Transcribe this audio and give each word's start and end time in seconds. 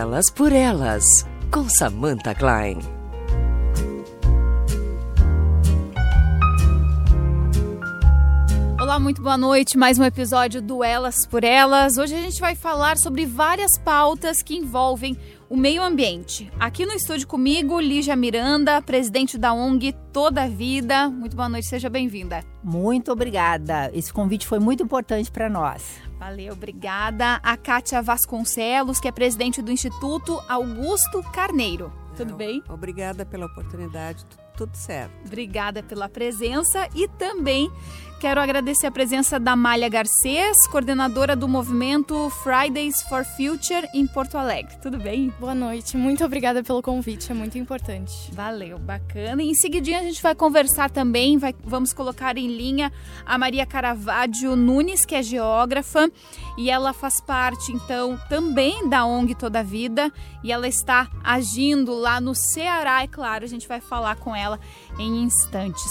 Elas 0.00 0.30
por 0.30 0.50
Elas, 0.50 1.26
com 1.52 1.68
Samantha 1.68 2.34
Klein. 2.34 2.78
Olá, 8.80 8.98
muito 8.98 9.20
boa 9.20 9.36
noite. 9.36 9.76
Mais 9.76 9.98
um 9.98 10.04
episódio 10.04 10.62
do 10.62 10.82
Elas 10.82 11.26
por 11.26 11.44
Elas. 11.44 11.98
Hoje 11.98 12.14
a 12.14 12.22
gente 12.22 12.40
vai 12.40 12.54
falar 12.54 12.96
sobre 12.96 13.26
várias 13.26 13.78
pautas 13.84 14.42
que 14.42 14.56
envolvem 14.56 15.18
o 15.50 15.56
meio 15.56 15.82
ambiente. 15.82 16.50
Aqui 16.58 16.86
no 16.86 16.94
estúdio 16.94 17.28
comigo, 17.28 17.78
Lígia 17.78 18.16
Miranda, 18.16 18.80
presidente 18.80 19.36
da 19.36 19.52
ONG 19.52 19.94
Toda 20.14 20.44
a 20.44 20.48
Vida. 20.48 21.10
Muito 21.10 21.36
boa 21.36 21.50
noite, 21.50 21.68
seja 21.68 21.90
bem-vinda. 21.90 22.42
Muito 22.64 23.12
obrigada. 23.12 23.90
Esse 23.92 24.10
convite 24.10 24.46
foi 24.46 24.60
muito 24.60 24.82
importante 24.82 25.30
para 25.30 25.50
nós. 25.50 26.09
Valeu, 26.20 26.52
obrigada. 26.52 27.40
A 27.42 27.56
Kátia 27.56 28.02
Vasconcelos, 28.02 29.00
que 29.00 29.08
é 29.08 29.12
presidente 29.12 29.62
do 29.62 29.72
Instituto 29.72 30.38
Augusto 30.46 31.22
Carneiro. 31.32 31.90
Tudo 32.14 32.36
bem? 32.36 32.62
Obrigada 32.68 33.24
pela 33.24 33.46
oportunidade, 33.46 34.26
tudo 34.54 34.76
certo. 34.76 35.10
Obrigada 35.24 35.82
pela 35.82 36.10
presença 36.10 36.86
e 36.94 37.08
também 37.08 37.72
Quero 38.20 38.38
agradecer 38.38 38.86
a 38.86 38.90
presença 38.90 39.40
da 39.40 39.56
Malha 39.56 39.88
Garcês, 39.88 40.66
coordenadora 40.66 41.34
do 41.34 41.48
movimento 41.48 42.28
Fridays 42.28 43.00
for 43.00 43.24
Future 43.24 43.88
em 43.94 44.06
Porto 44.06 44.36
Alegre. 44.36 44.76
Tudo 44.76 44.98
bem? 44.98 45.32
Boa 45.40 45.54
noite, 45.54 45.96
muito 45.96 46.22
obrigada 46.22 46.62
pelo 46.62 46.82
convite, 46.82 47.32
é 47.32 47.34
muito 47.34 47.56
importante. 47.56 48.12
Valeu, 48.34 48.78
bacana. 48.78 49.42
E 49.42 49.48
em 49.48 49.54
seguidinho 49.54 49.98
a 49.98 50.02
gente 50.02 50.22
vai 50.22 50.34
conversar 50.34 50.90
também, 50.90 51.38
vai, 51.38 51.54
vamos 51.64 51.94
colocar 51.94 52.36
em 52.36 52.46
linha 52.46 52.92
a 53.24 53.38
Maria 53.38 53.64
Caravaggio 53.64 54.54
Nunes, 54.54 55.06
que 55.06 55.14
é 55.14 55.22
geógrafa, 55.22 56.10
e 56.58 56.68
ela 56.68 56.92
faz 56.92 57.22
parte, 57.22 57.72
então, 57.72 58.20
também 58.28 58.86
da 58.86 59.06
ONG 59.06 59.34
Toda 59.34 59.60
a 59.60 59.62
Vida, 59.62 60.12
e 60.44 60.52
ela 60.52 60.68
está 60.68 61.10
agindo 61.24 61.94
lá 61.94 62.20
no 62.20 62.34
Ceará, 62.34 63.02
é 63.02 63.06
claro, 63.06 63.46
a 63.46 63.48
gente 63.48 63.66
vai 63.66 63.80
falar 63.80 64.16
com 64.16 64.36
ela 64.36 64.60
em 64.98 65.22
instantes. 65.22 65.90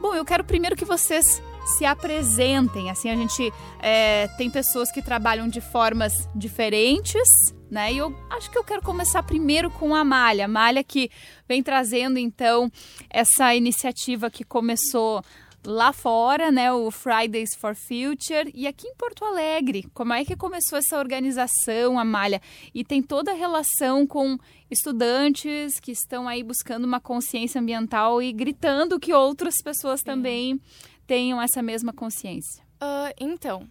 Bom, 0.00 0.14
eu 0.14 0.24
quero 0.24 0.42
primeiro 0.42 0.74
que 0.74 0.84
vocês 0.84 1.40
se 1.64 1.84
apresentem. 1.84 2.90
Assim, 2.90 3.10
a 3.10 3.16
gente 3.16 3.52
é, 3.80 4.28
tem 4.36 4.50
pessoas 4.50 4.90
que 4.90 5.02
trabalham 5.02 5.48
de 5.48 5.60
formas 5.60 6.12
diferentes, 6.34 7.28
né? 7.70 7.92
E 7.92 7.98
eu 7.98 8.14
acho 8.30 8.50
que 8.50 8.58
eu 8.58 8.64
quero 8.64 8.82
começar 8.82 9.22
primeiro 9.22 9.70
com 9.70 9.94
a 9.94 10.04
Malha. 10.04 10.48
Malha 10.48 10.82
que 10.82 11.10
vem 11.48 11.62
trazendo, 11.62 12.18
então, 12.18 12.70
essa 13.08 13.54
iniciativa 13.54 14.30
que 14.30 14.44
começou 14.44 15.22
lá 15.64 15.92
fora, 15.92 16.50
né, 16.50 16.72
o 16.72 16.90
Fridays 16.90 17.54
for 17.54 17.74
Future, 17.74 18.50
e 18.54 18.66
aqui 18.66 18.88
em 18.88 18.94
Porto 18.94 19.24
Alegre, 19.24 19.86
como 19.92 20.12
é 20.12 20.24
que 20.24 20.36
começou 20.36 20.78
essa 20.78 20.98
organização, 20.98 21.98
Amália? 21.98 22.40
E 22.74 22.84
tem 22.84 23.02
toda 23.02 23.32
a 23.32 23.34
relação 23.34 24.06
com 24.06 24.38
estudantes 24.70 25.78
que 25.80 25.92
estão 25.92 26.26
aí 26.28 26.42
buscando 26.42 26.84
uma 26.84 27.00
consciência 27.00 27.60
ambiental 27.60 28.22
e 28.22 28.32
gritando 28.32 28.98
que 29.00 29.12
outras 29.12 29.56
pessoas 29.62 30.00
Sim. 30.00 30.06
também 30.06 30.60
tenham 31.06 31.42
essa 31.42 31.62
mesma 31.62 31.92
consciência? 31.92 32.62
Uh, 32.82 33.12
então, 33.20 33.68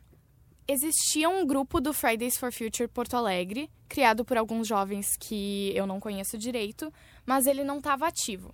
existia 0.68 1.28
um 1.30 1.46
grupo 1.46 1.82
do 1.82 1.94
Fridays 1.94 2.38
for 2.38 2.52
Future 2.52 2.88
Porto 2.88 3.16
Alegre, 3.16 3.70
criado 3.88 4.24
por 4.24 4.38
alguns 4.38 4.68
jovens 4.68 5.18
que 5.20 5.72
eu 5.76 5.88
não 5.88 6.00
conheço 6.00 6.38
direito, 6.38 6.94
mas 7.26 7.48
ele 7.48 7.64
não 7.64 7.80
estava 7.80 8.08
ativo. 8.08 8.54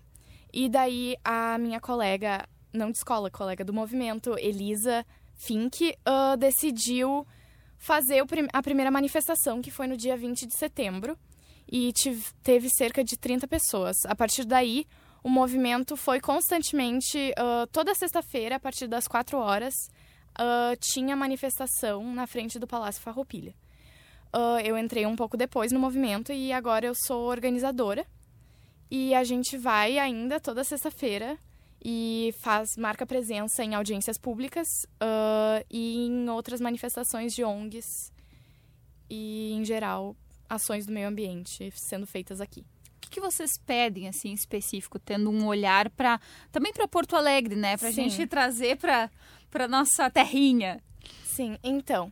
E 0.54 0.70
daí 0.70 1.18
a 1.22 1.58
minha 1.58 1.82
colega, 1.82 2.48
não 2.76 2.92
de 2.92 2.98
escola, 2.98 3.30
colega 3.30 3.64
do 3.64 3.74
movimento, 3.74 4.38
Elisa 4.38 5.06
Fink, 5.36 5.96
uh, 6.08 6.38
decidiu 6.38 7.26
fazer 7.78 8.24
a 8.54 8.64
primeira 8.64 8.90
manifestação, 8.90 9.62
que 9.62 9.72
foi 9.72 9.88
no 9.88 9.98
dia 9.98 10.18
20 10.18 10.46
de 10.46 10.58
setembro, 10.58 11.18
e 11.72 11.92
teve 12.44 12.70
cerca 12.70 13.04
de 13.04 13.18
30 13.18 13.48
pessoas. 13.48 13.98
A 14.06 14.16
partir 14.16 14.46
daí, 14.46 14.86
o 15.24 15.30
movimento 15.30 15.98
foi 15.98 16.20
constantemente, 16.20 17.18
uh, 17.32 17.68
toda 17.72 17.96
sexta-feira, 17.96 18.58
a 18.58 18.60
partir 18.60 18.88
das 18.88 19.08
quatro 19.08 19.40
horas, 19.40 19.74
uh, 20.40 20.76
tinha 20.80 21.16
manifestação 21.16 22.04
na 22.14 22.28
frente 22.28 22.60
do 22.60 22.68
Palácio 22.68 23.02
Farroupilha. 23.02 23.54
Uh, 24.36 24.60
eu 24.64 24.78
entrei 24.78 25.06
um 25.06 25.16
pouco 25.16 25.38
depois 25.38 25.72
no 25.72 25.80
movimento 25.80 26.32
e 26.32 26.52
agora 26.52 26.86
eu 26.86 26.94
sou 26.94 27.24
organizadora. 27.24 28.06
E 28.92 29.16
a 29.16 29.24
gente 29.24 29.58
vai 29.58 29.98
ainda 29.98 30.40
toda 30.40 30.64
sexta-feira 30.64 31.40
e 31.88 32.34
faz 32.40 32.76
marca 32.76 33.06
presença 33.06 33.64
em 33.64 33.76
audiências 33.76 34.18
públicas 34.18 34.68
uh, 34.96 35.64
e 35.70 36.08
em 36.08 36.28
outras 36.32 36.60
manifestações 36.60 37.32
de 37.32 37.44
ONGs 37.44 38.12
e, 39.08 39.52
em 39.54 39.64
geral, 39.64 40.16
ações 40.50 40.88
do 40.88 40.92
meio 40.92 41.08
ambiente 41.08 41.72
sendo 41.76 42.08
feitas 42.08 42.42
aqui. 42.42 42.66
Que 43.12 43.22
vocês 43.22 43.52
pedem 43.68 44.08
assim 44.08 44.34
específico, 44.34 44.98
tendo 44.98 45.30
um 45.30 45.46
olhar 45.46 45.92
para 45.92 46.20
também 46.52 46.74
para 46.74 46.88
Porto 46.88 47.16
Alegre, 47.16 47.56
né, 47.56 47.78
para 47.78 47.90
a 47.90 47.92
gente 47.92 48.26
trazer 48.26 48.78
para 48.78 49.12
para 49.52 49.68
nossa 49.68 50.10
terrinha? 50.10 50.82
Sim, 51.24 51.56
então 51.64 52.12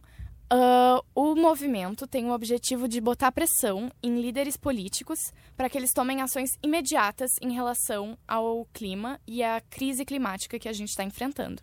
uh, 0.53 1.03
o 1.16 1.36
movimento 1.36 2.06
tem 2.06 2.25
o 2.25 2.34
objetivo 2.34 2.88
de 2.88 3.02
botar 3.02 3.31
pressão 3.31 3.91
em 4.02 4.22
líderes 4.22 4.56
políticos 4.56 5.19
para 5.58 5.69
que 5.69 5.78
eles 5.78 5.91
tomem 5.94 6.22
ações 6.22 6.52
imediatas 6.62 7.31
em 7.41 7.52
relação 7.52 8.18
ao 8.28 8.66
clima 8.74 9.19
e 9.28 9.44
à 9.44 9.59
crise 9.62 10.06
climática 10.06 10.59
que 10.59 10.69
a 10.69 10.74
gente 10.74 10.90
está 10.90 11.03
enfrentando. 11.03 11.62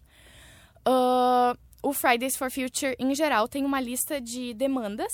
Uh, 0.86 1.56
o 1.82 1.92
Fridays 1.92 2.36
for 2.36 2.50
Future, 2.50 2.96
em 2.98 3.14
geral, 3.14 3.48
tem 3.48 3.64
uma 3.64 3.80
lista 3.80 4.20
de 4.20 4.52
demandas 4.54 5.12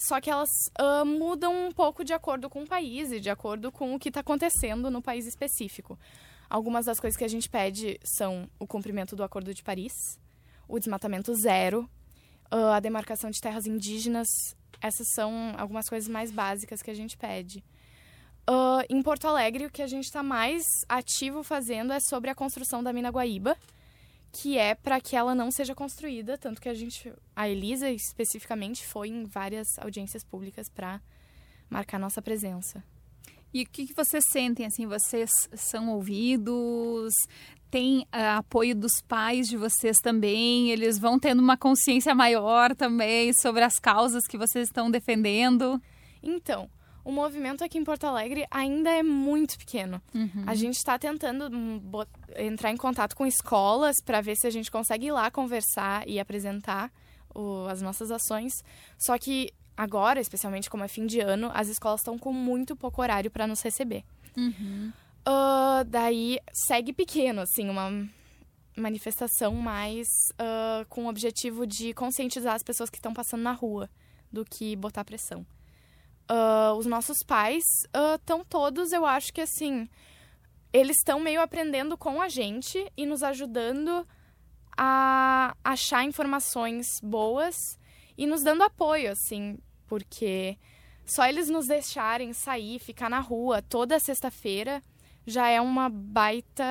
só 0.00 0.18
que 0.18 0.30
elas 0.30 0.48
uh, 0.80 1.04
mudam 1.04 1.66
um 1.66 1.70
pouco 1.70 2.02
de 2.02 2.14
acordo 2.14 2.48
com 2.48 2.62
o 2.62 2.66
país 2.66 3.12
e 3.12 3.20
de 3.20 3.28
acordo 3.28 3.70
com 3.70 3.94
o 3.94 3.98
que 3.98 4.08
está 4.08 4.20
acontecendo 4.20 4.90
no 4.90 5.02
país 5.02 5.26
específico. 5.26 5.98
Algumas 6.48 6.86
das 6.86 6.98
coisas 6.98 7.18
que 7.18 7.24
a 7.24 7.28
gente 7.28 7.50
pede 7.50 8.00
são 8.02 8.48
o 8.58 8.66
cumprimento 8.66 9.14
do 9.14 9.22
Acordo 9.22 9.52
de 9.52 9.62
Paris, 9.62 10.18
o 10.66 10.78
desmatamento 10.78 11.34
zero, 11.34 11.86
a 12.50 12.80
demarcação 12.80 13.30
de 13.30 13.40
terras 13.40 13.66
indígenas. 13.66 14.28
Essas 14.80 15.06
são 15.14 15.54
algumas 15.56 15.88
coisas 15.88 16.08
mais 16.08 16.30
básicas 16.30 16.82
que 16.82 16.90
a 16.90 16.94
gente 16.94 17.16
pede. 17.16 17.62
Uh, 18.48 18.82
em 18.88 19.02
Porto 19.02 19.28
Alegre, 19.28 19.66
o 19.66 19.70
que 19.70 19.82
a 19.82 19.86
gente 19.86 20.06
está 20.06 20.22
mais 20.22 20.64
ativo 20.88 21.42
fazendo 21.42 21.92
é 21.92 22.00
sobre 22.00 22.30
a 22.30 22.34
construção 22.34 22.82
da 22.82 22.92
mina 22.92 23.10
Guaíba, 23.10 23.56
que 24.32 24.58
é 24.58 24.74
para 24.74 25.00
que 25.00 25.14
ela 25.14 25.34
não 25.34 25.50
seja 25.50 25.74
construída, 25.74 26.38
tanto 26.38 26.60
que 26.60 26.68
a 26.68 26.74
gente, 26.74 27.12
a 27.36 27.48
Elisa 27.48 27.90
especificamente, 27.90 28.86
foi 28.86 29.08
em 29.08 29.24
várias 29.24 29.66
audiências 29.78 30.24
públicas 30.24 30.68
para 30.68 31.00
marcar 31.68 31.98
nossa 31.98 32.22
presença. 32.22 32.82
E 33.52 33.62
o 33.62 33.66
que, 33.66 33.86
que, 33.88 33.94
vocês 33.94 34.24
sentem 34.30 34.66
assim? 34.66 34.86
Vocês 34.86 35.30
são 35.54 35.90
ouvidos? 35.90 37.12
Tem 37.70 38.00
uh, 38.00 38.38
apoio 38.38 38.74
dos 38.74 39.00
pais 39.06 39.46
de 39.48 39.56
vocês 39.56 39.98
também? 39.98 40.70
Eles 40.70 40.98
vão 40.98 41.18
tendo 41.18 41.40
uma 41.40 41.56
consciência 41.56 42.14
maior 42.14 42.74
também 42.74 43.32
sobre 43.34 43.62
as 43.62 43.78
causas 43.78 44.26
que 44.26 44.36
vocês 44.36 44.68
estão 44.68 44.90
defendendo? 44.90 45.80
Então, 46.22 46.68
o 47.04 47.12
movimento 47.12 47.64
aqui 47.64 47.78
em 47.78 47.84
Porto 47.84 48.04
Alegre 48.04 48.44
ainda 48.50 48.90
é 48.90 49.02
muito 49.02 49.58
pequeno. 49.58 50.02
Uhum. 50.14 50.44
A 50.46 50.54
gente 50.54 50.76
está 50.76 50.98
tentando 50.98 51.54
hum, 51.54 51.80
entrar 52.36 52.70
em 52.70 52.76
contato 52.76 53.16
com 53.16 53.26
escolas 53.26 53.96
para 54.04 54.20
ver 54.20 54.36
se 54.36 54.46
a 54.46 54.50
gente 54.50 54.70
consegue 54.70 55.06
ir 55.06 55.12
lá 55.12 55.30
conversar 55.30 56.06
e 56.08 56.20
apresentar 56.20 56.92
o, 57.34 57.66
as 57.68 57.80
nossas 57.80 58.10
ações. 58.10 58.52
Só 58.98 59.16
que 59.16 59.50
agora, 59.76 60.20
especialmente 60.20 60.68
como 60.68 60.84
é 60.84 60.88
fim 60.88 61.06
de 61.06 61.20
ano, 61.20 61.50
as 61.54 61.68
escolas 61.68 62.00
estão 62.00 62.18
com 62.18 62.32
muito 62.32 62.76
pouco 62.76 63.00
horário 63.00 63.30
para 63.30 63.46
nos 63.46 63.62
receber. 63.62 64.04
Uhum. 64.36 64.92
Uh, 65.26 65.84
daí 65.86 66.38
segue 66.52 66.92
pequeno, 66.92 67.42
assim, 67.42 67.68
uma 67.68 67.90
manifestação 68.76 69.54
mais 69.54 70.06
uh, 70.34 70.86
com 70.88 71.04
o 71.04 71.08
objetivo 71.08 71.66
de 71.66 71.92
conscientizar 71.92 72.54
as 72.54 72.62
pessoas 72.62 72.88
que 72.88 72.96
estão 72.96 73.12
passando 73.12 73.42
na 73.42 73.52
rua 73.52 73.88
do 74.32 74.44
que 74.44 74.74
botar 74.76 75.04
pressão. 75.04 75.46
Uh, 76.30 76.74
os 76.78 76.86
nossos 76.86 77.18
pais 77.26 77.64
estão 78.14 78.44
todos, 78.44 78.92
eu 78.92 79.04
acho 79.04 79.32
que 79.32 79.40
assim, 79.40 79.88
eles 80.72 80.98
estão 80.98 81.18
meio 81.18 81.40
aprendendo 81.40 81.98
com 81.98 82.22
a 82.22 82.28
gente 82.28 82.90
e 82.96 83.04
nos 83.04 83.22
ajudando 83.22 84.06
a 84.76 85.54
achar 85.64 86.04
informações 86.04 86.86
boas 87.02 87.56
e 88.16 88.26
nos 88.26 88.42
dando 88.42 88.62
apoio, 88.62 89.10
assim, 89.10 89.58
porque 89.86 90.56
só 91.04 91.26
eles 91.26 91.48
nos 91.48 91.66
deixarem 91.66 92.32
sair, 92.32 92.78
ficar 92.78 93.10
na 93.10 93.18
rua 93.18 93.60
toda 93.60 93.98
sexta-feira 93.98 94.82
já 95.30 95.48
é 95.48 95.60
uma 95.60 95.88
baita, 95.88 96.64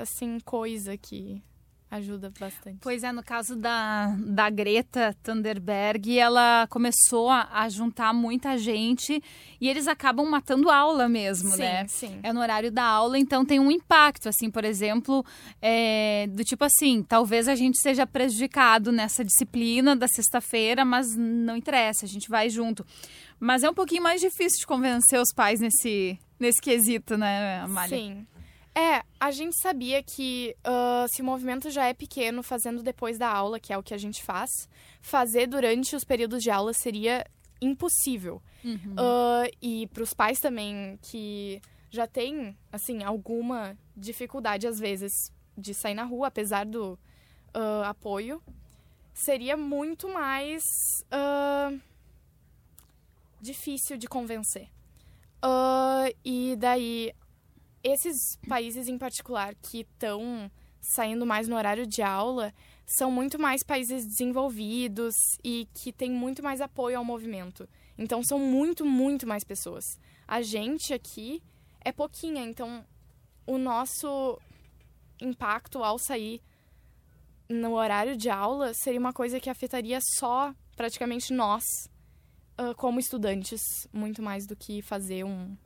assim, 0.00 0.38
coisa 0.40 0.96
que 0.96 1.42
ajuda 1.90 2.32
bastante. 2.38 2.78
Pois 2.80 3.04
é, 3.04 3.12
no 3.12 3.22
caso 3.22 3.54
da, 3.54 4.14
da 4.18 4.50
Greta 4.50 5.16
Thunberg, 5.22 6.18
ela 6.18 6.66
começou 6.68 7.30
a, 7.30 7.48
a 7.52 7.68
juntar 7.68 8.12
muita 8.12 8.58
gente 8.58 9.22
e 9.60 9.68
eles 9.68 9.86
acabam 9.86 10.28
matando 10.28 10.68
aula 10.68 11.08
mesmo, 11.08 11.50
sim, 11.50 11.58
né? 11.58 11.86
sim. 11.86 12.18
É 12.22 12.32
no 12.32 12.40
horário 12.40 12.72
da 12.72 12.84
aula, 12.84 13.18
então 13.18 13.44
tem 13.44 13.60
um 13.60 13.70
impacto, 13.70 14.28
assim, 14.28 14.50
por 14.50 14.64
exemplo, 14.64 15.24
é, 15.62 16.26
do 16.28 16.44
tipo 16.44 16.64
assim, 16.64 17.02
talvez 17.02 17.46
a 17.46 17.54
gente 17.54 17.80
seja 17.80 18.06
prejudicado 18.06 18.90
nessa 18.90 19.24
disciplina 19.24 19.94
da 19.94 20.08
sexta-feira, 20.08 20.84
mas 20.84 21.16
não 21.16 21.56
interessa, 21.56 22.04
a 22.04 22.08
gente 22.08 22.28
vai 22.28 22.50
junto. 22.50 22.84
Mas 23.38 23.62
é 23.62 23.70
um 23.70 23.74
pouquinho 23.74 24.02
mais 24.02 24.20
difícil 24.20 24.60
de 24.60 24.66
convencer 24.66 25.20
os 25.20 25.32
pais 25.34 25.60
nesse, 25.60 26.18
nesse 26.38 26.60
quesito, 26.60 27.16
né, 27.16 27.60
Amália? 27.60 27.96
Sim. 27.98 28.26
É, 28.74 29.02
a 29.18 29.30
gente 29.30 29.58
sabia 29.58 30.02
que 30.02 30.54
uh, 30.66 31.08
se 31.08 31.22
o 31.22 31.24
movimento 31.24 31.70
já 31.70 31.86
é 31.86 31.94
pequeno, 31.94 32.42
fazendo 32.42 32.82
depois 32.82 33.18
da 33.18 33.28
aula, 33.28 33.58
que 33.58 33.72
é 33.72 33.78
o 33.78 33.82
que 33.82 33.94
a 33.94 33.98
gente 33.98 34.22
faz, 34.22 34.50
fazer 35.00 35.46
durante 35.46 35.96
os 35.96 36.04
períodos 36.04 36.42
de 36.42 36.50
aula 36.50 36.74
seria 36.74 37.24
impossível. 37.60 38.42
Uhum. 38.62 38.92
Uh, 38.92 39.50
e 39.62 39.86
para 39.86 40.02
os 40.02 40.12
pais 40.12 40.38
também, 40.40 40.98
que 41.00 41.60
já 41.90 42.06
têm, 42.06 42.54
assim, 42.70 43.02
alguma 43.02 43.78
dificuldade, 43.96 44.66
às 44.66 44.78
vezes, 44.78 45.12
de 45.56 45.72
sair 45.72 45.94
na 45.94 46.04
rua, 46.04 46.28
apesar 46.28 46.66
do 46.66 46.98
uh, 47.54 47.82
apoio, 47.84 48.42
seria 49.14 49.56
muito 49.56 50.06
mais 50.06 50.62
difícil 53.40 53.96
de 53.96 54.06
convencer. 54.06 54.68
Uh, 55.44 56.14
e 56.24 56.56
daí, 56.56 57.12
esses 57.82 58.36
países 58.48 58.88
em 58.88 58.98
particular 58.98 59.54
que 59.54 59.80
estão 59.80 60.50
saindo 60.80 61.26
mais 61.26 61.48
no 61.48 61.56
horário 61.56 61.86
de 61.86 62.02
aula 62.02 62.52
são 62.86 63.10
muito 63.10 63.38
mais 63.38 63.62
países 63.62 64.06
desenvolvidos 64.06 65.14
e 65.42 65.68
que 65.74 65.92
têm 65.92 66.10
muito 66.10 66.42
mais 66.42 66.60
apoio 66.60 66.98
ao 66.98 67.04
movimento. 67.04 67.68
Então, 67.98 68.22
são 68.22 68.38
muito, 68.38 68.84
muito 68.84 69.26
mais 69.26 69.44
pessoas. 69.44 69.84
A 70.26 70.42
gente 70.42 70.94
aqui 70.94 71.42
é 71.84 71.92
pouquinha, 71.92 72.42
então 72.42 72.84
o 73.46 73.58
nosso 73.58 74.40
impacto 75.20 75.82
ao 75.82 75.98
sair 75.98 76.42
no 77.48 77.74
horário 77.74 78.16
de 78.16 78.28
aula 78.28 78.72
seria 78.74 79.00
uma 79.00 79.12
coisa 79.12 79.40
que 79.40 79.48
afetaria 79.48 79.98
só 80.18 80.52
praticamente 80.76 81.32
nós, 81.32 81.64
uh, 82.58 82.74
como 82.76 82.98
estudantes, 82.98 83.88
muito 83.92 84.22
mais 84.22 84.46
do 84.46 84.56
que 84.56 84.82
fazer 84.82 85.24
um. 85.24 85.56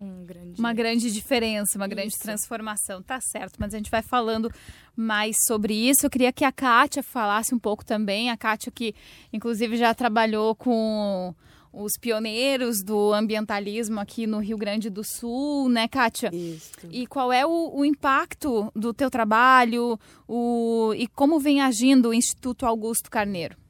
Um 0.00 0.24
grande. 0.24 0.58
Uma 0.58 0.74
grande 0.74 1.12
diferença, 1.12 1.78
uma 1.78 1.86
grande 1.86 2.08
Isso. 2.08 2.18
transformação. 2.18 3.00
Tá 3.02 3.20
certo, 3.20 3.56
mas 3.60 3.72
a 3.72 3.76
gente 3.76 3.90
vai 3.90 4.02
falando 4.02 4.50
mais 4.96 5.36
sobre 5.46 5.74
isso. 5.74 6.04
Eu 6.04 6.10
queria 6.10 6.32
que 6.32 6.44
a 6.44 6.50
Kátia 6.50 7.04
falasse 7.04 7.54
um 7.54 7.58
pouco 7.58 7.84
também. 7.84 8.28
A 8.28 8.36
Kátia, 8.36 8.72
que 8.72 8.96
inclusive 9.32 9.76
já 9.76 9.94
trabalhou 9.94 10.56
com 10.56 11.32
os 11.72 11.92
pioneiros 11.98 12.82
do 12.82 13.12
ambientalismo 13.12 13.98
aqui 14.00 14.26
no 14.26 14.40
Rio 14.40 14.58
Grande 14.58 14.90
do 14.90 15.02
Sul, 15.04 15.68
né, 15.68 15.86
Kátia? 15.86 16.30
Isso. 16.34 16.72
E 16.90 17.06
qual 17.06 17.32
é 17.32 17.46
o, 17.46 17.70
o 17.72 17.84
impacto 17.84 18.70
do 18.74 18.92
teu 18.92 19.08
trabalho 19.08 19.98
o, 20.28 20.92
e 20.96 21.06
como 21.06 21.38
vem 21.38 21.62
agindo 21.62 22.08
o 22.08 22.14
Instituto 22.14 22.66
Augusto 22.66 23.08
Carneiro? 23.08 23.61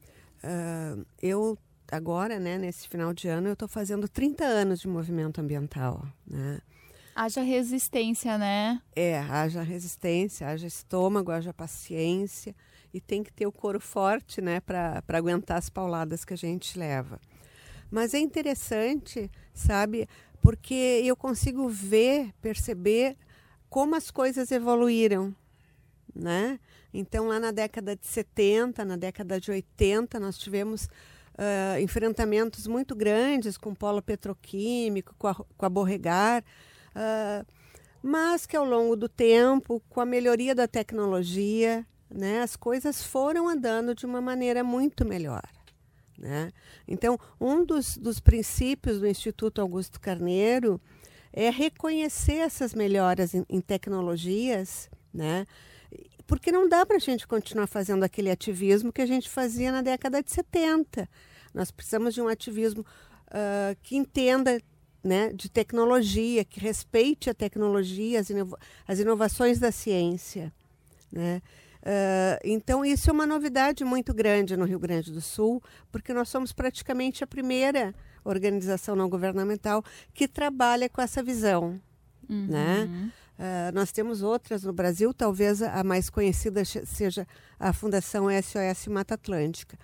Ah, 0.42 0.96
eu 1.20 1.56
agora, 1.90 2.38
né, 2.40 2.56
nesse 2.56 2.88
final 2.88 3.12
de 3.12 3.28
ano, 3.28 3.48
eu 3.48 3.52
estou 3.52 3.68
fazendo 3.68 4.08
30 4.08 4.44
anos 4.44 4.80
de 4.80 4.88
movimento 4.88 5.40
ambiental, 5.40 6.06
né? 6.26 6.60
Haja 7.14 7.42
resistência, 7.42 8.38
né? 8.38 8.80
É, 8.96 9.18
haja 9.18 9.62
resistência, 9.62 10.48
haja 10.48 10.66
estômago, 10.66 11.30
haja 11.30 11.52
paciência 11.52 12.54
e 12.92 13.00
tem 13.00 13.22
que 13.22 13.30
ter 13.30 13.46
o 13.46 13.52
couro 13.52 13.78
forte, 13.78 14.40
né, 14.40 14.60
para 14.60 15.02
aguentar 15.08 15.58
as 15.58 15.68
pauladas 15.68 16.24
que 16.24 16.32
a 16.32 16.36
gente 16.36 16.78
leva. 16.78 17.20
Mas 17.90 18.14
é 18.14 18.18
interessante, 18.18 19.30
sabe, 19.52 20.08
porque 20.40 21.02
eu 21.04 21.14
consigo 21.14 21.68
ver, 21.68 22.32
perceber 22.40 23.16
como 23.68 23.94
as 23.94 24.10
coisas 24.10 24.50
evoluíram, 24.50 25.34
né? 26.14 26.58
Então, 26.92 27.28
lá 27.28 27.40
na 27.40 27.50
década 27.50 27.96
de 27.96 28.06
70, 28.06 28.84
na 28.84 28.96
década 28.96 29.40
de 29.40 29.50
80, 29.50 30.20
nós 30.20 30.36
tivemos 30.38 30.88
ah, 31.36 31.80
enfrentamentos 31.80 32.66
muito 32.66 32.94
grandes 32.94 33.56
com 33.56 33.70
o 33.70 33.76
polo 33.76 34.02
petroquímico, 34.02 35.14
com 35.18 35.28
a, 35.28 35.34
com 35.34 35.66
a 35.66 35.68
Borregar, 35.68 36.44
ah, 36.94 37.44
mas 38.02 38.46
que 38.46 38.56
ao 38.56 38.64
longo 38.64 38.96
do 38.96 39.08
tempo, 39.08 39.82
com 39.88 40.00
a 40.00 40.06
melhoria 40.06 40.54
da 40.54 40.66
tecnologia, 40.68 41.86
né, 42.10 42.42
as 42.42 42.56
coisas 42.56 43.02
foram 43.02 43.48
andando 43.48 43.94
de 43.94 44.04
uma 44.04 44.20
maneira 44.20 44.62
muito 44.62 45.04
melhor. 45.04 45.42
Né? 46.18 46.52
Então, 46.86 47.18
um 47.40 47.64
dos, 47.64 47.96
dos 47.96 48.20
princípios 48.20 49.00
do 49.00 49.06
Instituto 49.06 49.60
Augusto 49.60 49.98
Carneiro 50.00 50.80
é 51.32 51.48
reconhecer 51.50 52.34
essas 52.36 52.74
melhoras 52.74 53.34
em, 53.34 53.44
em 53.48 53.60
tecnologias, 53.60 54.90
né? 55.12 55.46
Porque 56.26 56.52
não 56.52 56.68
dá 56.68 56.84
para 56.86 56.96
a 56.96 57.00
gente 57.00 57.26
continuar 57.26 57.66
fazendo 57.66 58.02
aquele 58.04 58.30
ativismo 58.30 58.92
que 58.92 59.02
a 59.02 59.06
gente 59.06 59.28
fazia 59.28 59.70
na 59.72 59.82
década 59.82 60.22
de 60.22 60.30
70. 60.30 61.08
Nós 61.54 61.70
precisamos 61.70 62.14
de 62.14 62.20
um 62.22 62.28
ativismo 62.28 62.84
ah, 63.28 63.74
que 63.82 63.96
entenda 63.96 64.60
né, 65.02 65.32
de 65.32 65.50
tecnologia, 65.50 66.44
que 66.44 66.60
respeite 66.60 67.28
a 67.28 67.34
tecnologia, 67.34 68.20
as, 68.20 68.30
inova- 68.30 68.58
as 68.86 68.98
inovações 69.00 69.58
da 69.58 69.72
ciência. 69.72 70.52
Né? 71.10 71.42
Ah, 71.84 72.38
então, 72.44 72.84
isso 72.84 73.10
é 73.10 73.12
uma 73.12 73.26
novidade 73.26 73.84
muito 73.84 74.14
grande 74.14 74.56
no 74.56 74.64
Rio 74.64 74.78
Grande 74.78 75.10
do 75.12 75.20
Sul, 75.20 75.62
porque 75.90 76.14
nós 76.14 76.28
somos 76.28 76.52
praticamente 76.52 77.24
a 77.24 77.26
primeira 77.26 77.94
organização 78.24 78.94
não 78.94 79.08
governamental 79.08 79.84
que 80.14 80.28
trabalha 80.28 80.88
com 80.88 81.02
essa 81.02 81.22
visão. 81.22 81.80
Né? 82.28 83.12
Ah, 83.38 83.70
nós 83.72 83.92
temos 83.92 84.22
outras 84.22 84.62
no 84.62 84.72
Brasil, 84.72 85.12
talvez 85.12 85.62
a 85.62 85.82
mais 85.82 86.10
conhecida 86.10 86.64
seja 86.64 87.26
a 87.58 87.72
Fundação 87.72 88.26
SOS 88.30 88.86
Mata 88.88 89.14
Atlântica. 89.14 89.78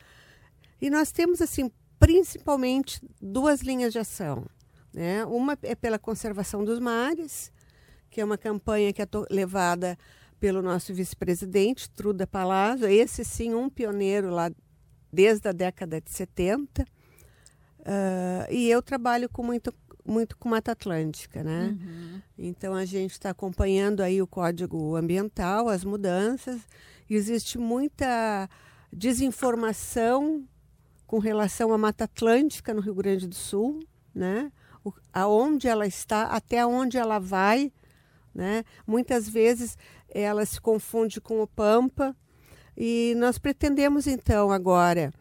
E 0.80 0.90
nós 0.90 1.10
temos, 1.10 1.42
assim, 1.42 1.70
principalmente 1.98 3.00
duas 3.20 3.60
linhas 3.60 3.92
de 3.92 3.98
ação. 3.98 4.46
Né? 4.92 5.24
Uma 5.24 5.58
é 5.62 5.74
pela 5.74 5.98
conservação 5.98 6.64
dos 6.64 6.78
mares, 6.78 7.52
que 8.10 8.20
é 8.20 8.24
uma 8.24 8.38
campanha 8.38 8.92
que 8.92 9.02
é 9.02 9.06
levada 9.30 9.98
pelo 10.40 10.62
nosso 10.62 10.94
vice-presidente, 10.94 11.90
Truda 11.90 12.26
Palazzo, 12.26 12.86
esse 12.86 13.24
sim 13.24 13.54
um 13.54 13.68
pioneiro 13.68 14.30
lá 14.30 14.50
desde 15.12 15.48
a 15.48 15.52
década 15.52 16.00
de 16.00 16.10
70. 16.10 16.84
Ah, 17.84 18.46
e 18.50 18.70
eu 18.70 18.80
trabalho 18.82 19.28
com 19.28 19.42
muito, 19.42 19.74
muito 20.08 20.36
com 20.36 20.48
Mata 20.48 20.72
Atlântica, 20.72 21.44
né? 21.44 21.76
Então 22.38 22.74
a 22.74 22.84
gente 22.84 23.12
está 23.12 23.30
acompanhando 23.30 24.00
aí 24.00 24.22
o 24.22 24.26
Código 24.26 24.96
Ambiental, 24.96 25.68
as 25.68 25.84
mudanças. 25.84 26.60
Existe 27.08 27.58
muita 27.58 28.48
desinformação 28.92 30.44
com 31.06 31.18
relação 31.18 31.72
à 31.72 31.78
Mata 31.78 32.04
Atlântica 32.04 32.72
no 32.72 32.80
Rio 32.80 32.94
Grande 32.94 33.26
do 33.26 33.34
Sul, 33.34 33.80
né? 34.14 34.50
O, 34.84 34.92
aonde 35.12 35.68
ela 35.68 35.86
está, 35.86 36.22
até 36.24 36.64
onde 36.66 36.96
ela 36.96 37.18
vai, 37.18 37.72
né? 38.34 38.64
Muitas 38.86 39.28
vezes 39.28 39.76
ela 40.08 40.44
se 40.46 40.60
confunde 40.60 41.20
com 41.20 41.42
o 41.42 41.46
Pampa 41.46 42.16
e 42.76 43.14
nós 43.18 43.38
pretendemos 43.38 44.06
então 44.06 44.50
agora 44.50 45.12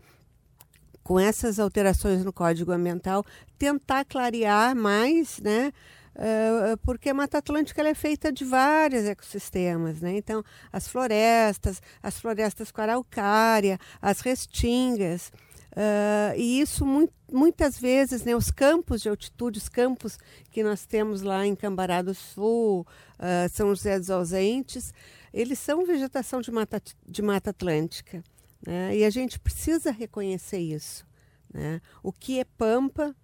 com 1.07 1.17
essas 1.17 1.57
alterações 1.57 2.25
no 2.25 2.33
Código 2.33 2.73
Ambiental, 2.73 3.23
tentar 3.57 4.03
clarear 4.03 4.75
mais, 4.75 5.39
né? 5.39 5.71
eh, 6.15 6.75
porque 6.83 7.09
a 7.09 7.13
Mata 7.13 7.37
Atlântica 7.37 7.81
é 7.81 7.93
feita 7.93 8.29
de 8.29 8.43
vários 8.43 9.05
ecossistemas, 9.05 10.01
né? 10.01 10.17
Então, 10.17 10.43
as 10.69 10.85
florestas, 10.85 11.81
as 12.03 12.19
florestas 12.19 12.71
com 12.71 12.81
araucária, 12.81 13.79
as 14.01 14.19
restingas, 14.19 15.31
eh, 15.73 16.33
e 16.35 16.59
isso 16.59 16.85
mui- 16.85 17.09
muitas 17.31 17.79
vezes, 17.79 18.25
né? 18.25 18.35
Os 18.35 18.51
campos 18.51 19.01
de 19.01 19.07
altitude, 19.07 19.59
os 19.59 19.69
campos 19.69 20.19
que 20.51 20.61
nós 20.61 20.85
temos 20.85 21.21
lá 21.21 21.45
em 21.47 21.55
Cambará 21.55 22.01
do 22.01 22.13
Sul, 22.13 22.85
eh, 23.17 23.47
São 23.47 23.69
José 23.69 23.97
dos 23.97 24.09
Ausentes, 24.09 24.93
eles 25.33 25.57
são 25.57 25.85
vegetação 25.85 26.41
de 26.41 26.51
mata, 26.51 26.81
de 27.07 27.21
mata 27.21 27.51
atlântica. 27.51 28.21
Né? 28.67 28.97
E 28.97 29.05
a 29.05 29.09
gente 29.09 29.39
precisa 29.39 29.91
reconhecer 29.91 30.59
isso. 30.59 31.07
Né? 31.53 31.79
O 32.03 32.11
que 32.11 32.37
é 32.37 32.43
pampa 32.43 33.15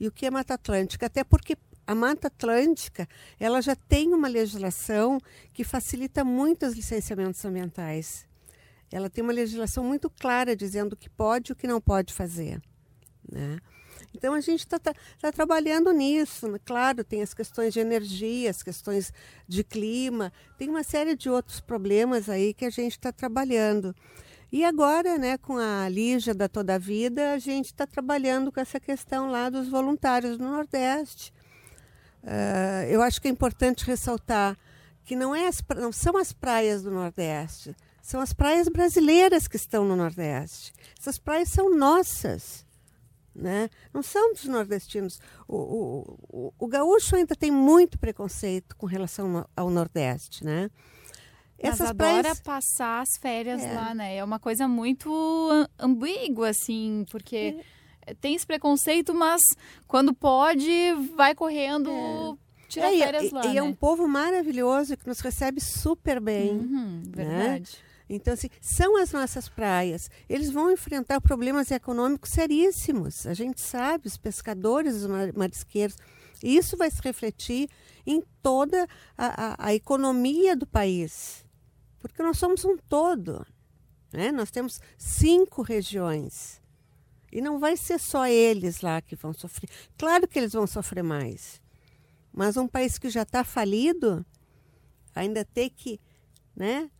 e 0.00 0.08
o 0.08 0.10
que 0.10 0.24
é 0.24 0.30
mata 0.30 0.54
atlântica. 0.54 1.04
Até 1.04 1.22
porque 1.22 1.54
a 1.86 1.94
mata 1.94 2.28
atlântica 2.28 3.06
ela 3.38 3.60
já 3.60 3.76
tem 3.76 4.14
uma 4.14 4.26
legislação 4.26 5.20
que 5.52 5.64
facilita 5.64 6.24
muito 6.24 6.64
os 6.64 6.72
licenciamentos 6.72 7.44
ambientais. 7.44 8.26
Ela 8.90 9.10
tem 9.10 9.22
uma 9.22 9.34
legislação 9.34 9.84
muito 9.84 10.08
clara 10.08 10.56
dizendo 10.56 10.94
o 10.94 10.96
que 10.96 11.10
pode 11.10 11.50
e 11.50 11.52
o 11.52 11.56
que 11.56 11.66
não 11.66 11.78
pode 11.78 12.14
fazer. 12.14 12.62
Né? 13.30 13.58
Então 14.14 14.32
a 14.32 14.40
gente 14.40 14.60
está 14.60 14.78
tá, 14.78 14.94
tá 15.20 15.30
trabalhando 15.30 15.92
nisso. 15.92 16.48
Né? 16.48 16.58
Claro, 16.64 17.04
tem 17.04 17.20
as 17.20 17.34
questões 17.34 17.74
de 17.74 17.80
energia, 17.80 18.48
as 18.48 18.62
questões 18.62 19.12
de 19.46 19.62
clima, 19.62 20.32
tem 20.56 20.70
uma 20.70 20.82
série 20.82 21.14
de 21.14 21.28
outros 21.28 21.60
problemas 21.60 22.30
aí 22.30 22.54
que 22.54 22.64
a 22.64 22.70
gente 22.70 22.92
está 22.92 23.12
trabalhando. 23.12 23.94
E 24.50 24.64
agora, 24.64 25.18
né, 25.18 25.36
com 25.38 25.56
a 25.56 25.88
Lígia 25.88 26.34
da 26.34 26.48
Toda 26.48 26.78
Vida, 26.78 27.32
a 27.32 27.38
gente 27.38 27.66
está 27.66 27.86
trabalhando 27.86 28.52
com 28.52 28.60
essa 28.60 28.78
questão 28.78 29.30
lá 29.30 29.50
dos 29.50 29.68
voluntários 29.68 30.38
no 30.38 30.50
Nordeste. 30.50 31.32
Uh, 32.22 32.86
eu 32.88 33.02
acho 33.02 33.20
que 33.20 33.28
é 33.28 33.30
importante 33.30 33.84
ressaltar 33.84 34.56
que 35.04 35.16
não, 35.16 35.34
é 35.34 35.46
as, 35.46 35.62
não 35.76 35.92
são 35.92 36.16
as 36.16 36.32
praias 36.32 36.82
do 36.82 36.90
Nordeste, 36.90 37.74
são 38.02 38.20
as 38.20 38.32
praias 38.32 38.68
brasileiras 38.68 39.48
que 39.48 39.56
estão 39.56 39.84
no 39.84 39.96
Nordeste. 39.96 40.72
Essas 40.98 41.18
praias 41.18 41.48
são 41.48 41.76
nossas. 41.76 42.64
Né? 43.34 43.68
Não 43.92 44.02
são 44.02 44.32
dos 44.32 44.46
nordestinos. 44.46 45.20
O, 45.46 45.56
o, 45.56 46.18
o, 46.28 46.54
o 46.58 46.66
gaúcho 46.66 47.16
ainda 47.16 47.36
tem 47.36 47.50
muito 47.50 47.98
preconceito 47.98 48.74
com 48.76 48.86
relação 48.86 49.46
ao 49.54 49.68
Nordeste, 49.68 50.42
né? 50.42 50.70
Essas 51.58 51.80
Mas 51.80 51.90
adora 51.90 52.20
praias... 52.20 52.40
passar 52.40 53.00
as 53.00 53.16
férias 53.20 53.62
é. 53.62 53.72
lá, 53.72 53.94
né? 53.94 54.16
É 54.16 54.24
uma 54.24 54.38
coisa 54.38 54.68
muito 54.68 55.10
ambígua, 55.78 56.50
assim, 56.50 57.06
porque 57.10 57.58
é. 58.06 58.14
tem 58.14 58.34
esse 58.34 58.46
preconceito, 58.46 59.14
mas 59.14 59.40
quando 59.86 60.12
pode, 60.12 60.70
vai 61.16 61.34
correndo. 61.34 61.90
É. 61.90 62.46
Tirar 62.68 62.92
é, 62.92 62.98
férias 62.98 63.24
e, 63.24 63.34
lá. 63.34 63.46
E 63.46 63.48
né? 63.48 63.56
é 63.56 63.62
um 63.62 63.72
povo 63.72 64.06
maravilhoso 64.08 64.96
que 64.96 65.06
nos 65.06 65.20
recebe 65.20 65.60
super 65.60 66.20
bem. 66.20 66.50
Uhum, 66.50 67.02
né? 67.06 67.24
verdade. 67.24 67.72
Né? 67.72 67.86
Então, 68.08 68.34
assim, 68.34 68.48
são 68.60 68.96
as 68.96 69.12
nossas 69.12 69.48
praias. 69.48 70.10
Eles 70.28 70.50
vão 70.50 70.70
enfrentar 70.70 71.20
problemas 71.20 71.70
econômicos 71.70 72.30
seríssimos. 72.30 73.26
A 73.26 73.34
gente 73.34 73.60
sabe, 73.60 74.06
os 74.06 74.16
pescadores, 74.16 74.94
os 74.94 75.06
marisqueiros. 75.34 75.96
Isso 76.42 76.76
vai 76.76 76.90
se 76.90 77.00
refletir 77.02 77.68
em 78.06 78.22
toda 78.42 78.86
a, 79.16 79.64
a, 79.64 79.68
a 79.68 79.74
economia 79.74 80.54
do 80.54 80.66
país. 80.66 81.45
Porque 82.08 82.22
nós 82.22 82.38
somos 82.38 82.64
um 82.64 82.76
todo. 82.76 83.46
Né? 84.12 84.32
Nós 84.32 84.50
temos 84.50 84.80
cinco 84.96 85.62
regiões. 85.62 86.60
E 87.32 87.40
não 87.40 87.58
vai 87.58 87.76
ser 87.76 87.98
só 87.98 88.26
eles 88.26 88.80
lá 88.80 89.00
que 89.02 89.16
vão 89.16 89.32
sofrer. 89.32 89.68
Claro 89.98 90.26
que 90.26 90.38
eles 90.38 90.52
vão 90.52 90.66
sofrer 90.66 91.02
mais. 91.02 91.60
Mas 92.32 92.56
um 92.56 92.68
país 92.68 92.98
que 92.98 93.08
já 93.10 93.22
está 93.22 93.42
falido 93.44 94.24
ainda 95.14 95.44
ter 95.44 95.70
que 95.70 95.98
né, 96.54 96.90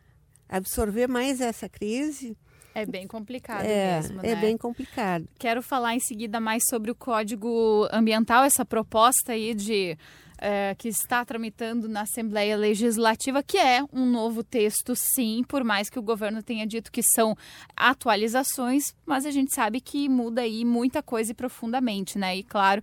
absorver 0.48 1.06
mais 1.06 1.40
essa 1.40 1.68
crise. 1.68 2.36
É 2.74 2.84
bem 2.84 3.06
complicado 3.06 3.64
é, 3.64 4.00
mesmo, 4.00 4.20
é 4.20 4.34
né? 4.34 4.40
bem 4.40 4.56
complicado. 4.56 5.28
Quero 5.38 5.62
falar 5.62 5.94
em 5.94 6.00
seguida 6.00 6.40
mais 6.40 6.64
sobre 6.68 6.90
o 6.90 6.94
Código 6.94 7.88
Ambiental, 7.90 8.44
essa 8.44 8.64
proposta 8.64 9.32
aí 9.32 9.54
de 9.54 9.96
é, 10.38 10.74
que 10.74 10.88
está 10.88 11.24
tramitando 11.24 11.88
na 11.88 12.02
Assembleia 12.02 12.56
Legislativa, 12.56 13.42
que 13.42 13.58
é 13.58 13.82
um 13.92 14.04
novo 14.06 14.42
texto, 14.42 14.94
sim, 14.94 15.42
por 15.48 15.64
mais 15.64 15.88
que 15.88 15.98
o 15.98 16.02
governo 16.02 16.42
tenha 16.42 16.66
dito 16.66 16.92
que 16.92 17.02
são 17.02 17.36
atualizações, 17.76 18.94
mas 19.04 19.24
a 19.24 19.30
gente 19.30 19.54
sabe 19.54 19.80
que 19.80 20.08
muda 20.08 20.42
aí 20.42 20.64
muita 20.64 21.02
coisa 21.02 21.32
e 21.32 21.34
profundamente, 21.34 22.18
né? 22.18 22.36
E 22.36 22.42
claro 22.42 22.82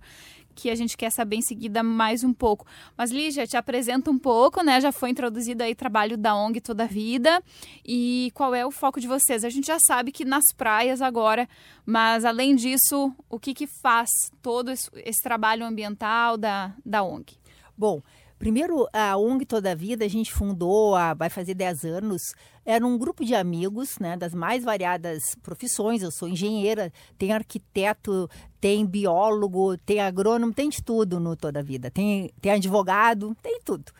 que 0.54 0.70
a 0.70 0.74
gente 0.74 0.96
quer 0.96 1.10
saber 1.10 1.36
em 1.36 1.42
seguida 1.42 1.82
mais 1.82 2.22
um 2.22 2.32
pouco. 2.32 2.66
Mas 2.96 3.10
Lígia, 3.10 3.46
te 3.46 3.56
apresenta 3.56 4.10
um 4.10 4.18
pouco, 4.18 4.62
né? 4.62 4.80
Já 4.80 4.92
foi 4.92 5.10
introduzido 5.10 5.62
aí 5.62 5.74
trabalho 5.74 6.16
da 6.16 6.34
ONG 6.34 6.60
toda 6.60 6.86
vida. 6.86 7.42
E 7.84 8.30
qual 8.34 8.54
é 8.54 8.64
o 8.64 8.70
foco 8.70 9.00
de 9.00 9.08
vocês? 9.08 9.44
A 9.44 9.50
gente 9.50 9.66
já 9.66 9.78
sabe 9.86 10.12
que 10.12 10.24
nas 10.24 10.44
praias 10.56 11.02
agora, 11.02 11.48
mas 11.84 12.24
além 12.24 12.54
disso, 12.54 13.12
o 13.28 13.38
que, 13.38 13.52
que 13.52 13.66
faz 13.82 14.08
todo 14.40 14.70
esse 14.70 15.22
trabalho 15.22 15.66
ambiental 15.66 16.36
da, 16.36 16.72
da 16.84 17.02
ONG? 17.02 17.36
Bom, 17.76 18.02
Primeiro, 18.44 18.86
a 18.92 19.16
ONG 19.16 19.46
Toda 19.46 19.74
Vida, 19.74 20.04
a 20.04 20.08
gente 20.08 20.32
fundou 20.32 20.94
há, 20.94 21.14
vai 21.14 21.30
fazer 21.30 21.54
10 21.54 21.84
anos. 21.84 22.34
Era 22.62 22.84
um 22.84 22.98
grupo 22.98 23.24
de 23.24 23.34
amigos, 23.34 23.98
né, 23.98 24.16
das 24.16 24.34
mais 24.34 24.64
variadas 24.64 25.34
profissões. 25.42 26.02
Eu 26.02 26.10
sou 26.10 26.28
engenheira, 26.28 26.92
tem 27.16 27.32
arquiteto, 27.32 28.28
tem 28.60 28.84
biólogo, 28.84 29.78
tem 29.78 30.00
agrônomo, 30.00 30.52
tem 30.52 30.68
de 30.68 30.82
tudo 30.82 31.20
no 31.20 31.36
Toda 31.36 31.62
Vida. 31.62 31.90
Tem, 31.90 32.30
tem 32.40 32.52
advogado, 32.52 33.34
tem 33.40 33.60
tudo. 33.64 33.90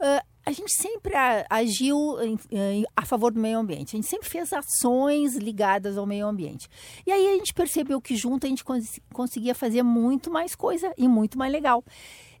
Uh, 0.00 0.26
a 0.44 0.50
gente 0.50 0.72
sempre 0.74 1.12
agiu 1.48 2.16
a 2.96 3.06
favor 3.06 3.30
do 3.30 3.38
meio 3.38 3.58
ambiente. 3.58 3.94
A 3.94 3.98
gente 3.98 4.08
sempre 4.08 4.28
fez 4.28 4.52
ações 4.52 5.36
ligadas 5.36 5.96
ao 5.96 6.04
meio 6.04 6.26
ambiente. 6.26 6.68
E 7.06 7.12
aí 7.12 7.28
a 7.28 7.32
gente 7.34 7.54
percebeu 7.54 8.00
que 8.00 8.16
junto 8.16 8.46
a 8.46 8.48
gente 8.48 8.64
cons 8.64 8.98
conseguia 9.12 9.54
fazer 9.54 9.84
muito 9.84 10.28
mais 10.28 10.56
coisa 10.56 10.92
e 10.98 11.06
muito 11.06 11.38
mais 11.38 11.52
legal. 11.52 11.84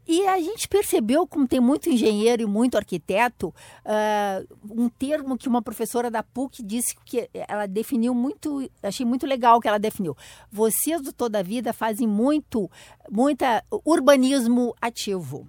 E 0.06 0.26
a 0.26 0.38
gente 0.40 0.66
percebeu, 0.68 1.26
como 1.26 1.46
tem 1.46 1.60
muito 1.60 1.88
engenheiro 1.88 2.42
e 2.42 2.46
muito 2.46 2.76
arquiteto, 2.76 3.48
uh, 3.84 4.56
um 4.70 4.88
termo 4.88 5.38
que 5.38 5.48
uma 5.48 5.62
professora 5.62 6.10
da 6.10 6.22
PUC 6.22 6.62
disse 6.62 6.96
que 7.04 7.30
ela 7.32 7.66
definiu 7.66 8.12
muito, 8.14 8.68
achei 8.82 9.06
muito 9.06 9.26
legal 9.26 9.60
que 9.60 9.68
ela 9.68 9.78
definiu. 9.78 10.16
Vocês 10.50 11.00
do 11.00 11.12
Toda 11.12 11.38
a 11.38 11.42
Vida 11.42 11.72
fazem 11.72 12.06
muito, 12.06 12.70
muita 13.10 13.64
urbanismo 13.84 14.74
ativo. 14.80 15.46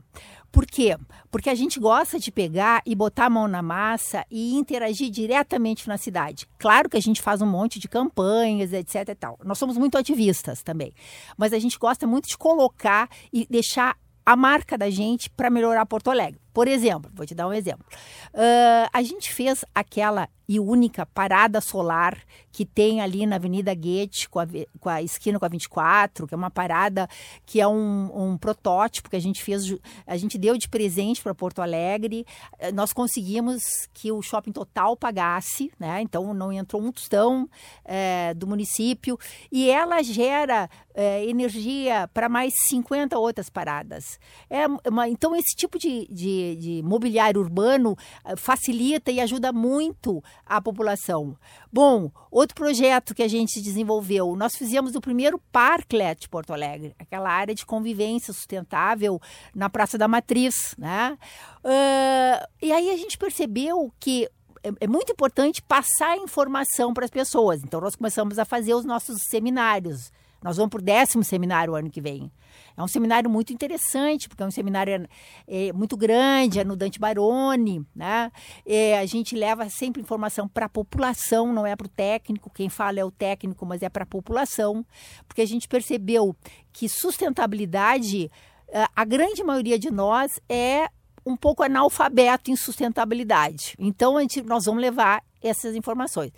Por 0.53 0.67
quê? 0.67 0.95
Porque 1.31 1.50
a 1.50 1.55
gente 1.55 1.79
gosta 1.79 2.19
de 2.19 2.31
pegar 2.31 2.83
e 2.86 2.93
botar 2.93 3.25
a 3.25 3.29
mão 3.29 3.48
na 3.48 3.63
massa 3.63 4.24
e 4.29 4.53
interagir 4.53 5.10
diretamente 5.10 5.88
na 5.88 5.98
cidade. 5.98 6.48
Claro 6.60 6.88
que 6.88 6.95
a 6.95 7.01
gente 7.01 7.24
faz 7.24 7.41
um 7.41 7.48
monte 7.48 7.79
de 7.79 7.89
campanhas, 7.89 8.72
etc 8.72 9.10
e 9.10 9.15
tal. 9.15 9.39
Nós 9.43 9.57
somos 9.57 9.79
muito 9.79 9.98
ativistas 9.98 10.62
também. 10.62 10.93
Mas 11.36 11.53
a 11.53 11.60
gente 11.60 11.79
gosta 11.79 12.05
muito 12.05 12.29
de 12.29 12.38
colocar 12.38 13.10
e 13.33 13.48
deixar 13.50 13.98
a 14.25 14.35
marca 14.35 14.77
da 14.77 14.89
gente 14.89 15.29
para 15.29 15.49
melhorar 15.49 15.85
Porto 15.85 16.09
Alegre. 16.09 16.42
Por 16.53 16.67
exemplo, 16.67 17.12
vou 17.13 17.25
te 17.25 17.33
dar 17.33 17.48
um 17.48 17.53
exemplo. 17.53 17.86
Uh, 18.33 18.89
a 18.93 19.01
gente 19.01 19.33
fez 19.33 19.65
aquela 19.74 20.29
e 20.48 20.60
única 20.60 21.05
parada 21.05 21.62
solar 21.62 22.17
que 22.51 22.65
tem 22.65 23.01
ali 23.01 23.25
na 23.25 23.38
Avenida 23.38 23.74
Goethe, 23.74 24.29
com 24.29 24.39
a, 24.39 24.45
com 24.79 24.89
a 24.89 25.01
esquina 25.01 25.39
com 25.39 25.45
a 25.45 25.50
24, 25.50 26.27
que 26.27 26.33
é 26.33 26.38
uma 26.38 26.51
parada 26.51 27.07
que 27.45 27.60
é 27.60 27.67
um, 27.67 28.12
um 28.13 28.38
protótipo 28.38 29.10
que 29.10 29.15
a 29.15 29.19
gente 29.19 29.41
fez, 29.41 29.74
a 30.05 30.17
gente 30.17 30.38
deu 30.38 30.55
de 30.57 30.69
presente 30.69 31.22
para 31.22 31.33
Porto 31.33 31.62
Alegre. 31.62 32.25
Eh, 32.60 32.72
nós 32.72 32.93
conseguimos 32.93 33.63
que 33.93 34.12
o 34.12 34.22
shopping 34.22 34.51
total 34.51 34.95
pagasse, 34.95 35.72
né? 35.79 36.01
Então 36.01 36.33
não 36.33 36.51
entrou 36.51 36.81
um 36.81 36.91
tostão 36.91 37.50
é, 37.83 38.33
do 38.36 38.45
município 38.45 39.17
e 39.51 39.69
ela 39.69 40.03
gera 40.03 40.69
é, 40.93 41.25
energia 41.25 42.07
para 42.13 42.29
mais 42.29 42.53
50 42.69 43.17
outras 43.17 43.50
paradas. 43.50 44.19
É 44.50 44.67
uma, 44.88 45.10
então 45.10 45.36
esse 45.36 45.55
tipo 45.55 45.79
de, 45.79 46.07
de 46.12 46.42
de, 46.59 46.81
mobiliário 46.83 47.41
urbano 47.41 47.95
eh, 48.25 48.35
facilita 48.35 49.12
e 49.12 49.19
ajuda 49.19 49.51
muito 49.51 50.23
a 50.45 50.62
população. 50.62 51.35
Bom, 51.71 52.12
outro 52.29 52.55
projeto 52.55 53.15
que 53.15 53.23
a 53.23 53.27
gente 53.27 53.62
desenvolveu, 53.62 54.35
nós 54.35 54.55
fizemos 54.55 54.95
o 54.95 55.01
primeiro 55.01 55.39
Parklet 55.51 56.21
de 56.21 56.29
Porto 56.29 56.53
Alegre, 56.53 56.95
aquela 57.00 57.29
área 57.29 57.55
de 57.55 57.65
convivência 57.65 58.33
sustentável 58.33 59.19
na 59.55 59.69
Praça 59.69 59.97
da 59.97 60.07
Matriz, 60.07 60.75
né? 60.77 61.17
Uh, 61.63 62.47
e 62.62 62.71
aí 62.71 62.91
a 62.91 62.97
gente 62.97 63.17
percebeu 63.17 63.91
que 64.00 64.27
é, 64.63 64.71
é 64.81 64.88
muito 64.88 65.12
importante 65.12 65.62
passar 65.62 66.17
informação 66.17 66.93
para 66.93 67.05
as 67.05 67.12
pessoas. 67.12 67.62
Então, 67.63 67.81
nós 67.81 67.95
começamos 67.95 68.39
a 68.39 68.45
fazer 68.45 68.73
os 68.73 68.85
nossos 68.85 69.17
seminários. 69.29 70.12
Nós 70.41 70.57
vamos 70.57 70.71
para 70.71 70.79
o 70.79 70.83
décimo 70.83 71.23
seminário 71.23 71.75
ano 71.75 71.89
que 71.89 72.01
vem. 72.01 72.31
É 72.75 72.81
um 72.81 72.87
seminário 72.87 73.29
muito 73.29 73.53
interessante, 73.53 74.27
porque 74.27 74.41
é 74.41 74.45
um 74.45 74.51
seminário 74.51 75.07
é, 75.47 75.71
muito 75.73 75.95
grande, 75.95 76.59
é 76.59 76.63
no 76.63 76.75
Dante 76.75 76.99
Baroni, 76.99 77.85
né? 77.95 78.31
É, 78.65 78.97
a 78.97 79.05
gente 79.05 79.35
leva 79.35 79.69
sempre 79.69 80.01
informação 80.01 80.47
para 80.47 80.65
a 80.65 80.69
população, 80.69 81.53
não 81.53 81.65
é 81.65 81.75
para 81.75 81.85
o 81.85 81.89
técnico. 81.89 82.49
Quem 82.49 82.69
fala 82.69 82.99
é 82.99 83.05
o 83.05 83.11
técnico, 83.11 83.65
mas 83.65 83.83
é 83.83 83.89
para 83.89 84.03
a 84.03 84.07
população, 84.07 84.85
porque 85.27 85.41
a 85.41 85.47
gente 85.47 85.67
percebeu 85.67 86.35
que 86.71 86.89
sustentabilidade, 86.89 88.31
é, 88.69 88.85
a 88.95 89.05
grande 89.05 89.43
maioria 89.43 89.77
de 89.77 89.91
nós 89.91 90.31
é 90.49 90.87
um 91.25 91.37
pouco 91.37 91.63
analfabeto 91.63 92.51
em 92.51 92.55
sustentabilidade. 92.55 93.75
Então, 93.79 94.17
a 94.17 94.21
gente, 94.21 94.41
nós 94.41 94.65
vamos 94.65 94.81
levar 94.81 95.23
essas 95.41 95.75
informações. 95.75 96.31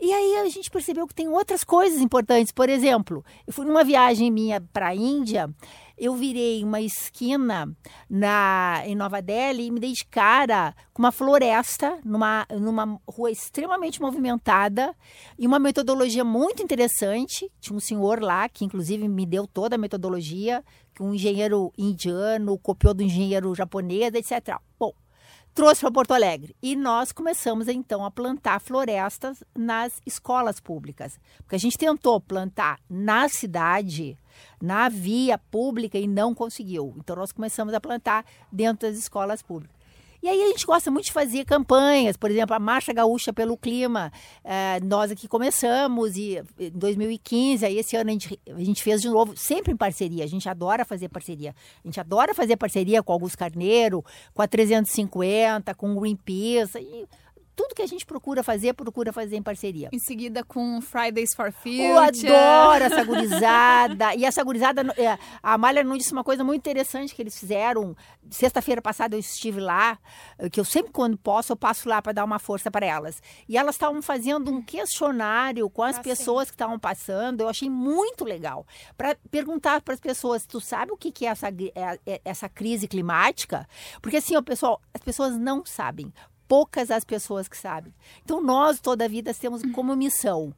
E 0.00 0.12
aí 0.12 0.36
a 0.38 0.48
gente 0.48 0.70
percebeu 0.70 1.06
que 1.06 1.14
tem 1.14 1.28
outras 1.28 1.62
coisas 1.62 2.00
importantes. 2.00 2.52
Por 2.52 2.70
exemplo, 2.70 3.22
eu 3.46 3.52
fui 3.52 3.66
numa 3.66 3.84
viagem 3.84 4.30
minha 4.30 4.60
para 4.72 4.88
a 4.88 4.94
Índia, 4.94 5.54
eu 6.00 6.14
virei 6.14 6.64
uma 6.64 6.80
esquina 6.80 7.70
na, 8.08 8.82
em 8.86 8.94
Nova 8.94 9.20
Delhi 9.20 9.66
e 9.66 9.70
me 9.70 9.78
dei 9.78 9.92
de 9.92 10.06
cara 10.06 10.74
com 10.94 11.02
uma 11.02 11.12
floresta, 11.12 11.98
numa, 12.02 12.46
numa 12.58 12.98
rua 13.06 13.30
extremamente 13.30 14.00
movimentada 14.00 14.96
e 15.38 15.46
uma 15.46 15.58
metodologia 15.58 16.24
muito 16.24 16.62
interessante. 16.62 17.52
Tinha 17.60 17.76
um 17.76 17.80
senhor 17.80 18.22
lá 18.22 18.48
que, 18.48 18.64
inclusive, 18.64 19.06
me 19.06 19.26
deu 19.26 19.46
toda 19.46 19.74
a 19.74 19.78
metodologia, 19.78 20.64
que 20.94 21.02
um 21.02 21.14
engenheiro 21.14 21.70
indiano 21.76 22.58
copiou 22.58 22.94
do 22.94 23.02
engenheiro 23.02 23.54
japonês, 23.54 24.14
etc. 24.14 24.56
Bom, 24.78 24.94
trouxe 25.54 25.80
para 25.80 25.90
Porto 25.90 26.12
Alegre. 26.12 26.54
E 26.62 26.76
nós 26.76 27.12
começamos 27.12 27.68
então 27.68 28.04
a 28.04 28.10
plantar 28.10 28.60
florestas 28.60 29.42
nas 29.56 30.00
escolas 30.06 30.60
públicas. 30.60 31.18
Porque 31.38 31.56
a 31.56 31.58
gente 31.58 31.78
tentou 31.78 32.20
plantar 32.20 32.78
na 32.88 33.28
cidade, 33.28 34.16
na 34.60 34.88
via 34.88 35.38
pública 35.38 35.98
e 35.98 36.06
não 36.06 36.34
conseguiu. 36.34 36.94
Então 36.98 37.16
nós 37.16 37.32
começamos 37.32 37.74
a 37.74 37.80
plantar 37.80 38.24
dentro 38.50 38.88
das 38.88 38.98
escolas 38.98 39.42
públicas. 39.42 39.79
E 40.22 40.28
aí 40.28 40.42
a 40.42 40.48
gente 40.48 40.66
gosta 40.66 40.90
muito 40.90 41.06
de 41.06 41.12
fazer 41.12 41.46
campanhas, 41.46 42.16
por 42.16 42.30
exemplo, 42.30 42.54
a 42.54 42.58
Marcha 42.58 42.92
Gaúcha 42.92 43.32
pelo 43.32 43.56
Clima. 43.56 44.12
É, 44.44 44.78
nós 44.80 45.10
aqui 45.10 45.26
começamos 45.26 46.16
e 46.16 46.42
em 46.58 46.70
2015, 46.70 47.64
aí 47.64 47.78
esse 47.78 47.96
ano 47.96 48.10
a 48.10 48.12
gente, 48.12 48.38
a 48.46 48.62
gente 48.62 48.82
fez 48.82 49.00
de 49.00 49.08
novo, 49.08 49.34
sempre 49.34 49.72
em 49.72 49.76
parceria. 49.76 50.22
A 50.22 50.26
gente 50.26 50.46
adora 50.46 50.84
fazer 50.84 51.08
parceria. 51.08 51.54
A 51.82 51.88
gente 51.88 51.98
adora 51.98 52.34
fazer 52.34 52.56
parceria 52.56 53.02
com 53.02 53.12
Augusto 53.12 53.38
Carneiro, 53.38 54.04
com 54.34 54.42
a 54.42 54.46
350, 54.46 55.74
com 55.74 55.96
o 55.96 56.00
Greenpeace. 56.00 56.78
E 56.78 57.08
tudo 57.60 57.74
que 57.74 57.82
a 57.82 57.86
gente 57.86 58.06
procura 58.06 58.42
fazer, 58.42 58.72
procura 58.72 59.12
fazer 59.12 59.36
em 59.36 59.42
parceria. 59.42 59.90
Em 59.92 59.98
seguida 59.98 60.42
com 60.42 60.80
Fridays 60.80 61.34
for 61.34 61.52
Future. 61.52 61.82
Eu 61.82 61.98
adoro 61.98 62.84
essa 62.84 63.04
gurizada. 63.04 64.14
e 64.16 64.24
essa 64.24 64.42
gurizada, 64.42 64.80
é, 64.96 65.18
a 65.42 65.52
Amália 65.52 65.84
não 65.84 65.94
disse 65.94 66.10
uma 66.10 66.24
coisa 66.24 66.42
muito 66.42 66.60
interessante 66.60 67.14
que 67.14 67.20
eles 67.20 67.38
fizeram. 67.38 67.94
Sexta-feira 68.30 68.80
passada 68.80 69.14
eu 69.14 69.20
estive 69.20 69.60
lá, 69.60 69.98
que 70.50 70.58
eu 70.58 70.64
sempre 70.64 70.90
quando 70.90 71.18
posso 71.18 71.52
eu 71.52 71.56
passo 71.56 71.86
lá 71.86 72.00
para 72.00 72.12
dar 72.12 72.24
uma 72.24 72.38
força 72.38 72.70
para 72.70 72.86
elas. 72.86 73.22
E 73.46 73.58
elas 73.58 73.74
estavam 73.74 74.00
fazendo 74.00 74.50
um 74.50 74.62
questionário 74.62 75.68
com 75.68 75.82
as 75.82 75.98
ah, 75.98 76.02
pessoas 76.02 76.46
sim. 76.46 76.52
que 76.52 76.54
estavam 76.54 76.78
passando. 76.78 77.42
Eu 77.42 77.48
achei 77.50 77.68
muito 77.68 78.24
legal. 78.24 78.66
Para 78.96 79.16
perguntar 79.30 79.82
para 79.82 79.92
as 79.92 80.00
pessoas, 80.00 80.46
tu 80.46 80.62
sabe 80.62 80.92
o 80.92 80.96
que, 80.96 81.12
que 81.12 81.26
é 81.26 81.28
essa, 81.28 81.48
é, 81.48 81.98
é, 82.06 82.20
essa 82.24 82.48
crise 82.48 82.88
climática? 82.88 83.68
Porque 84.00 84.16
assim, 84.16 84.34
o 84.34 84.42
pessoal, 84.42 84.80
as 84.94 85.02
pessoas 85.02 85.36
não 85.36 85.62
sabem 85.66 86.10
poucas 86.50 86.90
as 86.90 87.04
pessoas 87.04 87.46
que 87.46 87.56
sabem. 87.56 87.94
Então, 88.24 88.42
nós, 88.42 88.80
toda 88.80 89.04
a 89.04 89.08
vida, 89.08 89.32
temos 89.32 89.62
como 89.72 89.94
missão 89.94 90.52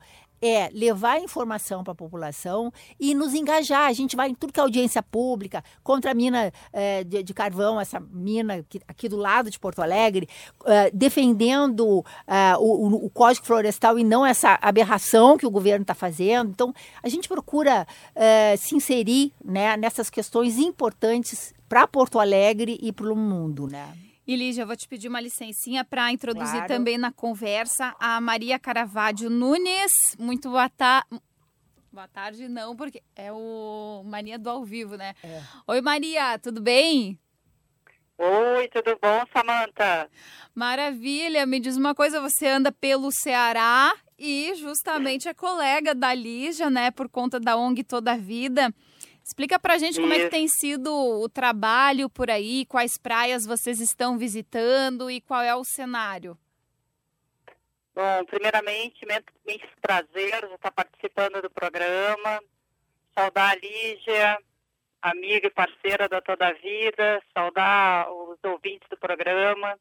é 0.45 0.69
levar 0.73 1.21
informação 1.21 1.85
para 1.85 1.93
a 1.93 1.95
população 1.95 2.73
e 2.99 3.15
nos 3.15 3.33
engajar. 3.33 3.87
A 3.87 3.93
gente 3.93 4.17
vai 4.17 4.31
em 4.31 4.35
tudo 4.35 4.53
que 4.53 4.59
é 4.59 4.63
audiência 4.63 5.01
pública, 5.01 5.63
contra 5.85 6.11
a 6.11 6.15
mina 6.15 6.53
é, 6.73 7.05
de, 7.05 7.23
de, 7.23 7.33
carvão, 7.33 7.81
essa 7.81 8.01
mina 8.01 8.65
aqui, 8.89 9.09
do 9.09 9.17
lado 9.17 9.49
de 9.49 9.59
Porto 9.61 9.81
Alegre, 9.81 10.29
é, 10.65 10.91
defendendo 10.91 12.05
é, 12.27 12.57
o, 12.57 13.05
o, 13.07 13.11
Código 13.11 13.47
Florestal 13.47 14.01
e 14.01 14.03
não 14.03 14.27
essa 14.27 14.59
aberração 14.61 15.39
que 15.39 15.47
o 15.47 15.51
governo 15.51 15.83
está 15.83 15.95
fazendo. 15.95 16.51
Então, 16.51 16.75
a 17.01 17.09
gente 17.09 17.29
procura 17.29 17.87
se 18.59 18.75
inserir 18.75 19.33
né, 19.45 19.77
nessas 19.77 20.11
questões 20.11 20.59
importantes 20.59 21.55
para 21.69 21.87
Porto 21.87 22.19
Alegre 22.19 22.77
e 22.83 22.91
para 22.91 23.13
o 23.13 23.17
mundo, 23.17 23.69
né? 23.69 23.93
E 24.27 24.37
Lígia, 24.37 24.63
eu 24.63 24.67
vou 24.67 24.77
te 24.77 24.87
pedir 24.89 25.09
uma 25.09 25.21
licencinha 25.21 25.85
para 25.85 26.13
introduzir 26.13 26.53
claro. 26.53 26.69
também 26.69 26.97
na 26.97 27.11
conversa 27.11 27.95
a 27.99 28.21
Maria 28.21 28.59
Caravaggio 28.59 29.29
Nunes. 29.29 29.93
Muito 30.19 30.49
boa 30.49 30.69
tarde. 30.69 31.21
Boa 31.93 32.09
tarde, 32.09 32.49
não, 32.49 32.75
porque 32.75 33.03
é 33.17 33.31
o 33.33 34.03
Maria 34.07 34.39
do 34.39 34.49
ao 34.49 34.65
vivo, 34.65 34.97
né? 34.97 35.15
É. 35.23 35.43
Oi, 35.67 35.81
Maria, 35.81 36.39
tudo 36.39 36.61
bem? 36.63 37.19
Oi, 38.17 38.69
tudo 38.69 38.97
bom, 39.03 39.25
Samanta? 39.33 40.09
Maravilha. 40.55 41.45
Me 41.45 41.59
diz 41.59 41.77
uma 41.77 41.95
coisa, 41.95 42.21
você 42.21 42.47
anda 42.47 42.71
pelo 42.71 43.11
Ceará 43.11 43.93
e 44.17 44.55
justamente 44.55 45.29
é 45.29 45.35
colega 45.35 45.95
da 45.95 46.15
Lígia, 46.15 46.71
né, 46.71 46.93
por 46.93 47.09
conta 47.09 47.41
da 47.41 47.57
ONG 47.57 47.83
Toda 47.83 48.13
a 48.13 48.17
Vida. 48.17 48.73
Explica 49.25 49.59
pra 49.59 49.79
gente 49.79 50.01
como 50.01 50.13
é 50.13 50.25
que 50.25 50.31
tem 50.31 50.49
sido 50.49 50.93
o 50.93 51.29
trabalho 51.29 52.11
por 52.11 52.29
aí, 52.29 52.67
quais 52.67 52.99
praias 52.99 53.47
vocês 53.47 53.81
estão 53.81 54.19
visitando 54.19 55.11
e 55.11 55.21
qual 55.21 55.43
é 55.43 55.55
o 55.55 55.65
cenário. 55.65 56.37
Bom, 57.95 58.25
primeiramente, 58.25 59.07
muito 59.07 59.67
prazer 59.81 60.45
estar 60.55 60.73
participando 60.73 61.41
do 61.41 61.51
programa. 61.51 62.41
Saudar 63.15 63.51
a 63.51 63.55
Lígia, 63.55 64.39
amiga 65.03 65.47
e 65.47 65.51
parceira 65.51 66.09
da 66.09 66.21
Toda 66.21 66.49
a 66.49 66.53
Vida, 66.55 67.23
saudar 67.37 68.11
os 68.11 68.39
ouvintes 68.43 68.89
do 68.89 68.97
programa. 68.97 69.79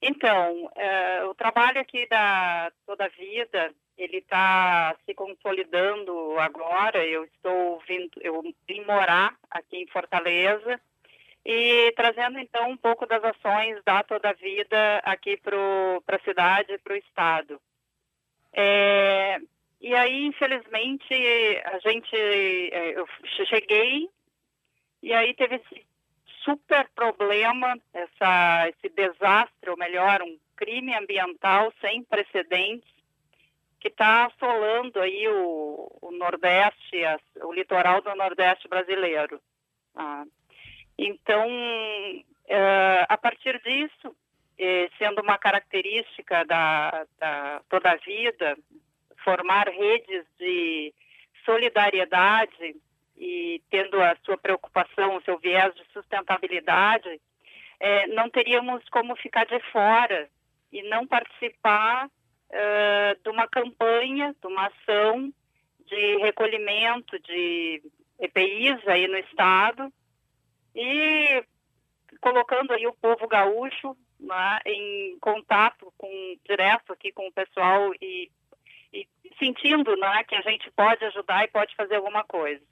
Então, 0.00 0.70
é, 0.74 1.24
o 1.24 1.34
trabalho 1.34 1.80
aqui 1.80 2.08
da 2.08 2.72
Toda 2.84 3.04
a 3.04 3.08
Vida 3.08 3.72
ele 3.96 4.18
está 4.18 4.96
se 5.04 5.14
consolidando 5.14 6.38
agora. 6.38 7.04
Eu 7.04 7.24
estou 7.24 7.82
vindo, 7.86 8.10
eu 8.20 8.42
vim 8.66 8.84
morar 8.84 9.36
aqui 9.50 9.76
em 9.78 9.86
Fortaleza 9.86 10.80
e 11.44 11.92
trazendo 11.96 12.38
então 12.38 12.70
um 12.70 12.76
pouco 12.76 13.06
das 13.06 13.22
ações 13.22 13.82
da 13.84 14.02
toda 14.02 14.32
vida 14.34 14.98
aqui 15.04 15.36
para 15.36 16.16
a 16.16 16.24
cidade, 16.24 16.78
para 16.78 16.94
o 16.94 16.96
estado. 16.96 17.60
É, 18.52 19.40
e 19.80 19.94
aí, 19.94 20.26
infelizmente, 20.26 21.12
a 21.64 21.78
gente, 21.80 22.14
é, 22.14 22.98
eu 22.98 23.06
cheguei 23.46 24.08
e 25.02 25.12
aí 25.12 25.34
teve 25.34 25.56
esse 25.56 25.84
super 26.44 26.88
problema, 26.94 27.76
essa, 27.92 28.68
esse 28.68 28.88
desastre, 28.94 29.70
ou 29.70 29.76
melhor, 29.76 30.22
um 30.22 30.38
crime 30.56 30.94
ambiental 30.94 31.72
sem 31.80 32.04
precedentes 32.04 32.92
que 33.82 33.88
está 33.88 34.26
assolando 34.26 35.00
aí 35.00 35.26
o, 35.26 35.90
o 36.00 36.12
Nordeste, 36.12 37.04
a, 37.04 37.18
o 37.42 37.52
litoral 37.52 38.00
do 38.00 38.14
Nordeste 38.14 38.68
brasileiro. 38.68 39.40
Ah. 39.96 40.24
Então, 40.96 41.48
é, 42.46 43.04
a 43.08 43.18
partir 43.18 43.60
disso, 43.60 44.14
é, 44.56 44.88
sendo 44.98 45.20
uma 45.20 45.36
característica 45.36 46.44
da, 46.44 47.04
da 47.18 47.60
toda 47.68 47.90
a 47.90 47.96
vida, 47.96 48.56
formar 49.24 49.68
redes 49.68 50.24
de 50.38 50.94
solidariedade 51.44 52.76
e 53.18 53.60
tendo 53.68 54.00
a 54.00 54.16
sua 54.24 54.38
preocupação, 54.38 55.16
o 55.16 55.22
seu 55.22 55.38
viés 55.40 55.74
de 55.74 55.84
sustentabilidade, 55.92 57.20
é, 57.80 58.06
não 58.06 58.30
teríamos 58.30 58.88
como 58.90 59.16
ficar 59.16 59.44
de 59.44 59.58
fora 59.72 60.30
e 60.72 60.82
não 60.84 61.04
participar 61.04 62.08
uh, 62.52 63.22
de 63.22 63.28
uma 63.28 63.48
campanha, 63.48 64.34
de 64.40 64.46
uma 64.46 64.66
ação 64.66 65.32
de 65.86 66.16
recolhimento 66.18 67.18
de 67.20 67.82
EPIs 68.18 68.86
aí 68.86 69.08
no 69.08 69.18
estado 69.18 69.92
e 70.74 71.44
colocando 72.20 72.72
aí 72.72 72.86
o 72.86 72.94
povo 72.94 73.26
gaúcho 73.26 73.96
né, 74.18 74.60
em 74.64 75.18
contato 75.20 75.92
com 75.98 76.36
direto 76.46 76.92
aqui 76.92 77.12
com 77.12 77.26
o 77.26 77.32
pessoal 77.32 77.92
e, 78.00 78.30
e 78.92 79.06
sentindo 79.38 79.96
né, 79.96 80.24
que 80.24 80.34
a 80.34 80.40
gente 80.42 80.70
pode 80.70 81.04
ajudar 81.04 81.44
e 81.44 81.48
pode 81.48 81.74
fazer 81.74 81.96
alguma 81.96 82.24
coisa. 82.24 82.62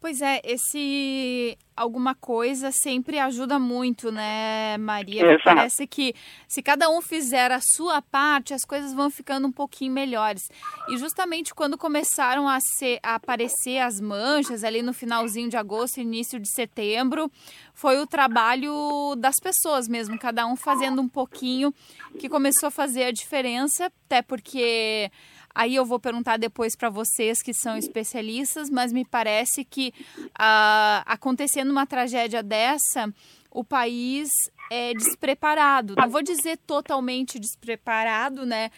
Pois 0.00 0.22
é, 0.22 0.40
esse 0.44 1.58
alguma 1.76 2.14
coisa 2.14 2.70
sempre 2.72 3.18
ajuda 3.18 3.58
muito, 3.58 4.10
né, 4.12 4.76
Maria? 4.78 5.22
Exato. 5.22 5.44
Parece 5.44 5.86
que 5.86 6.14
se 6.46 6.62
cada 6.62 6.90
um 6.90 7.00
fizer 7.00 7.50
a 7.50 7.60
sua 7.60 8.02
parte, 8.02 8.52
as 8.52 8.64
coisas 8.64 8.92
vão 8.92 9.10
ficando 9.10 9.46
um 9.46 9.52
pouquinho 9.52 9.92
melhores. 9.92 10.50
E 10.88 10.98
justamente 10.98 11.54
quando 11.54 11.78
começaram 11.78 12.48
a, 12.48 12.58
ser, 12.60 12.98
a 13.02 13.14
aparecer 13.14 13.78
as 13.78 14.00
manchas 14.00 14.62
ali 14.62 14.82
no 14.82 14.92
finalzinho 14.92 15.48
de 15.48 15.56
agosto, 15.56 16.00
início 16.00 16.38
de 16.38 16.50
setembro, 16.50 17.30
foi 17.72 17.98
o 17.98 18.06
trabalho 18.06 19.14
das 19.16 19.36
pessoas 19.42 19.88
mesmo, 19.88 20.18
cada 20.18 20.46
um 20.46 20.56
fazendo 20.56 21.00
um 21.00 21.08
pouquinho, 21.08 21.72
que 22.18 22.28
começou 22.28 22.66
a 22.66 22.70
fazer 22.70 23.04
a 23.04 23.10
diferença, 23.10 23.90
até 24.06 24.20
porque 24.20 25.10
Aí 25.54 25.74
eu 25.74 25.84
vou 25.84 25.98
perguntar 25.98 26.36
depois 26.36 26.76
para 26.76 26.88
vocês 26.88 27.42
que 27.42 27.52
são 27.52 27.76
especialistas, 27.76 28.70
mas 28.70 28.92
me 28.92 29.04
parece 29.04 29.64
que 29.64 29.92
ah, 30.38 31.02
acontecendo 31.06 31.70
uma 31.70 31.86
tragédia 31.86 32.42
dessa, 32.42 33.12
o 33.50 33.64
país 33.64 34.30
é 34.70 34.94
despreparado. 34.94 35.94
Não 35.96 36.08
vou 36.08 36.22
dizer 36.22 36.56
totalmente 36.58 37.38
despreparado, 37.38 38.46
né? 38.46 38.70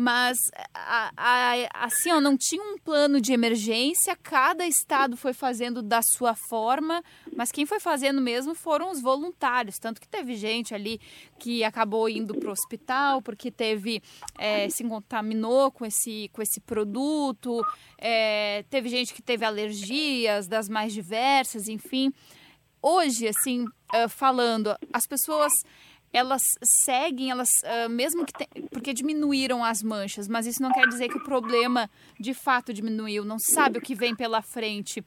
Mas 0.00 0.38
a, 0.72 1.12
a, 1.14 1.84
assim, 1.84 2.10
ó, 2.10 2.22
não 2.22 2.34
tinha 2.34 2.62
um 2.62 2.78
plano 2.78 3.20
de 3.20 3.34
emergência, 3.34 4.16
cada 4.16 4.66
estado 4.66 5.14
foi 5.14 5.34
fazendo 5.34 5.82
da 5.82 6.00
sua 6.02 6.34
forma, 6.48 7.04
mas 7.36 7.52
quem 7.52 7.66
foi 7.66 7.78
fazendo 7.78 8.18
mesmo 8.18 8.54
foram 8.54 8.90
os 8.90 9.02
voluntários, 9.02 9.76
tanto 9.78 10.00
que 10.00 10.08
teve 10.08 10.36
gente 10.36 10.74
ali 10.74 10.98
que 11.38 11.62
acabou 11.62 12.08
indo 12.08 12.34
para 12.34 12.48
o 12.48 12.52
hospital 12.52 13.20
porque 13.20 13.50
teve, 13.50 14.02
é, 14.38 14.70
se 14.70 14.82
contaminou 14.84 15.70
com 15.70 15.84
esse, 15.84 16.30
com 16.32 16.40
esse 16.40 16.62
produto, 16.62 17.62
é, 17.98 18.64
teve 18.70 18.88
gente 18.88 19.12
que 19.12 19.20
teve 19.20 19.44
alergias 19.44 20.48
das 20.48 20.66
mais 20.66 20.94
diversas, 20.94 21.68
enfim. 21.68 22.10
Hoje, 22.82 23.28
assim, 23.28 23.66
falando, 24.08 24.74
as 24.90 25.06
pessoas 25.06 25.52
elas 26.12 26.42
seguem, 26.84 27.30
elas 27.30 27.48
uh, 27.64 27.88
mesmo 27.88 28.24
que 28.26 28.32
porque 28.70 28.92
diminuíram 28.92 29.64
as 29.64 29.82
manchas, 29.82 30.28
mas 30.28 30.46
isso 30.46 30.62
não 30.62 30.72
quer 30.72 30.86
dizer 30.88 31.08
que 31.08 31.18
o 31.18 31.24
problema 31.24 31.88
de 32.18 32.34
fato 32.34 32.72
diminuiu, 32.72 33.24
não 33.24 33.38
sabe 33.38 33.78
o 33.78 33.82
que 33.82 33.94
vem 33.94 34.14
pela 34.14 34.42
frente. 34.42 35.04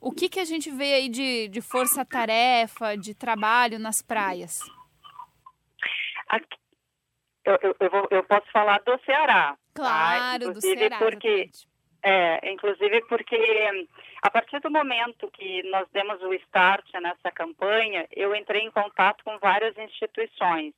O 0.00 0.12
que, 0.12 0.28
que 0.28 0.38
a 0.38 0.44
gente 0.44 0.70
vê 0.70 0.94
aí 0.94 1.08
de, 1.08 1.48
de 1.48 1.60
força-tarefa, 1.62 2.96
de 2.96 3.14
trabalho 3.14 3.78
nas 3.78 4.02
praias? 4.02 4.58
Aqui, 6.28 6.58
eu, 7.44 7.58
eu, 7.62 7.76
eu, 7.80 7.90
vou, 7.90 8.08
eu, 8.10 8.22
posso 8.24 8.50
falar 8.52 8.80
do 8.80 8.98
Ceará. 9.04 9.56
Tá? 9.72 9.82
Claro, 9.82 10.46
tá? 10.46 10.52
do 10.52 10.60
Ceará. 10.60 10.98
Porque, 10.98 11.50
é, 12.04 12.52
inclusive 12.52 13.00
porque 13.08 13.34
a 14.20 14.30
partir 14.30 14.60
do 14.60 14.70
momento 14.70 15.30
que 15.30 15.62
nós 15.70 15.88
demos 15.90 16.20
o 16.22 16.34
start 16.34 16.84
nessa 17.00 17.30
campanha, 17.32 18.06
eu 18.12 18.36
entrei 18.36 18.60
em 18.60 18.70
contato 18.70 19.24
com 19.24 19.38
várias 19.38 19.76
instituições. 19.78 20.74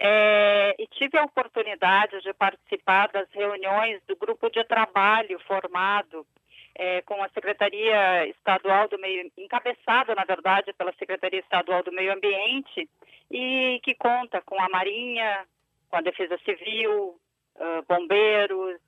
É, 0.00 0.74
e 0.78 0.86
tive 0.88 1.16
a 1.16 1.24
oportunidade 1.24 2.20
de 2.22 2.32
participar 2.34 3.08
das 3.08 3.28
reuniões 3.32 4.00
do 4.06 4.16
grupo 4.16 4.50
de 4.50 4.62
trabalho 4.64 5.38
formado 5.40 6.26
é, 6.74 7.02
com 7.02 7.22
a 7.22 7.28
Secretaria 7.28 8.26
Estadual 8.28 8.88
do 8.88 8.98
Meio, 8.98 9.30
encabeçado, 9.36 10.14
na 10.14 10.24
verdade, 10.24 10.72
pela 10.72 10.92
Secretaria 10.98 11.40
Estadual 11.40 11.84
do 11.84 11.92
Meio 11.92 12.12
Ambiente, 12.12 12.88
e 13.30 13.80
que 13.82 13.94
conta 13.94 14.40
com 14.42 14.60
a 14.60 14.68
Marinha, 14.68 15.44
com 15.88 15.96
a 15.96 16.00
Defesa 16.00 16.38
Civil, 16.44 17.18
uh, 17.56 17.82
bombeiros, 17.88 18.80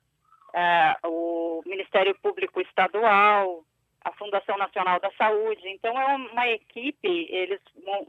uh, 0.53 1.07
o 1.07 1.63
Ministério 1.65 2.15
Público 2.19 2.61
Estadual, 2.61 3.63
a 4.03 4.11
Fundação 4.13 4.57
Nacional 4.57 4.99
da 4.99 5.11
Saúde. 5.11 5.67
Então, 5.67 5.99
é 5.99 6.15
uma 6.15 6.47
equipe, 6.47 7.27
eles 7.29 7.59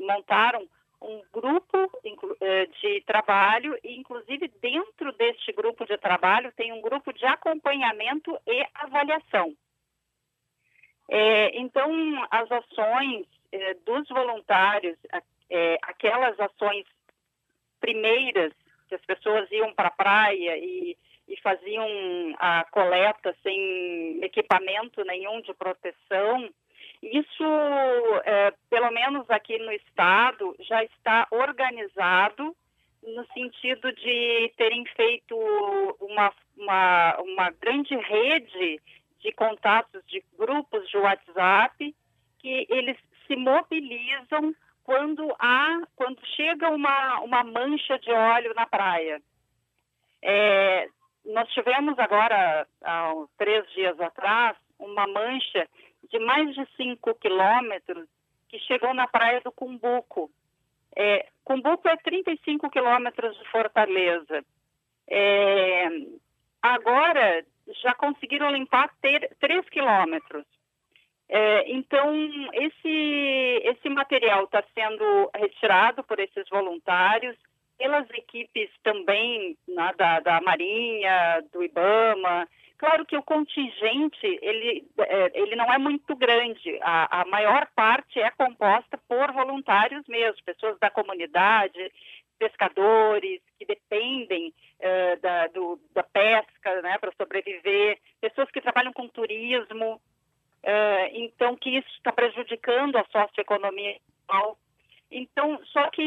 montaram 0.01 0.67
um 1.01 1.21
grupo 1.33 1.91
eh, 2.41 2.67
de 2.81 3.01
trabalho 3.03 3.77
e, 3.83 3.99
inclusive, 3.99 4.49
dentro 4.61 5.13
deste 5.15 5.53
grupo 5.53 5.85
de 5.85 5.99
trabalho 5.99 6.53
tem 6.53 6.73
um 6.73 6.81
grupo 6.81 7.13
de 7.13 7.27
acompanhamento 7.27 8.39
e 8.47 8.65
avaliação. 8.75 9.53
É, 11.09 11.59
então, 11.59 11.91
as 12.31 12.51
ações 12.51 13.27
é, 13.51 13.75
dos 13.85 14.09
voluntários, 14.09 14.97
é, 15.51 15.79
aquelas 15.83 16.39
ações 16.39 16.87
primeiras 17.81 18.53
que 18.89 18.95
as 18.95 19.05
pessoas 19.05 19.51
iam 19.51 19.75
para 19.75 19.89
a 19.89 19.91
praia 19.91 20.57
e, 20.57 20.97
e, 21.33 21.41
faziam 21.41 21.87
a 22.39 22.65
coleta 22.71 23.35
sem 23.43 24.23
equipamento 24.23 25.05
nenhum 25.05 25.41
de 25.41 25.55
proteção, 25.55 26.49
isso, 27.03 27.45
é, 28.25 28.53
pelo 28.71 28.91
menos 28.93 29.29
aqui 29.29 29.59
no 29.59 29.73
estado, 29.73 30.55
já 30.61 30.85
está 30.85 31.27
organizado 31.31 32.55
no 33.03 33.27
sentido 33.33 33.93
de 33.93 34.53
terem 34.57 34.85
feito 34.95 35.37
uma, 36.01 36.33
uma, 36.57 37.17
uma 37.23 37.51
grande 37.51 37.97
rede 37.97 38.81
de 39.19 39.33
contatos 39.33 40.05
de 40.07 40.23
grupos 40.39 40.89
de 40.89 40.97
WhatsApp 40.97 41.95
que 42.39 42.67
eles 42.69 42.97
se 43.27 43.35
mobilizam 43.35 44.55
quando 44.85 45.35
há, 45.39 45.81
quando 45.97 46.25
chega 46.37 46.71
uma, 46.71 47.21
uma 47.21 47.43
mancha 47.43 47.99
de 47.99 48.11
óleo 48.11 48.53
na 48.55 48.67
praia. 48.67 49.21
É, 50.21 50.89
nós 51.25 51.49
tivemos 51.51 51.99
agora, 51.99 52.67
há 52.83 53.13
três 53.39 53.71
dias 53.73 53.99
atrás, 54.01 54.57
uma 54.79 55.07
mancha 55.07 55.69
de 56.11 56.19
mais 56.19 56.55
de 56.55 56.67
5 56.77 57.15
quilômetros 57.17 58.07
que 58.49 58.59
chegou 58.61 58.93
na 58.93 59.07
praia 59.07 59.41
do 59.41 59.53
Cumbuco. 59.53 60.31
É, 60.95 61.27
Cumbuco 61.45 61.89
é 61.89 61.97
35 61.97 62.69
quilômetros 62.71 63.37
de 63.39 63.49
Fortaleza. 63.51 64.45
É, 65.09 65.89
agora, 66.61 67.45
já 67.83 67.95
conseguiram 67.95 68.51
limpar 68.51 68.91
ter, 69.01 69.35
3 69.41 69.69
quilômetros. 69.71 70.45
É, 71.29 71.73
então, 71.73 72.13
esse, 72.53 73.63
esse 73.65 73.89
material 73.89 74.45
está 74.45 74.63
sendo 74.75 75.31
retirado 75.35 76.05
por 76.05 76.21
esses 76.21 76.47
voluntários, 76.51 77.37
pelas 77.83 78.09
equipes 78.11 78.71
também 78.85 79.59
né, 79.67 79.93
da, 79.99 80.21
da 80.21 80.41
Marinha, 80.41 81.43
do 81.53 81.65
IBAMA. 81.65 82.49
Claro 82.79 83.05
que 83.05 83.17
o 83.17 83.23
contingente, 83.25 84.25
ele, 84.41 84.87
é, 84.99 85.33
ele 85.35 85.57
não 85.57 85.73
é 85.73 85.79
muito 85.79 86.15
grande. 86.15 86.79
A, 86.81 87.23
a 87.23 87.25
maior 87.25 87.67
parte 87.75 88.21
é 88.21 88.31
composta 88.31 88.97
por 89.09 89.33
voluntários 89.33 90.07
mesmo, 90.07 90.45
pessoas 90.45 90.79
da 90.79 90.91
comunidade, 90.91 91.93
pescadores 92.39 93.41
que 93.59 93.67
dependem 93.67 94.55
uh, 94.79 95.21
da, 95.21 95.49
do, 95.49 95.81
da 95.93 96.05
pesca 96.05 96.83
né, 96.83 96.99
para 96.99 97.13
sobreviver, 97.21 97.99
pessoas 98.21 98.49
que 98.53 98.61
trabalham 98.61 98.93
com 98.93 99.09
turismo, 99.09 99.95
uh, 99.95 101.09
então 101.13 101.57
que 101.57 101.71
isso 101.79 101.89
está 101.97 102.13
prejudicando 102.13 102.97
a 102.97 103.05
socioeconomia 103.11 103.97
Então, 105.13 105.61
só 105.67 105.91
que 105.91 106.03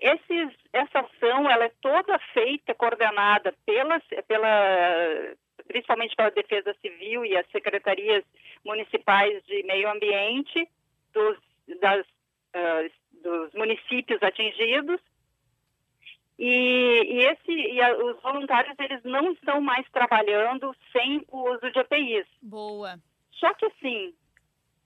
esses, 0.00 0.54
essa 0.72 1.00
ação 1.00 1.50
ela 1.50 1.64
é 1.64 1.72
toda 1.80 2.18
feita, 2.32 2.74
coordenada 2.74 3.52
pela, 3.66 4.00
pela, 4.28 5.34
principalmente 5.66 6.14
pela 6.14 6.30
Defesa 6.30 6.74
Civil 6.80 7.24
e 7.24 7.36
as 7.36 7.46
secretarias 7.50 8.24
municipais 8.64 9.42
de 9.44 9.64
meio 9.64 9.90
ambiente 9.90 10.68
dos, 11.12 11.36
das, 11.80 12.06
uh, 12.06 12.90
dos 13.22 13.52
municípios 13.54 14.22
atingidos, 14.22 15.00
e, 16.38 17.02
e, 17.04 17.22
esse, 17.24 17.50
e 17.50 17.80
a, 17.80 17.96
os 17.96 18.20
voluntários 18.20 18.76
eles 18.78 19.02
não 19.04 19.32
estão 19.32 19.60
mais 19.60 19.88
trabalhando 19.90 20.74
sem 20.92 21.24
o 21.28 21.50
uso 21.50 21.70
de 21.70 21.78
EPIs. 21.78 22.26
Boa. 22.42 22.98
Só 23.32 23.52
que 23.54 23.64
assim, 23.66 24.14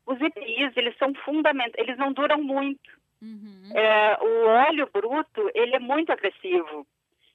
os 0.07 0.21
EPIs 0.21 0.77
eles 0.77 0.97
são 0.97 1.13
fundamentais, 1.15 1.75
eles 1.77 1.99
não 1.99 2.13
duram 2.13 2.41
muito. 2.43 3.00
Uhum. 3.23 3.71
É, 3.75 4.19
o 4.21 4.47
óleo 4.47 4.89
bruto 4.93 5.51
ele 5.55 5.77
é 5.77 5.79
muito 5.79 6.13
agressivo. 6.13 6.87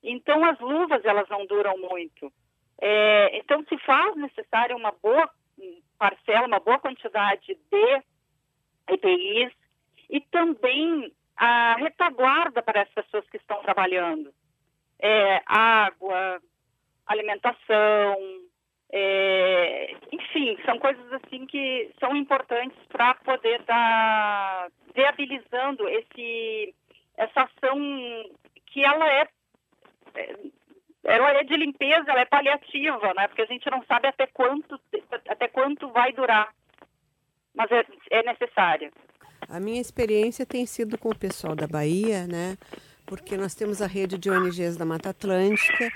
Então 0.04 0.43
as 0.43 0.60
luvas 0.60 1.04
elas 1.06 1.28
não 1.30 1.45
duram 1.45 1.78
muito. 1.78 2.32
É, 2.82 3.38
então 3.38 3.63
se 3.67 3.78
faz 3.80 4.15
necessário 4.15 4.76
uma 4.76 4.91
boa 4.91 5.30
parcela, 5.98 6.48
uma 6.48 6.60
boa 6.60 6.80
quantidade 6.80 7.58
de 7.71 8.04
EPIs 8.88 9.54
e 10.10 10.21
também 10.21 11.12
a 11.36 11.76
retaguarda 11.76 12.62
para 12.62 12.84
as 12.84 12.89
pessoas 12.89 13.28
que 13.30 13.38
estão 13.38 13.62
trabalhando. 13.62 14.34
É, 15.00 15.41
água, 15.45 16.41
alimentação, 17.06 18.17
é, 18.91 19.95
enfim, 20.12 20.58
são 20.65 20.80
coisas 20.80 21.12
assim 21.13 21.45
que 21.45 21.91
são 22.00 22.15
importantes 22.15 22.78
para 22.88 23.15
poder 23.15 23.60
estar 23.60 24.69
viabilizando 24.95 25.88
esse, 25.89 26.73
essa 27.17 27.41
ação 27.41 27.77
que 28.67 28.84
ela 28.84 29.08
é, 29.08 29.27
é, 30.15 30.36
ela 31.03 31.31
é 31.31 31.43
de 31.43 31.55
limpeza, 31.55 32.05
ela 32.08 32.21
é 32.21 32.25
paliativa, 32.25 33.13
né? 33.13 33.27
Porque 33.27 33.41
a 33.41 33.45
gente 33.45 33.69
não 33.69 33.84
sabe 33.86 34.08
até 34.08 34.25
quanto, 34.27 34.79
até 35.27 35.47
quanto 35.47 35.89
vai 35.89 36.13
durar, 36.13 36.53
mas 37.53 37.69
é, 37.71 37.86
é 38.12 38.23
necessária. 38.23 38.91
A 39.47 39.60
minha 39.60 39.81
experiência 39.81 40.45
tem 40.45 40.65
sido 40.65 40.97
com 40.97 41.10
o 41.10 41.17
pessoal 41.17 41.55
da 41.55 41.67
Bahia, 41.67 42.25
né? 42.25 42.58
Porque 43.05 43.38
nós 43.38 43.53
temos 43.53 43.81
a 43.81 43.88
rede 43.88 44.17
de 44.17 44.31
ONGs 44.31 44.77
da 44.77 44.86
Mata 44.86 45.10
Atlântica, 45.10 45.91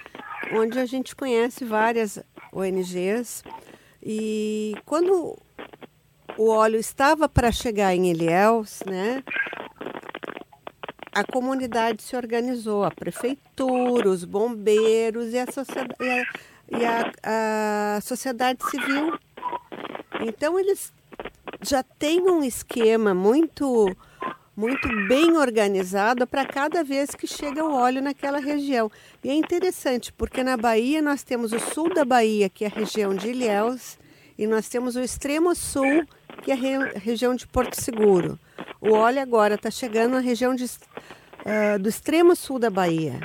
onde 0.54 0.78
a 0.78 0.86
gente 0.86 1.16
conhece 1.16 1.66
várias 1.66 2.24
ONGs. 2.54 3.44
E 4.04 4.76
quando 4.86 5.36
o 6.38 6.50
óleo 6.50 6.80
estava 6.80 7.28
para 7.28 7.52
chegar 7.52 7.94
em 7.94 8.12
Ilhéus, 8.12 8.82
né? 8.86 9.24
A 11.12 11.24
comunidade 11.24 12.02
se 12.02 12.16
organizou, 12.16 12.84
a 12.84 12.92
prefeitura, 12.92 14.10
os 14.10 14.24
bombeiros 14.24 15.34
e 15.34 15.40
a 15.40 15.52
sociedade, 15.52 15.96
e 16.00 16.10
a, 16.10 16.24
e 16.80 16.86
a, 16.86 17.98
a 17.98 18.02
sociedade 18.02 18.60
civil. 18.70 19.18
Então 20.22 20.60
eles 20.60 20.94
já 21.62 21.84
tem 21.84 22.22
um 22.22 22.44
esquema 22.44 23.14
muito 23.14 23.96
muito 24.56 24.90
bem 25.08 25.38
organizado 25.38 26.28
para 26.28 26.46
cada 26.46 26.84
vez 26.84 27.12
que 27.12 27.26
chega 27.26 27.64
o 27.64 27.74
óleo 27.74 28.02
naquela 28.02 28.40
região. 28.40 28.92
E 29.24 29.30
é 29.30 29.34
interessante, 29.34 30.12
porque 30.12 30.44
na 30.44 30.58
Bahia 30.58 31.02
nós 31.02 31.24
temos 31.24 31.54
o 31.54 31.60
sul 31.60 31.94
da 31.94 32.04
Bahia, 32.04 32.50
que 32.50 32.66
é 32.66 32.68
a 32.68 32.72
região 32.72 33.16
de 33.16 33.30
Ilhéus, 33.30 33.98
e 34.40 34.48
nós 34.48 34.70
temos 34.70 34.96
o 34.96 35.02
extremo 35.02 35.54
sul, 35.54 36.06
que 36.42 36.50
é 36.50 36.54
a 36.54 36.58
re 36.58 36.78
região 36.96 37.36
de 37.36 37.46
Porto 37.46 37.74
Seguro. 37.74 38.40
O 38.80 38.94
óleo 38.94 39.22
agora 39.22 39.56
está 39.56 39.70
chegando 39.70 40.14
na 40.14 40.20
região 40.20 40.56
de, 40.56 40.64
uh, 40.64 41.78
do 41.78 41.90
extremo 41.90 42.34
sul 42.38 42.58
da 42.58 42.70
Bahia, 42.70 43.20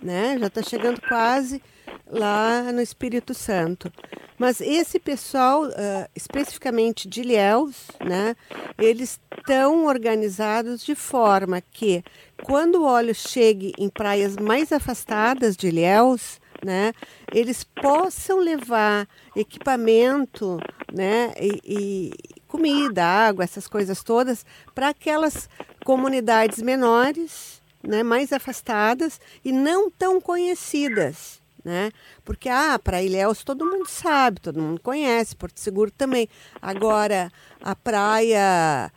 né? 0.00 0.36
já 0.38 0.46
está 0.46 0.62
chegando 0.62 1.00
quase 1.00 1.60
lá 2.06 2.70
no 2.72 2.80
Espírito 2.80 3.34
Santo. 3.34 3.92
Mas 4.38 4.60
esse 4.60 5.00
pessoal, 5.00 5.64
uh, 5.64 6.08
especificamente 6.14 7.08
de 7.08 7.22
Ilhéus, 7.22 7.88
né, 8.00 8.36
eles 8.78 9.20
estão 9.36 9.86
organizados 9.86 10.84
de 10.84 10.94
forma 10.94 11.60
que, 11.60 12.04
quando 12.44 12.76
o 12.76 12.84
óleo 12.84 13.14
chegue 13.14 13.72
em 13.76 13.88
praias 13.88 14.36
mais 14.36 14.72
afastadas 14.72 15.56
de 15.56 15.66
Ilhéus, 15.66 16.39
né, 16.64 16.92
eles 17.32 17.64
possam 17.64 18.38
levar 18.38 19.08
equipamento 19.34 20.58
né, 20.92 21.32
e, 21.40 21.60
e 21.64 22.12
comida, 22.46 23.04
água, 23.04 23.44
essas 23.44 23.66
coisas 23.68 24.02
todas, 24.02 24.44
para 24.74 24.88
aquelas 24.88 25.48
comunidades 25.84 26.60
menores 26.60 27.62
né, 27.82 28.02
mais 28.02 28.32
afastadas 28.32 29.20
e 29.44 29.52
não 29.52 29.90
tão 29.90 30.20
conhecidas. 30.20 31.40
Né? 31.62 31.90
Porque 32.24 32.48
ah, 32.48 32.78
para 32.82 33.02
Ilhéus 33.02 33.44
todo 33.44 33.66
mundo 33.66 33.86
sabe, 33.86 34.40
todo 34.40 34.60
mundo 34.60 34.80
conhece, 34.80 35.36
Porto 35.36 35.60
Seguro 35.60 35.90
também. 35.90 36.28
Agora, 36.60 37.30
a 37.60 37.76
praia 37.76 38.90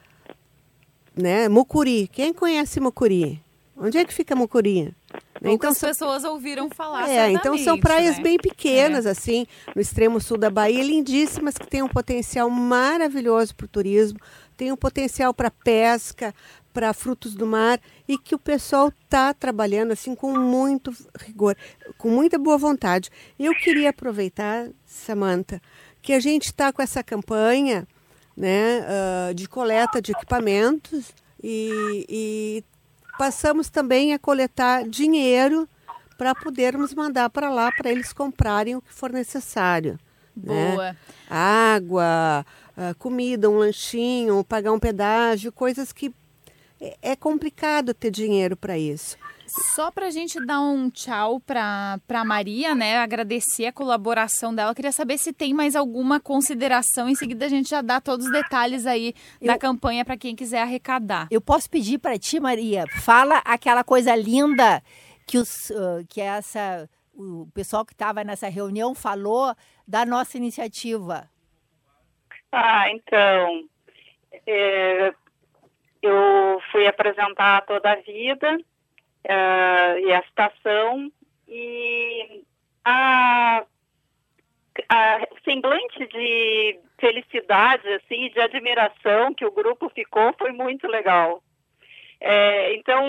né, 1.15 1.49
Mucuri, 1.49 2.07
quem 2.07 2.33
conhece 2.33 2.79
Mucuri? 2.79 3.43
Onde 3.75 3.97
é 3.97 4.05
que 4.05 4.13
fica 4.13 4.35
Mucuri? 4.35 4.95
Poucas 5.33 5.53
então, 5.53 5.73
são, 5.73 5.89
pessoas 5.89 6.23
ouviram 6.23 6.69
falar 6.69 7.09
É, 7.09 7.31
então 7.31 7.57
são 7.57 7.77
praias 7.77 8.17
né? 8.17 8.23
bem 8.23 8.37
pequenas, 8.37 9.05
é. 9.05 9.09
assim, 9.09 9.45
no 9.75 9.81
extremo 9.81 10.21
sul 10.21 10.37
da 10.37 10.49
Bahia, 10.49 10.83
lindíssimas, 10.83 11.57
que 11.57 11.67
têm 11.67 11.83
um 11.83 11.89
potencial 11.89 12.49
maravilhoso 12.49 13.53
para 13.55 13.65
o 13.65 13.67
turismo, 13.67 14.19
tem 14.55 14.71
um 14.71 14.77
potencial 14.77 15.33
para 15.33 15.51
pesca, 15.51 16.33
para 16.73 16.93
frutos 16.93 17.35
do 17.35 17.45
mar 17.45 17.79
e 18.07 18.17
que 18.17 18.33
o 18.33 18.39
pessoal 18.39 18.87
está 18.87 19.33
trabalhando 19.33 19.91
assim 19.91 20.15
com 20.15 20.37
muito 20.37 20.91
rigor, 21.19 21.55
com 21.97 22.09
muita 22.09 22.39
boa 22.39 22.57
vontade. 22.57 23.09
Eu 23.37 23.53
queria 23.53 23.91
aproveitar, 23.91 24.69
Samantha, 24.85 25.61
que 26.01 26.13
a 26.13 26.19
gente 26.19 26.45
está 26.45 26.73
com 26.73 26.81
essa 26.81 27.03
campanha 27.03 27.87
né, 28.35 28.79
uh, 29.29 29.33
de 29.33 29.47
coleta 29.47 30.01
de 30.01 30.11
equipamentos 30.11 31.13
e, 31.41 32.05
e 32.09 32.63
passamos 33.17 33.69
também 33.69 34.13
a 34.13 34.19
coletar 34.19 34.87
dinheiro 34.87 35.67
para 36.17 36.35
podermos 36.35 36.93
mandar 36.93 37.29
para 37.29 37.49
lá 37.49 37.71
para 37.71 37.91
eles 37.91 38.13
comprarem 38.13 38.75
o 38.75 38.81
que 38.81 38.93
for 38.93 39.11
necessário. 39.11 39.99
Né? 40.35 40.71
Boa. 40.71 40.91
Né? 40.91 40.97
Água, 41.29 42.45
uh, 42.77 42.95
comida, 42.97 43.49
um 43.49 43.57
lanchinho, 43.57 44.43
pagar 44.43 44.71
um 44.71 44.79
pedágio, 44.79 45.51
coisas 45.51 45.91
que 45.91 46.13
é, 46.79 46.97
é 47.01 47.15
complicado 47.15 47.93
ter 47.93 48.11
dinheiro 48.11 48.57
para 48.57 48.77
isso. 48.77 49.17
Só 49.55 49.91
para 49.91 50.07
a 50.07 50.09
gente 50.09 50.43
dar 50.43 50.61
um 50.61 50.89
tchau 50.89 51.39
para 51.39 51.99
a 52.09 52.25
Maria, 52.25 52.73
né? 52.73 52.97
Agradecer 52.97 53.67
a 53.67 53.71
colaboração 53.71 54.53
dela. 54.53 54.73
Queria 54.73 54.91
saber 54.91 55.19
se 55.19 55.31
tem 55.31 55.53
mais 55.53 55.75
alguma 55.75 56.19
consideração. 56.19 57.07
Em 57.07 57.13
seguida, 57.13 57.45
a 57.45 57.49
gente 57.49 57.69
já 57.69 57.83
dá 57.83 58.01
todos 58.01 58.25
os 58.25 58.31
detalhes 58.31 58.87
aí 58.87 59.13
eu, 59.39 59.45
da 59.45 59.57
campanha 59.57 60.03
para 60.03 60.17
quem 60.17 60.35
quiser 60.35 60.63
arrecadar. 60.63 61.27
Eu 61.29 61.39
posso 61.39 61.69
pedir 61.69 61.99
para 61.99 62.17
ti, 62.17 62.39
Maria, 62.39 62.85
fala 63.03 63.43
aquela 63.45 63.83
coisa 63.83 64.15
linda 64.15 64.81
que, 65.27 65.37
os, 65.37 65.69
uh, 65.69 66.03
que 66.09 66.19
essa, 66.19 66.89
o 67.13 67.47
pessoal 67.53 67.85
que 67.85 67.93
estava 67.93 68.23
nessa 68.23 68.49
reunião 68.49 68.95
falou 68.95 69.55
da 69.87 70.03
nossa 70.03 70.35
iniciativa. 70.35 71.29
Ah, 72.51 72.89
então. 72.89 73.69
É, 74.47 75.13
eu 76.01 76.59
fui 76.71 76.87
apresentar 76.87 77.61
toda 77.67 77.91
a 77.91 77.97
vida 77.97 78.57
uh, 79.25 79.99
e 79.99 80.13
a 80.13 80.19
estação 80.19 81.11
e 81.47 82.43
a, 82.83 83.63
a 84.89 85.27
semblante 85.43 86.07
de 86.07 86.79
felicidade 86.99 87.87
assim 87.93 88.29
de 88.29 88.39
admiração 88.39 89.33
que 89.33 89.45
o 89.45 89.51
grupo 89.51 89.89
ficou 89.89 90.33
foi 90.37 90.51
muito 90.51 90.87
legal. 90.87 91.43
É, 92.19 92.73
então 92.75 93.03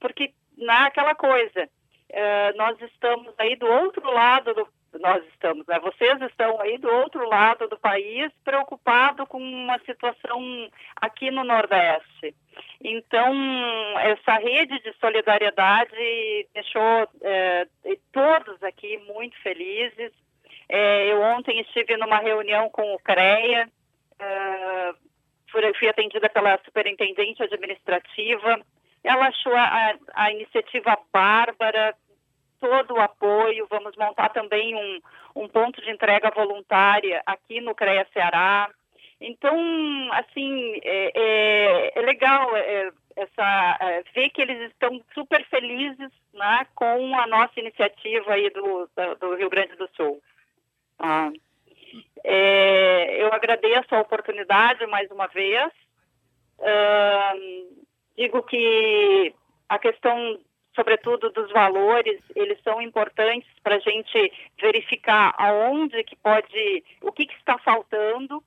porque 0.00 0.32
naquela 0.56 1.14
coisa 1.14 1.68
é, 2.10 2.52
nós 2.54 2.80
estamos 2.82 3.32
aí 3.38 3.56
do 3.56 3.66
outro 3.66 4.10
lado 4.10 4.54
do 4.54 4.68
nós 5.00 5.24
estamos, 5.26 5.66
né? 5.66 5.78
Vocês 5.80 6.20
estão 6.22 6.60
aí 6.60 6.78
do 6.78 6.88
outro 6.88 7.28
lado 7.28 7.68
do 7.68 7.78
país 7.78 8.32
preocupados 8.44 9.28
com 9.28 9.38
uma 9.38 9.78
situação 9.80 10.70
aqui 10.96 11.30
no 11.30 11.44
Nordeste. 11.44 12.34
Então, 12.80 13.34
essa 13.98 14.38
rede 14.38 14.80
de 14.80 14.92
solidariedade 14.98 15.94
deixou 16.54 17.08
é, 17.22 17.66
todos 18.12 18.62
aqui 18.62 18.98
muito 18.98 19.36
felizes. 19.42 20.12
É, 20.68 21.12
eu 21.12 21.20
ontem 21.20 21.60
estive 21.60 21.96
numa 21.96 22.18
reunião 22.18 22.68
com 22.70 22.94
o 22.94 22.98
CREA, 22.98 23.68
é, 24.18 24.92
fui 25.50 25.88
atendida 25.88 26.28
pela 26.28 26.58
superintendente 26.64 27.42
administrativa. 27.42 28.60
Ela 29.04 29.28
achou 29.28 29.54
a, 29.54 29.94
a 30.14 30.32
iniciativa 30.32 30.98
bárbara, 31.12 31.94
todo 32.60 32.94
o 32.94 33.00
apoio. 33.00 33.66
Vamos 33.70 33.96
montar 33.96 34.30
também 34.30 34.74
um, 34.74 35.42
um 35.42 35.48
ponto 35.48 35.80
de 35.82 35.90
entrega 35.90 36.30
voluntária 36.30 37.22
aqui 37.26 37.60
no 37.60 37.74
CREA 37.74 38.06
Ceará. 38.12 38.70
Então, 39.20 39.56
assim, 40.12 40.80
é, 40.84 41.12
é, 41.14 41.92
é 41.98 42.02
legal 42.02 42.56
é, 42.56 42.90
essa, 43.16 43.78
é, 43.80 44.02
ver 44.14 44.30
que 44.30 44.40
eles 44.40 44.70
estão 44.70 45.02
super 45.12 45.44
felizes 45.46 46.10
né, 46.32 46.66
com 46.74 47.18
a 47.18 47.26
nossa 47.26 47.58
iniciativa 47.58 48.32
aí 48.32 48.48
do, 48.50 48.88
do 49.20 49.34
Rio 49.34 49.50
Grande 49.50 49.74
do 49.76 49.88
Sul. 49.96 50.22
Ah, 50.98 51.30
é, 52.22 53.22
eu 53.22 53.32
agradeço 53.32 53.94
a 53.94 54.00
oportunidade 54.00 54.86
mais 54.86 55.10
uma 55.10 55.26
vez. 55.26 55.72
Ah, 56.60 57.34
digo 58.16 58.42
que 58.42 59.34
a 59.68 59.78
questão 59.78 60.38
sobretudo 60.78 61.30
dos 61.30 61.50
valores, 61.50 62.20
eles 62.36 62.56
são 62.62 62.80
importantes 62.80 63.50
para 63.64 63.74
a 63.74 63.80
gente 63.80 64.32
verificar 64.60 65.34
aonde 65.36 66.04
que 66.04 66.14
pode, 66.14 66.84
o 67.02 67.10
que, 67.10 67.26
que 67.26 67.34
está 67.34 67.58
faltando, 67.58 68.40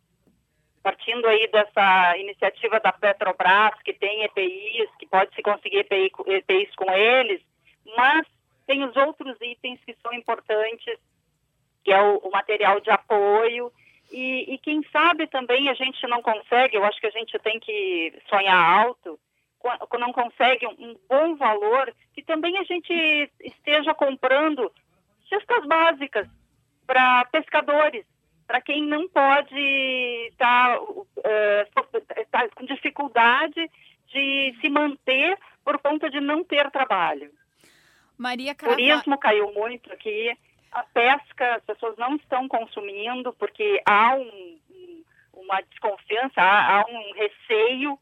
partindo 0.81 1.27
aí 1.27 1.45
dessa 1.51 2.17
iniciativa 2.17 2.79
da 2.79 2.93
Petrobras, 2.93 3.75
que 3.83 3.91
tem 3.91 4.23
EPIs, 4.23 4.89
que 4.97 5.05
pode 5.07 5.35
se 5.35 5.41
conseguir 5.41 5.79
EPI, 5.79 6.09
EPIs 6.25 6.73
com 6.75 6.89
eles, 6.89 7.41
mas 7.97 8.25
tem 8.65 8.81
os 8.85 8.95
outros 8.95 9.35
itens 9.41 9.81
que 9.85 9.93
são 10.01 10.13
importantes, 10.13 10.97
que 11.83 11.91
é 11.91 12.01
o, 12.01 12.17
o 12.19 12.31
material 12.31 12.79
de 12.79 12.89
apoio, 12.89 13.73
e, 14.09 14.53
e 14.53 14.57
quem 14.59 14.81
sabe 14.89 15.27
também 15.27 15.67
a 15.67 15.73
gente 15.73 16.07
não 16.07 16.21
consegue, 16.21 16.77
eu 16.77 16.85
acho 16.85 16.99
que 17.01 17.07
a 17.07 17.11
gente 17.11 17.37
tem 17.39 17.59
que 17.59 18.13
sonhar 18.29 18.85
alto, 18.85 19.19
não 19.99 20.11
consegue 20.11 20.65
um 20.67 20.95
bom 21.07 21.35
valor, 21.35 21.93
que 22.13 22.23
também 22.23 22.57
a 22.57 22.63
gente 22.63 23.31
esteja 23.39 23.93
comprando 23.93 24.71
cestas 25.29 25.65
básicas 25.65 26.27
para 26.85 27.25
pescadores, 27.25 28.05
para 28.45 28.61
quem 28.61 28.83
não 28.83 29.07
pode 29.07 29.57
estar 30.31 30.77
tá, 30.77 30.81
uh, 30.81 32.25
tá 32.29 32.49
com 32.49 32.65
dificuldade 32.65 33.69
de 34.07 34.55
se 34.59 34.69
manter 34.69 35.37
por 35.63 35.77
conta 35.79 36.09
de 36.09 36.19
não 36.19 36.43
ter 36.43 36.69
trabalho. 36.71 37.31
Maria 38.17 38.51
O 38.51 38.55
turismo 38.55 39.17
caiu 39.17 39.53
muito 39.53 39.91
aqui, 39.91 40.37
a 40.71 40.83
pesca 40.83 41.55
as 41.55 41.63
pessoas 41.63 41.97
não 41.97 42.15
estão 42.15 42.47
consumindo 42.47 43.33
porque 43.33 43.81
há 43.85 44.15
um, 44.15 44.59
uma 45.33 45.61
desconfiança, 45.61 46.41
há, 46.41 46.81
há 46.81 46.85
um 46.85 47.13
receio 47.13 47.97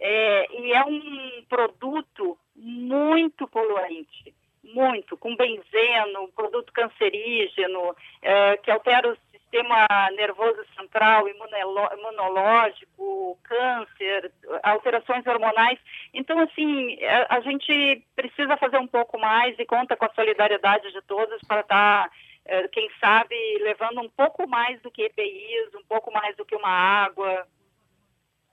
é, 0.00 0.46
e 0.58 0.72
é 0.72 0.84
um 0.84 1.44
produto 1.48 2.36
muito 2.56 3.46
poluente, 3.46 4.34
muito, 4.64 5.16
com 5.16 5.36
benzeno, 5.36 6.28
produto 6.34 6.72
cancerígeno, 6.72 7.94
é, 8.22 8.56
que 8.56 8.70
altera 8.70 9.12
o 9.12 9.16
sistema 9.30 9.86
nervoso 10.16 10.64
central, 10.78 11.28
imunológico, 11.28 13.38
câncer, 13.42 14.32
alterações 14.62 15.26
hormonais. 15.26 15.78
Então, 16.14 16.38
assim, 16.38 16.96
a, 17.02 17.04
é, 17.04 17.26
a, 17.28 17.40
gente 17.40 18.02
precisa 18.16 18.56
fazer 18.56 18.78
um 18.78 18.86
pouco 18.86 19.18
mais 19.18 19.58
e 19.58 19.66
conta 19.66 19.96
com 19.96 20.06
a 20.06 20.14
solidariedade 20.14 20.90
de 20.92 21.02
todos 21.02 21.40
para 21.46 21.60
estar, 21.60 22.08
tá, 22.08 22.10
é, 22.46 22.68
quem 22.68 22.88
sabe, 23.00 23.34
levando 23.60 24.00
um 24.00 24.08
pouco 24.08 24.48
mais 24.48 24.80
do 24.80 24.90
que 24.90 25.02
EPIs, 25.02 25.74
um 25.74 25.84
pouco 25.84 26.12
mais 26.12 26.34
do 26.36 26.44
que 26.44 26.54
uma 26.54 26.70
água. 26.70 27.46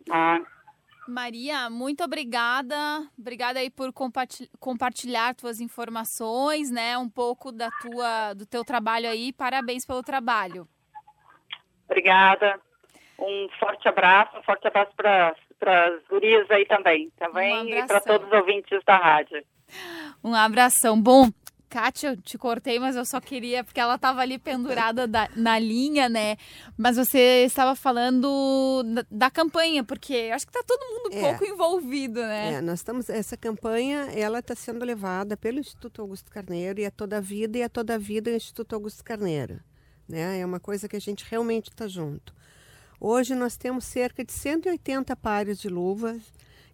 Ah. 0.10 0.42
Maria, 1.08 1.70
muito 1.70 2.04
obrigada. 2.04 2.76
Obrigada 3.18 3.60
aí 3.60 3.70
por 3.70 3.94
compartilhar 4.60 5.36
tuas 5.36 5.60
informações, 5.60 6.70
né? 6.70 6.98
Um 6.98 7.10
pouco 7.10 7.52
da 7.52 7.70
tua, 7.82 8.34
do 8.34 8.46
teu 8.46 8.64
trabalho 8.64 9.10
aí. 9.10 9.32
Parabéns 9.34 9.86
pelo 9.86 10.04
trabalho. 10.04 10.68
Obrigada. 11.86 12.60
Um 13.20 13.50
forte 13.60 13.88
abraço, 13.88 14.38
um 14.38 14.44
forte 14.44 14.68
abraço 14.68 14.92
para 14.96 15.34
as 15.86 16.08
gurias 16.08 16.50
aí 16.52 16.66
também, 16.66 17.12
tá 17.18 17.28
um 17.34 17.68
e 17.68 17.88
para 17.88 18.00
todos 18.00 18.28
os 18.28 18.34
ouvintes 18.34 18.80
da 18.86 18.96
rádio. 18.96 19.44
Um 20.24 20.36
abração. 20.36 21.02
Bom, 21.02 21.30
Kátia, 21.70 22.10
eu 22.10 22.18
te 22.18 22.38
cortei, 22.38 22.80
mas 22.80 22.96
eu 22.96 23.06
só 23.06 23.20
queria, 23.20 23.64
porque 23.64 23.80
ela 23.80 23.96
estava 23.96 24.22
ali 24.22 24.38
pendurada 24.38 25.06
da, 25.06 25.30
na 25.36 25.60
linha, 25.60 26.08
né? 26.08 26.38
Mas 26.78 26.96
você 26.96 27.44
estava 27.46 27.76
falando 27.76 28.84
da, 28.84 29.06
da 29.10 29.32
campanha, 29.32 29.84
porque 29.84 30.32
acho 30.34 30.46
que 30.46 30.52
está 30.52 30.64
todo 30.66 30.80
mundo 30.80 31.14
um 31.14 31.18
é. 31.18 31.22
pouco 31.22 31.46
envolvido, 31.46 32.22
né? 32.22 32.54
É, 32.54 32.62
nós 32.62 32.80
estamos, 32.80 33.10
essa 33.10 33.36
campanha, 33.36 34.10
ela 34.16 34.40
está 34.40 34.56
sendo 34.56 34.86
levada 34.86 35.36
pelo 35.36 35.60
Instituto 35.60 36.02
Augusto 36.02 36.32
Carneiro 36.32 36.80
e 36.80 36.86
a 36.86 36.92
toda 36.92 37.18
a 37.18 37.22
vida 37.22 37.58
e 37.58 37.64
a 37.64 37.70
toda 37.70 37.96
a 37.96 37.98
vida 37.98 38.32
o 38.32 38.36
Instituto 38.36 38.74
Augusto 38.74 39.04
Carneiro. 39.04 39.60
Né? 40.08 40.40
É 40.40 40.46
uma 40.46 40.60
coisa 40.60 40.88
que 40.88 40.96
a 40.96 41.02
gente 41.02 41.26
realmente 41.30 41.70
está 41.70 41.88
junto. 41.88 42.34
Hoje 43.00 43.36
nós 43.36 43.58
temos 43.58 43.84
cerca 43.86 44.24
de 44.24 44.32
180 44.32 45.16
pares 45.18 45.60
de 45.60 45.68
luvas 45.68 46.22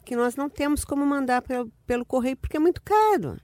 que 0.06 0.16
nós 0.16 0.36
não 0.36 0.50
temos 0.50 0.86
como 0.86 1.06
mandar 1.06 1.42
pelo, 1.42 1.72
pelo 1.86 2.06
correio 2.06 2.38
porque 2.38 2.58
é 2.58 2.60
muito 2.60 2.82
caro. 2.82 3.38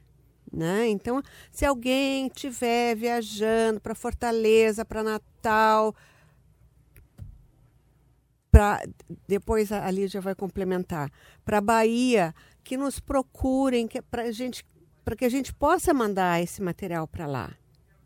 Né? 0.51 0.87
Então, 0.87 1.21
se 1.51 1.65
alguém 1.65 2.27
estiver 2.27 2.95
viajando 2.95 3.79
para 3.79 3.93
Fortaleza, 3.93 4.83
para 4.83 5.03
Natal, 5.03 5.95
para 8.51 8.83
depois 9.27 9.71
a 9.71 9.89
Lídia 9.91 10.19
vai 10.19 10.33
complementar, 10.33 11.11
para 11.45 11.61
Bahia, 11.61 12.33
que 12.63 12.75
nos 12.75 12.99
procurem 12.99 13.87
que, 13.87 14.01
para 14.01 14.31
gente, 14.31 14.65
para 15.05 15.15
que 15.15 15.25
a 15.25 15.29
gente 15.29 15.53
possa 15.53 15.93
mandar 15.93 16.41
esse 16.41 16.61
material 16.61 17.07
para 17.07 17.25
lá. 17.25 17.51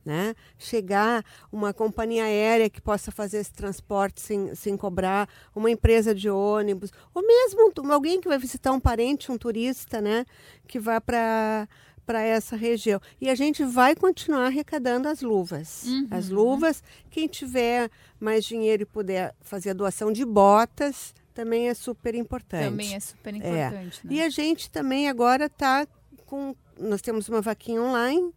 Né? 0.06 0.36
Chegar 0.58 1.24
uma 1.50 1.74
companhia 1.74 2.26
aérea 2.26 2.70
que 2.70 2.82
possa 2.82 3.10
fazer 3.10 3.38
esse 3.38 3.54
transporte 3.54 4.20
sem, 4.20 4.54
sem 4.54 4.76
cobrar, 4.76 5.30
uma 5.56 5.72
empresa 5.72 6.14
de 6.14 6.30
ônibus, 6.30 6.92
ou 7.14 7.26
mesmo 7.26 7.72
alguém 7.90 8.20
que 8.20 8.28
vai 8.28 8.38
visitar 8.38 8.74
um 8.74 8.82
parente, 8.82 9.32
um 9.32 9.38
turista, 9.38 10.02
né? 10.02 10.26
Que 10.68 10.78
vá 10.78 11.00
para 11.00 11.70
para 12.06 12.22
essa 12.22 12.56
região. 12.56 13.02
E 13.20 13.30
a 13.30 13.36
gente 13.36 13.63
vai 13.63 13.96
continuar 13.96 14.48
arrecadando 14.48 15.08
as 15.08 15.22
luvas. 15.22 15.84
Uhum. 15.86 16.08
As 16.12 16.30
luvas, 16.30 16.84
quem 17.10 17.28
tiver 17.28 17.89
mais 18.20 18.46
dinheiro 18.46 18.84
e 18.84 18.86
puder 18.86 19.34
fazer 19.42 19.72
a 19.72 19.74
doação 19.74 20.12
de 20.12 20.26
botas, 20.26 21.13
também 21.34 21.70
é 21.70 21.74
super 21.74 22.13
importante. 22.16 22.66
Também 22.66 22.96
é 22.96 23.00
super 23.00 23.36
importante. 23.36 24.02
É. 24.04 24.08
Né? 24.08 24.16
E 24.16 24.22
a 24.22 24.30
gente 24.30 24.70
também 24.70 25.10
agora 25.10 25.46
está 25.46 25.88
com. 26.26 26.56
Nós 26.80 27.02
temos 27.02 27.30
uma 27.30 27.42
vaquinha 27.42 27.82
online 27.82 28.34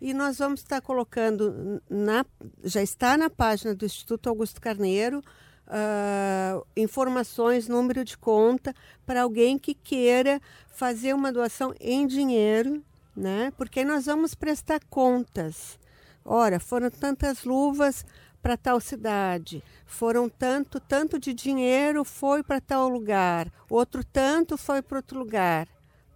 e 0.00 0.12
nós 0.12 0.38
vamos 0.38 0.60
estar 0.60 0.80
colocando 0.80 1.82
na. 1.88 2.24
Já 2.62 2.82
está 2.82 3.16
na 3.16 3.30
página 3.30 3.74
do 3.74 3.84
Instituto 3.84 4.28
Augusto 4.28 4.60
Carneiro. 4.60 5.22
Uh, 5.66 6.64
informações, 6.76 7.66
número 7.66 8.04
de 8.04 8.16
conta 8.16 8.72
para 9.04 9.22
alguém 9.22 9.58
que 9.58 9.74
queira 9.74 10.40
fazer 10.68 11.12
uma 11.12 11.32
doação 11.32 11.74
em 11.80 12.06
dinheiro 12.06 12.84
né? 13.16 13.52
Porque 13.56 13.84
nós 13.84 14.06
vamos 14.06 14.34
prestar 14.34 14.80
contas. 14.90 15.78
Ora, 16.24 16.60
foram 16.60 16.90
tantas 16.90 17.44
luvas 17.44 18.04
para 18.42 18.56
tal 18.56 18.80
cidade, 18.80 19.62
foram 19.84 20.28
tanto, 20.28 20.78
tanto 20.78 21.18
de 21.18 21.32
dinheiro 21.32 22.04
foi 22.04 22.42
para 22.42 22.60
tal 22.60 22.88
lugar, 22.88 23.50
outro 23.68 24.04
tanto 24.04 24.56
foi 24.56 24.82
para 24.82 24.98
outro 24.98 25.18
lugar, 25.18 25.66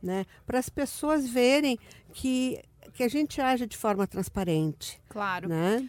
né? 0.00 0.24
Para 0.46 0.58
as 0.58 0.68
pessoas 0.68 1.28
verem 1.28 1.78
que 2.12 2.60
que 2.92 3.04
a 3.04 3.08
gente 3.08 3.40
age 3.40 3.66
de 3.66 3.76
forma 3.76 4.06
transparente. 4.06 5.00
Claro. 5.08 5.48
Né? 5.48 5.88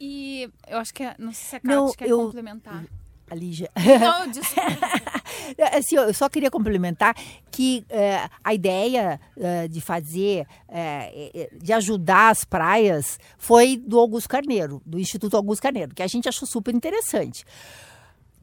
E 0.00 0.50
eu 0.66 0.78
acho 0.78 0.92
que 0.94 1.04
não 1.18 1.32
sei 1.32 1.44
se 1.50 1.56
a 1.56 1.60
Cátia 1.60 1.96
quer 1.96 2.08
eu, 2.08 2.18
complementar 2.18 2.84
a 3.32 3.34
Lígia. 3.34 3.70
Não, 4.00 4.30
assim, 5.72 5.96
eu 5.96 6.14
só 6.14 6.28
queria 6.28 6.50
complementar 6.50 7.16
que 7.50 7.84
é, 7.88 8.28
a 8.44 8.54
ideia 8.54 9.20
é, 9.36 9.66
de 9.66 9.80
fazer, 9.80 10.46
é, 10.68 11.48
de 11.60 11.72
ajudar 11.72 12.30
as 12.30 12.44
praias, 12.44 13.18
foi 13.38 13.76
do 13.76 13.98
Augusto 13.98 14.28
Carneiro, 14.28 14.80
do 14.84 14.98
Instituto 14.98 15.36
Augusto 15.36 15.62
Carneiro, 15.62 15.94
que 15.94 16.02
a 16.02 16.06
gente 16.06 16.28
achou 16.28 16.46
super 16.46 16.74
interessante. 16.74 17.44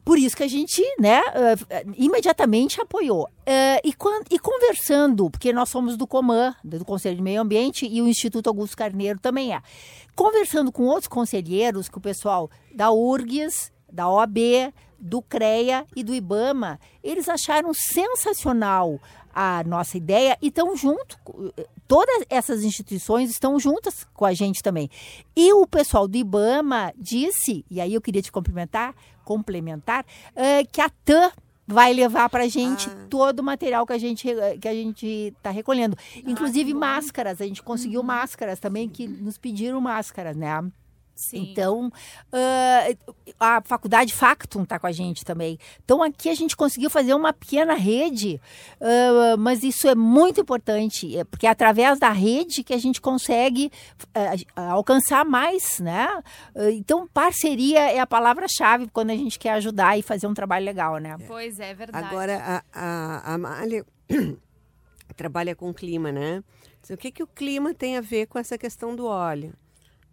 Por 0.04 0.18
isso 0.18 0.36
que 0.36 0.42
a 0.42 0.48
gente, 0.48 0.82
né, 0.98 1.20
imediatamente 1.96 2.80
apoiou. 2.80 3.28
E, 3.46 3.94
e, 4.30 4.38
conversando, 4.38 5.30
porque 5.30 5.52
nós 5.52 5.68
somos 5.68 5.96
do 5.96 6.06
COMAN, 6.06 6.54
do 6.64 6.84
Conselho 6.84 7.16
de 7.16 7.22
Meio 7.22 7.42
Ambiente, 7.42 7.86
e 7.86 8.00
o 8.00 8.08
Instituto 8.08 8.48
Augusto 8.48 8.76
Carneiro 8.76 9.20
também 9.20 9.54
é. 9.54 9.60
Conversando 10.16 10.72
com 10.72 10.84
outros 10.84 11.06
conselheiros, 11.06 11.88
com 11.88 11.98
o 11.98 12.02
pessoal 12.02 12.50
da 12.74 12.90
URGS, 12.90 13.70
da 13.92 14.08
OAB, 14.08 14.38
do 14.98 15.22
CREA 15.22 15.86
e 15.96 16.04
do 16.04 16.14
IBAMA, 16.14 16.78
eles 17.02 17.28
acharam 17.28 17.72
sensacional 17.72 19.00
a 19.34 19.62
nossa 19.64 19.96
ideia 19.96 20.36
e 20.42 20.48
estão 20.48 20.76
junto. 20.76 21.18
Todas 21.86 22.24
essas 22.28 22.64
instituições 22.64 23.30
estão 23.30 23.58
juntas 23.58 24.06
com 24.12 24.24
a 24.24 24.34
gente 24.34 24.62
também. 24.62 24.90
E 25.34 25.52
o 25.52 25.66
pessoal 25.66 26.06
do 26.06 26.16
IBAMA 26.16 26.92
disse, 26.96 27.64
e 27.70 27.80
aí 27.80 27.94
eu 27.94 28.00
queria 28.00 28.22
te 28.22 28.30
complementar, 28.30 28.94
complementar, 29.24 30.04
uh, 30.04 30.68
que 30.70 30.80
a 30.80 30.90
TAM 31.04 31.30
vai 31.66 31.92
levar 31.92 32.28
para 32.28 32.44
a 32.44 32.48
gente 32.48 32.90
ah. 32.90 33.06
todo 33.08 33.38
o 33.38 33.44
material 33.44 33.86
que 33.86 33.92
a 33.92 33.98
gente 33.98 34.26
que 34.60 34.66
a 34.66 34.74
gente 34.74 35.06
está 35.06 35.50
recolhendo, 35.50 35.96
inclusive 36.26 36.72
ah, 36.72 36.74
máscaras. 36.74 37.40
A 37.40 37.46
gente 37.46 37.62
conseguiu 37.62 38.00
uhum. 38.00 38.06
máscaras 38.06 38.58
também 38.58 38.88
que 38.88 39.06
nos 39.06 39.38
pediram 39.38 39.80
máscaras, 39.80 40.36
né? 40.36 40.48
Sim. 41.14 41.50
Então, 41.50 41.88
uh, 41.88 43.14
a 43.38 43.60
faculdade 43.62 44.14
Factum 44.14 44.62
está 44.62 44.78
com 44.78 44.86
a 44.86 44.92
gente 44.92 45.24
também. 45.24 45.58
Então, 45.84 46.02
aqui 46.02 46.30
a 46.30 46.34
gente 46.34 46.56
conseguiu 46.56 46.88
fazer 46.88 47.12
uma 47.12 47.32
pequena 47.32 47.74
rede, 47.74 48.40
uh, 48.80 49.36
mas 49.38 49.62
isso 49.62 49.86
é 49.86 49.94
muito 49.94 50.40
importante, 50.40 51.16
é 51.16 51.24
porque 51.24 51.46
é 51.46 51.50
através 51.50 51.98
da 51.98 52.10
rede 52.10 52.64
que 52.64 52.72
a 52.72 52.78
gente 52.78 53.00
consegue 53.00 53.70
uh, 54.16 54.60
alcançar 54.70 55.24
mais, 55.24 55.78
né? 55.80 56.08
então, 56.72 57.06
parceria 57.08 57.80
é 57.92 57.98
a 57.98 58.06
palavra-chave 58.06 58.88
quando 58.88 59.10
a 59.10 59.16
gente 59.16 59.38
quer 59.38 59.52
ajudar 59.52 59.98
e 59.98 60.02
fazer 60.02 60.26
um 60.26 60.34
trabalho 60.34 60.64
legal, 60.64 60.96
né? 60.98 61.16
Pois 61.26 61.60
é, 61.60 61.74
verdade. 61.74 62.06
Agora, 62.06 62.38
a, 62.38 62.62
a, 62.72 63.34
a 63.34 63.38
Malha 63.38 63.84
trabalha 65.16 65.54
com 65.54 65.72
clima, 65.72 66.10
né? 66.10 66.42
O 66.88 66.96
que, 66.96 67.10
que 67.10 67.22
o 67.22 67.26
clima 67.26 67.74
tem 67.74 67.96
a 67.96 68.00
ver 68.00 68.26
com 68.26 68.38
essa 68.38 68.56
questão 68.56 68.96
do 68.96 69.06
óleo? 69.06 69.52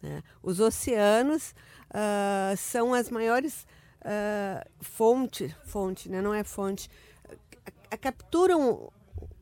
Né? 0.02 0.22
Os 0.42 0.60
oceanos 0.60 1.56
uh, 1.90 2.56
são 2.58 2.94
as 2.94 3.10
maiores 3.10 3.66
uh, 4.02 4.70
fonte, 4.82 5.56
fonte, 5.66 6.10
né? 6.10 6.22
não 6.22 6.34
é 6.34 6.44
fonte, 6.44 6.90
uh, 7.30 7.98
capturam 8.00 8.92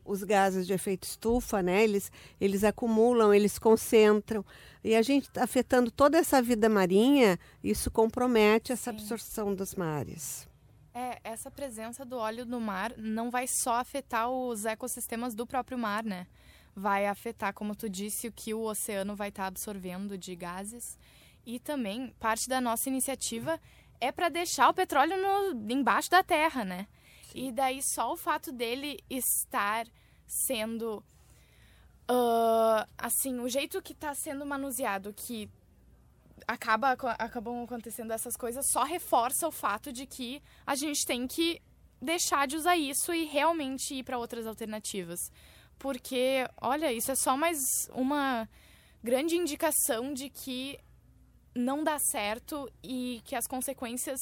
os 0.06 0.22
gases 0.22 0.66
de 0.66 0.72
efeito 0.72 1.04
estufa, 1.04 1.62
né? 1.62 1.82
Eles, 1.82 2.12
eles 2.40 2.62
acumulam, 2.64 3.34
eles 3.34 3.58
concentram. 3.58 4.44
E 4.82 4.94
a 4.94 5.02
gente 5.02 5.28
tá 5.30 5.42
afetando 5.42 5.90
toda 5.90 6.16
essa 6.16 6.40
vida 6.40 6.68
marinha, 6.68 7.38
isso 7.62 7.90
compromete 7.90 8.72
essa 8.72 8.92
Sim. 8.92 8.98
absorção 8.98 9.54
dos 9.54 9.74
mares. 9.74 10.48
É, 10.94 11.18
essa 11.24 11.50
presença 11.50 12.04
do 12.04 12.16
óleo 12.16 12.46
no 12.46 12.60
mar 12.60 12.94
não 12.96 13.30
vai 13.30 13.46
só 13.46 13.74
afetar 13.74 14.30
os 14.30 14.64
ecossistemas 14.64 15.34
do 15.34 15.46
próprio 15.46 15.76
mar, 15.76 16.04
né? 16.04 16.26
Vai 16.76 17.06
afetar, 17.06 17.54
como 17.54 17.74
tu 17.74 17.88
disse, 17.88 18.28
o 18.28 18.32
que 18.32 18.52
o 18.52 18.60
oceano 18.60 19.16
vai 19.16 19.30
estar 19.30 19.44
tá 19.44 19.48
absorvendo 19.48 20.18
de 20.18 20.36
gases. 20.36 20.98
E 21.46 21.58
também 21.58 22.14
parte 22.20 22.46
da 22.50 22.60
nossa 22.60 22.90
iniciativa 22.90 23.58
é 23.98 24.12
para 24.12 24.28
deixar 24.28 24.68
o 24.68 24.74
petróleo 24.74 25.16
no, 25.16 25.72
embaixo 25.72 26.10
da 26.10 26.22
terra, 26.22 26.66
né? 26.66 26.86
Sim. 27.32 27.46
E 27.46 27.52
daí 27.52 27.82
só 27.82 28.12
o 28.12 28.16
fato 28.16 28.52
dele 28.52 28.98
estar 29.08 29.86
sendo 30.26 31.02
uh, 32.10 32.86
assim, 32.98 33.40
o 33.40 33.48
jeito 33.48 33.80
que 33.80 33.94
está 33.94 34.14
sendo 34.14 34.44
manuseado, 34.44 35.14
que 35.14 35.48
acaba 36.46 36.90
acabam 36.92 37.64
acontecendo 37.64 38.12
essas 38.12 38.36
coisas, 38.36 38.66
só 38.70 38.84
reforça 38.84 39.48
o 39.48 39.52
fato 39.52 39.90
de 39.90 40.04
que 40.04 40.42
a 40.66 40.74
gente 40.74 41.06
tem 41.06 41.26
que 41.26 41.62
deixar 42.02 42.46
de 42.46 42.56
usar 42.56 42.76
isso 42.76 43.14
e 43.14 43.24
realmente 43.24 43.94
ir 43.94 44.02
para 44.02 44.18
outras 44.18 44.46
alternativas 44.46 45.32
porque, 45.78 46.46
olha, 46.60 46.92
isso 46.92 47.10
é 47.10 47.14
só 47.14 47.36
mais 47.36 47.58
uma 47.92 48.48
grande 49.02 49.36
indicação 49.36 50.12
de 50.12 50.28
que 50.30 50.78
não 51.54 51.82
dá 51.82 51.98
certo 51.98 52.70
e 52.82 53.20
que 53.24 53.34
as 53.34 53.46
consequências 53.46 54.20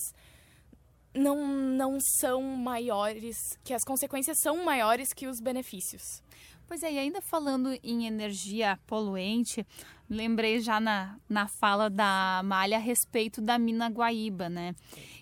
não, 1.15 1.47
não 1.47 1.99
são 2.01 2.43
maiores, 2.43 3.37
que 3.63 3.73
as 3.73 3.85
consequências 3.85 4.39
são 4.41 4.65
maiores 4.65 5.13
que 5.13 5.27
os 5.27 5.41
benefícios. 5.41 6.23
Pois 6.67 6.83
é, 6.83 6.93
e 6.93 6.99
ainda 6.99 7.21
falando 7.21 7.79
em 7.83 8.07
energia 8.07 8.79
poluente, 8.87 9.67
lembrei 10.09 10.61
já 10.61 10.79
na, 10.81 11.17
na 11.29 11.49
fala 11.49 11.89
da 11.89 12.43
Malha 12.45 12.77
a 12.77 12.81
respeito 12.81 13.41
da 13.41 13.59
mina 13.59 13.89
Guaíba, 13.89 14.49
né? 14.49 14.75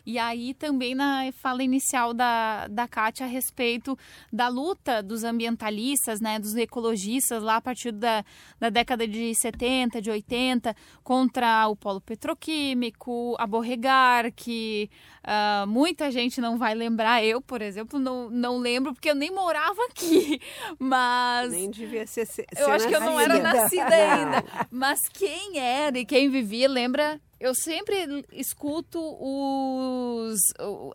E 0.04 0.18
aí 0.18 0.52
também 0.52 0.94
na 0.94 1.30
fala 1.32 1.62
inicial 1.62 2.12
da, 2.12 2.66
da 2.66 2.88
Kátia 2.88 3.24
a 3.24 3.28
respeito 3.28 3.96
da 4.32 4.48
luta 4.48 5.02
dos 5.02 5.22
ambientalistas, 5.22 6.20
né, 6.20 6.38
dos 6.40 6.56
ecologistas 6.56 7.42
lá 7.42 7.56
a 7.56 7.60
partir 7.60 7.92
da, 7.92 8.24
da 8.58 8.68
década 8.68 9.06
de 9.06 9.32
70, 9.34 10.02
de 10.02 10.10
80, 10.10 10.74
contra 11.04 11.68
o 11.68 11.76
polo 11.76 12.00
petroquímico, 12.00 13.36
a 13.38 13.46
Borregar, 13.46 14.32
que 14.32 14.90
uh, 15.22 15.66
muita 15.66 16.10
gente 16.10 16.40
não 16.40 16.58
vai 16.58 16.74
lembrar. 16.74 17.24
Eu, 17.24 17.40
por 17.40 17.62
exemplo, 17.62 17.98
não, 17.98 18.28
não 18.28 18.58
lembro 18.58 18.92
porque 18.92 19.10
eu 19.10 19.14
nem 19.14 19.30
morava 19.30 19.80
aqui. 19.90 20.40
Mas. 20.78 21.52
Nem 21.52 21.70
devia 21.70 22.06
ser. 22.06 22.26
ser 22.26 22.46
eu 22.56 22.70
acho 22.70 22.88
que 22.88 22.94
eu 22.94 23.00
não 23.00 23.18
era 23.18 23.38
nascida 23.38 23.86
ainda. 23.94 24.44
Mas 24.74 25.00
quem 25.12 25.58
era 25.58 25.98
e 25.98 26.06
quem 26.06 26.30
vivia 26.30 26.66
lembra 26.66 27.20
eu 27.38 27.54
sempre 27.54 28.24
escuto 28.32 28.98
os, 28.98 30.40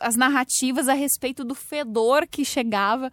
as 0.00 0.16
narrativas 0.16 0.88
a 0.88 0.94
respeito 0.94 1.44
do 1.44 1.54
fedor 1.54 2.26
que 2.26 2.44
chegava 2.44 3.12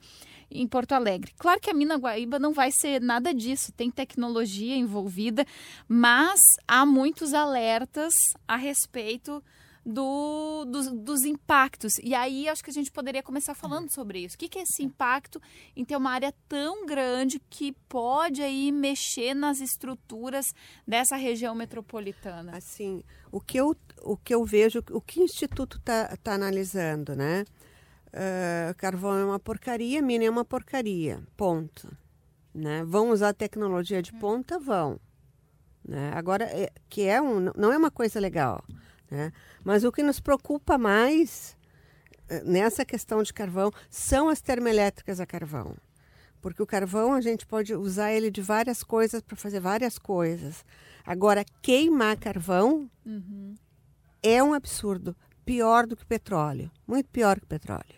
em 0.50 0.68
Porto 0.68 0.94
Alegre. 0.94 1.34
Claro 1.38 1.60
que 1.60 1.70
a 1.70 1.74
Mina 1.74 1.98
Guaíba 1.98 2.40
não 2.40 2.52
vai 2.52 2.72
ser 2.72 3.00
nada 3.00 3.32
disso, 3.32 3.72
tem 3.74 3.92
tecnologia 3.92 4.76
envolvida, 4.76 5.46
mas 5.88 6.40
há 6.68 6.84
muitos 6.84 7.34
alertas 7.36 8.14
a 8.48 8.56
respeito 8.56 9.44
do, 9.86 10.66
dos, 10.66 10.92
dos, 10.92 11.26
impactos. 11.26 12.00
E 12.00 12.16
aí 12.16 12.50
acho 12.50 12.64
que 12.64 12.72
a 12.72 12.74
gente 12.74 12.92
poderia 12.92 13.22
começar 13.22 13.54
falando 13.54 13.90
sobre 13.92 14.20
isso. 14.20 14.36
O 14.36 14.40
que, 14.40 14.50
que 14.50 14.58
é 14.58 14.64
esse 14.64 14.84
impacto 14.84 15.40
em 15.76 15.86
ter 15.86 15.96
uma 15.96 16.12
área 16.12 16.34
tão 16.50 16.86
grande 16.86 17.40
que 17.50 17.72
pode 17.88 18.42
aí 18.42 18.72
mexer 18.72 19.36
nas 19.36 19.60
estruturas 19.60 20.54
dessa 20.88 21.16
região 21.16 21.54
metropolitana? 21.54 22.58
Assim, 22.58 23.04
o 23.32 23.40
que 23.40 23.58
eu, 23.58 23.76
o 24.02 24.18
que 24.18 24.34
eu 24.34 24.44
vejo, 24.44 24.84
o 24.90 25.00
que 25.00 25.20
o 25.20 25.24
Instituto 25.24 25.78
está 25.78 26.18
tá 26.18 26.34
analisando, 26.34 27.16
né? 27.16 27.46
Uh, 28.08 28.74
carvão 28.78 29.18
é 29.18 29.26
uma 29.26 29.40
porcaria, 29.40 30.02
mina 30.02 30.24
é 30.24 30.30
uma 30.30 30.46
porcaria, 30.46 31.22
ponto. 31.36 31.96
Né? 32.54 32.84
Vão 32.86 33.10
usar 33.10 33.34
tecnologia 33.34 34.02
de 34.02 34.14
ponta? 34.14 34.58
Vão. 34.58 34.98
Né? 35.86 36.12
Agora, 36.16 36.46
é, 36.46 36.72
que 36.90 37.04
é 37.04 37.22
um, 37.22 37.52
não 37.56 37.72
é 37.74 37.78
uma 37.78 37.92
coisa 37.92 38.18
legal. 38.20 38.64
Né? 39.10 39.32
Mas 39.64 39.84
o 39.84 39.92
que 39.92 40.04
nos 40.04 40.20
preocupa 40.20 40.78
mais 40.78 41.56
eh, 42.28 42.44
nessa 42.44 42.84
questão 42.84 43.22
de 43.22 43.34
carvão 43.34 43.72
são 43.90 44.30
as 44.30 44.42
termoelétricas 44.42 45.20
a 45.20 45.26
carvão. 45.26 45.76
Porque 46.42 46.62
o 46.62 46.66
carvão 46.66 47.14
a 47.14 47.22
gente 47.22 47.46
pode 47.46 47.74
usar 47.74 48.12
ele 48.12 48.30
de 48.30 48.42
várias 48.42 48.84
coisas 48.84 49.22
para 49.22 49.36
fazer 49.36 49.60
várias 49.60 49.98
coisas. 49.98 50.64
Agora, 51.06 51.44
queimar 51.62 52.18
carvão 52.18 52.90
uhum. 53.06 53.56
é 54.22 54.44
um 54.44 54.54
absurdo. 54.54 55.16
Pior 55.44 55.86
do 55.86 55.96
que 55.96 56.06
petróleo. 56.06 56.72
Muito 56.88 57.08
pior 57.10 57.40
que 57.40 57.46
petróleo. 57.46 57.96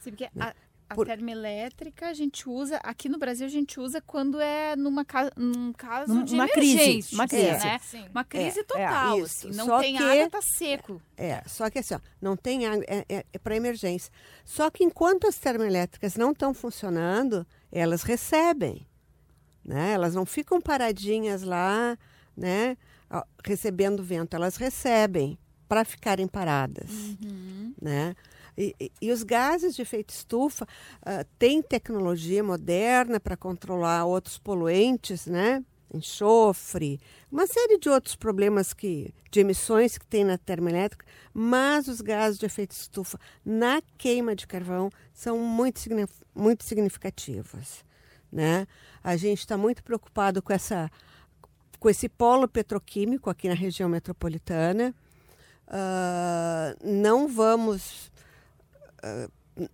Sim, 0.00 0.10
porque 0.10 0.28
né? 0.34 0.46
a, 0.46 0.54
a 0.88 0.94
Por... 0.94 1.06
termoelétrica 1.06 2.08
a 2.08 2.14
gente 2.14 2.48
usa, 2.48 2.78
aqui 2.82 3.08
no 3.08 3.18
Brasil 3.18 3.46
a 3.46 3.50
gente 3.50 3.78
usa 3.78 4.00
quando 4.00 4.40
é 4.40 4.74
numa 4.74 5.04
ca... 5.04 5.30
num 5.36 5.72
caso 5.72 6.14
Num, 6.14 6.24
de 6.24 6.34
uma 6.34 6.48
crise, 6.48 7.14
uma 7.14 7.28
crise, 7.28 7.44
né? 7.44 7.80
Uma 8.10 8.24
crise 8.24 8.60
é, 8.60 8.64
total, 8.64 9.18
é, 9.18 9.22
assim, 9.22 9.50
não 9.50 9.66
só 9.66 9.80
tem 9.80 9.96
que, 9.96 10.02
água, 10.02 10.30
tá 10.30 10.40
seco. 10.40 11.02
É, 11.16 11.28
é, 11.28 11.42
só 11.46 11.68
que 11.68 11.78
assim, 11.78 11.94
ó, 11.94 12.00
não 12.22 12.36
tem 12.36 12.66
água, 12.66 12.84
é, 12.88 13.04
é, 13.08 13.26
é 13.32 13.38
para 13.38 13.54
emergência. 13.54 14.10
Só 14.44 14.70
que 14.70 14.82
enquanto 14.82 15.26
as 15.26 15.36
termoelétricas 15.36 16.16
não 16.16 16.32
estão 16.32 16.54
funcionando, 16.54 17.46
elas 17.70 18.02
recebem, 18.02 18.86
né? 19.62 19.92
Elas 19.92 20.14
não 20.14 20.24
ficam 20.24 20.58
paradinhas 20.58 21.42
lá, 21.42 21.98
né? 22.34 22.78
Recebendo 23.44 24.02
vento, 24.02 24.34
elas 24.34 24.56
recebem 24.56 25.38
para 25.68 25.84
ficarem 25.84 26.26
paradas, 26.26 26.90
uhum. 26.90 27.74
né? 27.80 28.14
E, 28.58 28.90
e, 29.00 29.12
os 29.12 29.22
gases 29.22 29.76
de 29.76 29.82
efeito 29.82 30.10
estufa 30.10 30.64
uh, 30.64 31.24
têm 31.38 31.62
tecnologia 31.62 32.42
moderna 32.42 33.20
para 33.20 33.36
controlar 33.36 34.04
outros 34.04 34.36
poluentes, 34.36 35.26
né? 35.26 35.64
Enxofre, 35.94 37.00
uma 37.30 37.46
série 37.46 37.78
de 37.78 37.88
outros 37.88 38.16
problemas 38.16 38.72
que, 38.74 39.14
de 39.30 39.40
emissões 39.40 39.96
que 39.96 40.04
tem 40.04 40.24
na 40.24 40.36
termoelétrica, 40.36 41.06
mas 41.32 41.86
os 41.86 42.00
gases 42.00 42.36
de 42.36 42.46
efeito 42.46 42.72
estufa 42.72 43.18
na 43.44 43.80
queima 43.96 44.34
de 44.34 44.44
carvão 44.44 44.90
são 45.14 45.38
muito, 45.38 45.80
muito 46.34 46.64
significativos. 46.64 47.84
Né? 48.30 48.66
A 49.04 49.16
gente 49.16 49.38
está 49.38 49.56
muito 49.56 49.84
preocupado 49.84 50.42
com, 50.42 50.52
essa, 50.52 50.90
com 51.78 51.88
esse 51.88 52.08
polo 52.08 52.48
petroquímico 52.48 53.30
aqui 53.30 53.48
na 53.48 53.54
região 53.54 53.88
metropolitana. 53.88 54.92
Uh, 55.68 56.76
não 56.84 57.28
vamos 57.28 58.10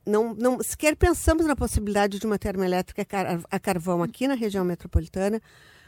não, 0.07 0.35
não 0.35 0.63
sequer 0.63 0.97
pensamos 0.97 1.47
na 1.47 1.57
possibilidade 1.57 2.19
de 2.19 2.27
uma 2.27 2.39
termoelétrica 2.39 3.07
a 3.51 3.61
carvão 3.61 4.03
aqui 4.03 4.27
na 4.27 4.35
região 4.35 4.65
metropolitana, 4.65 5.41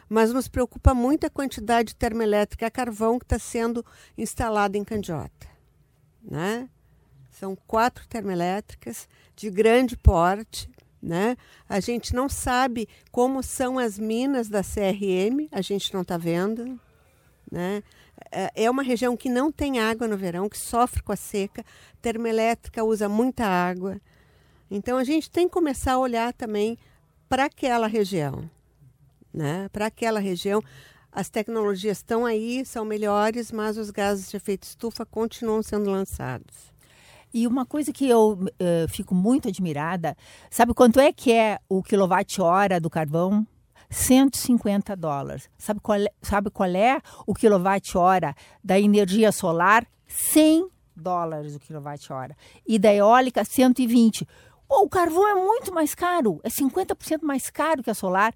mas 0.09 0.33
nos 0.33 0.49
preocupa 0.49 0.95
muito 0.95 1.27
a 1.27 1.31
quantidade 1.31 1.89
de 1.89 1.97
termoelétrica 1.97 2.67
a 2.67 2.71
carvão 2.71 3.19
que 3.19 3.25
está 3.25 3.39
sendo 3.39 3.85
instalada 4.17 4.77
em 4.77 4.85
Candiota. 4.85 5.49
Né? 6.23 6.69
São 7.31 7.57
quatro 7.67 8.07
termoelétricas 8.07 9.09
de 9.35 9.51
grande 9.51 9.97
porte. 9.97 10.71
Né? 11.03 11.37
A 11.69 11.81
gente 11.81 12.15
não 12.15 12.29
sabe 12.29 12.89
como 13.11 13.43
são 13.43 13.79
as 13.79 13.99
minas 13.99 14.49
da 14.49 14.63
CRM, 14.63 15.49
a 15.53 15.61
gente 15.61 15.93
não 15.93 16.03
está 16.03 16.17
vendo. 16.17 16.79
Né? 17.51 17.83
É, 18.31 18.65
é 18.65 18.71
uma 18.71 18.83
região 18.83 19.17
que 19.17 19.29
não 19.29 19.53
tem 19.53 19.79
água 19.79 20.09
no 20.09 20.17
verão, 20.17 20.49
que 20.49 20.59
sofre 20.59 21.03
com 21.03 21.13
a 21.13 21.17
seca, 21.17 21.65
termoelétrica 22.01 22.85
usa 22.85 23.09
muita 23.09 23.47
água. 23.47 24.01
Então 24.71 24.99
a 24.99 25.05
gente 25.05 25.31
tem 25.31 25.47
que 25.47 25.55
começar 25.55 25.93
a 25.93 25.99
olhar 25.99 26.33
também 26.33 26.79
para 27.29 27.45
aquela 27.45 27.87
região, 27.87 28.49
né? 29.33 29.69
Para 29.73 29.87
aquela 29.87 30.21
região, 30.21 30.63
as 31.13 31.29
tecnologias 31.29 31.99
estão 31.99 32.27
aí, 32.27 32.65
são 32.65 32.85
melhores, 32.85 33.51
mas 33.51 33.79
os 33.79 33.91
gases 33.91 34.31
de 34.31 34.37
efeito 34.37 34.65
estufa 34.65 35.07
continuam 35.07 35.63
sendo 35.63 35.91
lançados. 35.91 36.75
E 37.33 37.47
uma 37.47 37.67
coisa 37.67 37.93
que 37.93 38.09
eu 38.09 38.33
uh, 38.33 38.89
fico 38.89 39.15
muito 39.15 39.49
admirada, 39.49 40.17
sabe 40.51 40.73
quanto 40.73 41.01
é 41.01 41.13
que 41.13 41.33
é 41.33 41.59
o 41.69 41.83
quilowatt-hora 41.83 42.81
do 42.81 42.89
carvão? 42.89 43.47
150 43.91 44.97
dólares. 44.97 45.49
Sabe 45.59 45.81
qual 45.81 46.01
é, 46.01 46.09
sabe 46.23 46.51
qual 46.51 46.71
é 46.75 47.01
o 47.27 47.35
quilowatt-hora 47.35 48.35
da 48.63 48.79
energia 48.79 49.33
solar? 49.33 49.87
100 50.07 50.69
dólares 50.95 51.55
o 51.55 51.61
quilowatt-hora. 51.61 52.37
E 52.67 52.79
da 52.79 52.93
eólica, 52.93 53.45
120. 53.45 54.27
Pô, 54.69 54.83
o 54.83 54.89
carvão 54.89 55.29
é 55.29 55.35
muito 55.35 55.73
mais 55.73 55.95
caro, 55.95 56.41
é 56.43 56.49
50% 56.49 57.23
mais 57.23 57.51
caro 57.51 57.83
que 57.83 57.91
a 57.91 57.95
solar. 57.95 58.35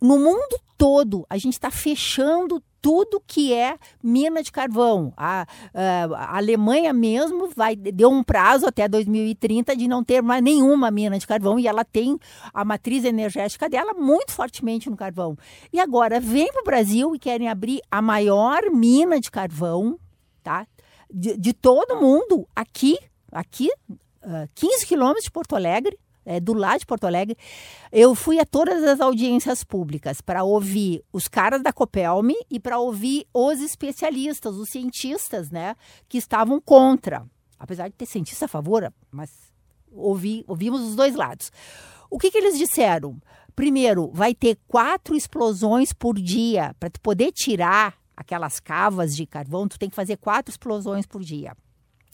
No 0.00 0.18
mundo 0.18 0.60
todo, 0.76 1.26
a 1.28 1.36
gente 1.36 1.54
está 1.54 1.70
fechando 1.70 2.62
tudo 2.80 3.22
que 3.26 3.52
é 3.52 3.76
mina 4.02 4.42
de 4.42 4.52
carvão. 4.52 5.12
A, 5.16 5.46
a, 5.74 6.36
Alemanha 6.36 6.92
mesmo 6.92 7.48
vai 7.54 7.74
deu 7.74 8.08
um 8.10 8.22
prazo 8.22 8.66
até 8.66 8.88
2030 8.88 9.76
de 9.76 9.88
não 9.88 10.04
ter 10.04 10.22
mais 10.22 10.42
nenhuma 10.42 10.90
mina 10.90 11.18
de 11.18 11.26
carvão 11.26 11.58
e 11.58 11.66
ela 11.66 11.84
tem 11.84 12.18
a 12.54 12.64
matriz 12.64 13.04
energética 13.04 13.68
dela 13.68 13.92
muito 13.94 14.32
fortemente 14.32 14.88
no 14.88 14.96
carvão. 14.96 15.36
E 15.72 15.80
agora 15.80 16.20
vem 16.20 16.50
para 16.52 16.62
o 16.62 16.64
Brasil 16.64 17.14
e 17.14 17.18
querem 17.18 17.48
abrir 17.48 17.80
a 17.90 18.00
maior 18.00 18.70
mina 18.70 19.20
de 19.20 19.30
carvão, 19.30 19.98
tá? 20.42 20.66
De, 21.12 21.36
de 21.36 21.52
todo 21.52 22.00
mundo 22.00 22.46
aqui, 22.54 22.96
aqui, 23.32 23.70
uh, 23.90 24.48
15 24.54 24.86
quilômetros 24.86 25.24
de 25.24 25.30
Porto 25.30 25.56
Alegre 25.56 25.98
é, 26.28 26.38
do 26.38 26.52
lado 26.52 26.80
de 26.80 26.86
Porto 26.86 27.04
Alegre, 27.04 27.38
eu 27.90 28.14
fui 28.14 28.38
a 28.38 28.44
todas 28.44 28.84
as 28.84 29.00
audiências 29.00 29.64
públicas 29.64 30.20
para 30.20 30.44
ouvir 30.44 31.02
os 31.10 31.26
caras 31.26 31.62
da 31.62 31.72
Copelme 31.72 32.34
e 32.50 32.60
para 32.60 32.78
ouvir 32.78 33.26
os 33.32 33.62
especialistas, 33.62 34.54
os 34.54 34.68
cientistas, 34.68 35.50
né, 35.50 35.74
que 36.06 36.18
estavam 36.18 36.60
contra. 36.60 37.24
Apesar 37.58 37.88
de 37.88 37.94
ter 37.94 38.04
cientista 38.04 38.44
a 38.44 38.48
favor, 38.48 38.92
mas 39.10 39.30
ouvi, 39.90 40.44
ouvimos 40.46 40.82
os 40.82 40.94
dois 40.94 41.14
lados. 41.14 41.50
O 42.10 42.18
que, 42.18 42.30
que 42.30 42.36
eles 42.36 42.58
disseram? 42.58 43.16
Primeiro, 43.56 44.10
vai 44.12 44.34
ter 44.34 44.58
quatro 44.68 45.16
explosões 45.16 45.94
por 45.94 46.14
dia. 46.14 46.76
Para 46.78 46.90
poder 47.02 47.32
tirar 47.32 47.94
aquelas 48.14 48.60
cavas 48.60 49.16
de 49.16 49.26
carvão, 49.26 49.66
tu 49.66 49.78
tem 49.78 49.88
que 49.88 49.96
fazer 49.96 50.18
quatro 50.18 50.50
explosões 50.50 51.06
por 51.06 51.22
dia. 51.22 51.56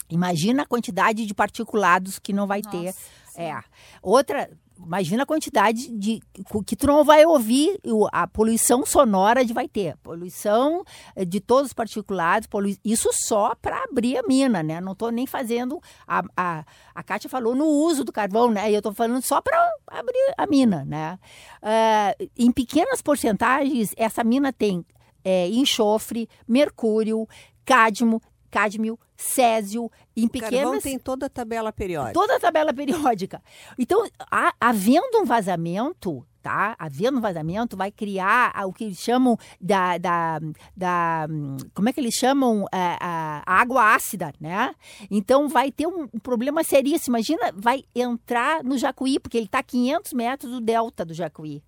Imagina 0.08 0.62
a 0.62 0.66
quantidade 0.66 1.26
de 1.26 1.34
particulados 1.34 2.18
que 2.18 2.32
não 2.32 2.46
vai 2.46 2.60
Nossa, 2.62 2.76
ter. 2.76 2.92
Sim. 2.92 3.42
É. 3.42 3.60
Outra, 4.02 4.48
imagina 4.78 5.22
a 5.22 5.26
quantidade 5.26 5.90
de 5.90 6.20
que 6.66 6.76
tu 6.76 6.86
não 6.86 7.04
vai 7.04 7.24
ouvir 7.24 7.78
a 8.12 8.26
poluição 8.26 8.84
sonora 8.84 9.44
de 9.44 9.52
vai 9.52 9.68
ter 9.68 9.96
poluição 9.98 10.84
eh, 11.14 11.24
de 11.24 11.40
todos 11.40 11.68
os 11.68 11.72
particulados 11.72 12.48
isso 12.84 13.10
só 13.12 13.54
para 13.54 13.84
abrir 13.84 14.18
a 14.18 14.22
mina 14.22 14.62
né 14.62 14.80
não 14.80 14.92
estou 14.92 15.10
nem 15.10 15.26
fazendo 15.26 15.80
a, 16.06 16.22
a, 16.36 16.64
a 16.94 17.02
Kátia 17.02 17.30
falou 17.30 17.54
no 17.54 17.66
uso 17.66 18.04
do 18.04 18.12
carvão 18.12 18.50
né 18.50 18.70
eu 18.70 18.78
estou 18.78 18.92
falando 18.92 19.22
só 19.22 19.40
para 19.40 19.56
abrir 19.86 20.34
a 20.36 20.46
mina 20.46 20.84
né 20.84 21.18
uh, 21.62 22.30
em 22.36 22.50
pequenas 22.50 23.00
porcentagens 23.00 23.94
essa 23.96 24.24
mina 24.24 24.52
tem 24.52 24.84
é, 25.24 25.48
enxofre 25.48 26.28
mercúrio 26.46 27.28
cádmio 27.64 28.20
cádmio, 28.54 28.96
césio, 29.24 29.90
em 30.16 30.26
o 30.26 30.30
pequenas... 30.30 30.62
carvão 30.62 30.80
tem 30.80 30.98
toda 30.98 31.26
a 31.26 31.30
tabela 31.30 31.72
periódica. 31.72 32.12
Toda 32.12 32.36
a 32.36 32.40
tabela 32.40 32.72
periódica. 32.74 33.42
Então, 33.78 34.06
há, 34.30 34.54
havendo 34.60 35.18
um 35.18 35.24
vazamento, 35.24 36.24
tá? 36.42 36.76
Havendo 36.78 37.18
um 37.18 37.20
vazamento, 37.20 37.76
vai 37.76 37.90
criar 37.90 38.52
o 38.66 38.72
que 38.72 38.84
eles 38.84 38.98
chamam 38.98 39.38
da... 39.60 39.98
da, 39.98 40.40
da 40.76 41.26
como 41.72 41.88
é 41.88 41.92
que 41.92 42.00
eles 42.00 42.14
chamam? 42.14 42.66
A, 42.70 42.78
é, 42.78 42.98
a, 43.00 43.42
a 43.46 43.60
água 43.60 43.94
ácida, 43.94 44.32
né? 44.38 44.74
Então, 45.10 45.48
vai 45.48 45.72
ter 45.72 45.86
um, 45.86 46.02
um, 46.12 46.18
problema 46.18 46.62
seríssimo. 46.62 47.16
Imagina, 47.16 47.52
vai 47.56 47.84
entrar 47.94 48.62
no 48.62 48.76
Jacuí, 48.76 49.18
porque 49.18 49.38
ele 49.38 49.46
está 49.46 49.60
a 49.60 49.62
500 49.62 50.12
metros 50.12 50.52
do 50.52 50.60
delta 50.60 51.04
do 51.04 51.14
Jacuí. 51.14 51.62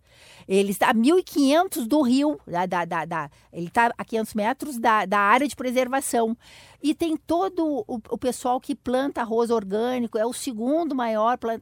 Ele 0.49 0.71
está 0.71 0.91
a 0.91 0.95
1.500 0.95 1.87
do 1.87 2.03
rio, 2.03 2.39
da, 2.47 2.67
da, 2.67 2.85
da, 2.85 3.05
da- 3.05 3.31
ele 3.53 3.67
está 3.67 3.93
a 3.97 4.05
500 4.05 4.35
metros 4.35 4.79
da, 4.79 5.05
da 5.05 5.19
área 5.19 5.47
de 5.49 5.57
preservação. 5.57 6.37
E 6.83 6.95
tem 6.95 7.17
todo 7.17 7.85
o, 7.89 8.01
o 8.11 8.19
pessoal 8.19 8.61
que 8.61 8.75
planta 8.75 9.21
arroz 9.21 9.51
orgânico, 9.51 10.19
é 10.19 10.25
o 10.27 10.33
segundo 10.33 10.95
maior, 10.95 11.37
plan- 11.39 11.59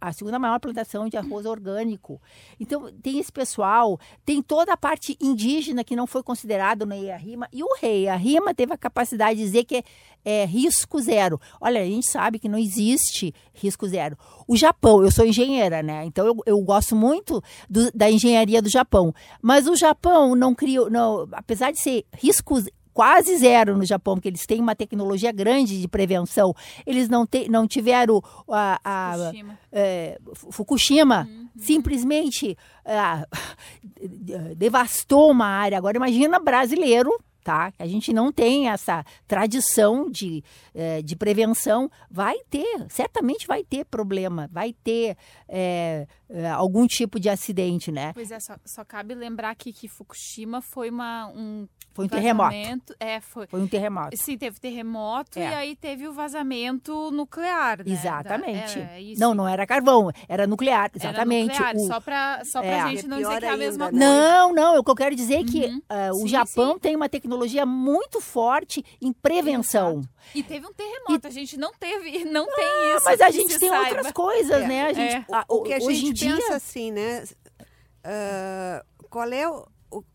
a, 0.00 0.12
segunda 0.12 0.38
maior 0.38 0.58
plantação 0.60 1.08
de 1.08 1.16
arroz 1.16 1.46
orgânico. 1.46 2.20
Então, 2.60 2.90
tem 3.02 3.18
esse 3.18 3.32
pessoal, 3.32 3.98
tem 4.26 4.42
toda 4.42 4.72
a 4.72 4.76
parte 4.76 5.16
indígena 5.20 5.82
que 5.84 5.96
não 5.96 6.06
foi 6.06 6.22
considerado 6.22 6.84
no 6.84 6.92
EIA-RIMA, 6.94 7.48
e 7.52 7.62
o 7.62 7.68
rei, 7.80 8.08
a 8.08 8.16
RIMA 8.16 8.52
teve 8.54 8.74
a 8.74 8.78
capacidade 8.78 9.38
de 9.38 9.44
dizer 9.44 9.64
que 9.64 9.76
é, 9.76 9.84
é 10.24 10.44
risco 10.44 11.00
zero. 11.00 11.40
Olha, 11.60 11.80
a 11.80 11.84
gente 11.84 12.06
sabe 12.10 12.38
que 12.38 12.48
não 12.48 12.58
existe 12.58 13.32
risco 13.54 13.88
zero. 13.88 14.18
O 14.46 14.56
Japão, 14.56 15.02
eu 15.02 15.10
sou 15.10 15.24
engenheira, 15.24 15.82
né? 15.82 16.04
Então 16.04 16.26
eu, 16.26 16.36
eu 16.44 16.60
gosto 16.60 16.94
muito 16.96 17.40
do- 17.70 17.90
da 17.92 18.10
engenharia 18.10 18.17
do 18.62 18.68
Japão. 18.68 19.14
Mas 19.40 19.66
o 19.66 19.76
Japão 19.76 20.34
não 20.34 20.54
criou, 20.54 20.90
não, 20.90 21.26
apesar 21.32 21.70
de 21.72 21.80
ser 21.80 22.04
riscos 22.14 22.64
quase 22.92 23.36
zero 23.38 23.76
no 23.76 23.84
Japão, 23.84 24.14
porque 24.16 24.26
eles 24.28 24.44
têm 24.44 24.60
uma 24.60 24.74
tecnologia 24.74 25.30
grande 25.30 25.80
de 25.80 25.86
prevenção, 25.86 26.52
eles 26.84 27.08
não, 27.08 27.24
te, 27.24 27.48
não 27.48 27.64
tiveram 27.68 28.20
a, 28.50 28.80
a- 28.84 29.12
Fukushima. 29.16 29.58
é, 29.70 30.18
Fu- 30.34 30.50
Fukushima 30.52 31.28
simplesmente 31.56 32.58
ah, 32.84 33.24
devastou 34.56 35.30
uma 35.30 35.46
área. 35.46 35.78
Agora 35.78 35.96
imagina 35.96 36.38
brasileiro, 36.38 37.10
tá? 37.42 37.72
A 37.78 37.86
gente 37.86 38.12
não 38.12 38.32
tem 38.32 38.68
essa 38.68 39.04
tradição 39.26 40.10
de, 40.10 40.42
eh, 40.74 41.02
de 41.02 41.16
prevenção. 41.16 41.90
Vai 42.10 42.36
ter, 42.50 42.86
certamente 42.90 43.46
vai 43.46 43.64
ter 43.64 43.84
problema, 43.84 44.48
vai 44.52 44.72
ter 44.72 45.16
eh, 45.48 46.06
algum 46.54 46.86
tipo 46.86 47.18
de 47.18 47.28
acidente, 47.28 47.90
né? 47.90 48.12
Pois 48.12 48.30
é, 48.30 48.38
só, 48.40 48.56
só 48.64 48.84
cabe 48.84 49.14
lembrar 49.14 49.50
aqui 49.50 49.72
que 49.72 49.88
Fukushima 49.88 50.60
foi 50.60 50.90
uma, 50.90 51.28
um 51.28 51.66
Foi 51.98 52.04
um 52.04 52.08
terremoto. 52.08 52.54
É, 53.00 53.20
foi. 53.20 53.46
Foi 53.48 53.60
um 53.60 53.66
terremoto. 53.66 54.16
Sim, 54.16 54.38
teve 54.38 54.60
terremoto 54.60 55.36
É. 55.36 55.42
e 55.42 55.46
aí 55.54 55.74
teve 55.76 56.06
o 56.06 56.12
vazamento 56.12 57.10
nuclear, 57.10 57.78
né? 57.78 57.92
Exatamente. 57.92 58.78
Da- 58.78 58.92
é, 58.92 59.00
isso. 59.00 59.20
Não, 59.20 59.34
não 59.34 59.48
era 59.48 59.66
carvão, 59.66 60.08
era 60.28 60.46
nuclear, 60.46 60.84
Era 60.84 60.90
exatamente. 60.94 61.48
nuclear, 61.58 61.74
O- 61.76 61.86
só 61.88 62.00
pra, 62.00 62.42
só 62.44 62.60
pra 62.60 62.70
É. 62.70 62.88
gente 62.90 63.04
É 63.04 63.08
não 63.08 63.16
dizer 63.18 63.38
que 63.40 63.44
é 63.44 63.48
a 63.48 63.52
ainda, 63.52 63.64
mesma 63.64 63.84
né? 63.86 63.90
coisa. 63.90 64.06
Não, 64.06 64.54
não, 64.54 64.78
o 64.78 64.84
que 64.84 64.90
eu 64.90 64.94
quero 64.94 65.16
dizer 65.16 65.40
é 65.40 65.44
que 65.44 65.64
Uhum. 65.66 65.82
ah, 65.88 66.10
o 66.12 66.18
Sim, 66.20 66.28
Japão 66.28 66.74
sim. 66.74 66.78
tem 66.78 66.94
uma 66.94 67.08
tecnologia 67.08 67.66
muito 67.66 68.20
forte 68.20 68.84
em 69.02 69.12
prevenção. 69.12 70.02
E 70.34 70.42
teve 70.42 70.66
um 70.66 70.72
terremoto, 70.72 71.26
a 71.26 71.30
gente 71.30 71.56
não 71.56 71.72
teve, 71.72 72.24
não 72.26 72.46
tem 72.46 72.94
isso. 72.94 73.04
Mas 73.06 73.20
a 73.20 73.30
gente 73.30 73.58
tem 73.58 73.68
saiba. 73.70 73.88
outras 73.96 74.12
coisas, 74.12 74.68
né? 74.68 74.82
A 74.86 74.92
gente, 74.92 75.14
É. 75.16 75.24
a- 75.32 75.44
O 75.48 75.62
que 75.64 75.72
a 75.72 75.78
hoje 75.78 75.94
gente 75.96 76.10
em 76.10 76.12
dia, 76.12 76.36
pensa 76.36 76.54
assim, 76.54 76.92
né? 76.92 77.24
ah, 78.04 78.84
qual 79.10 79.28
é 79.32 79.48
o, 79.48 79.66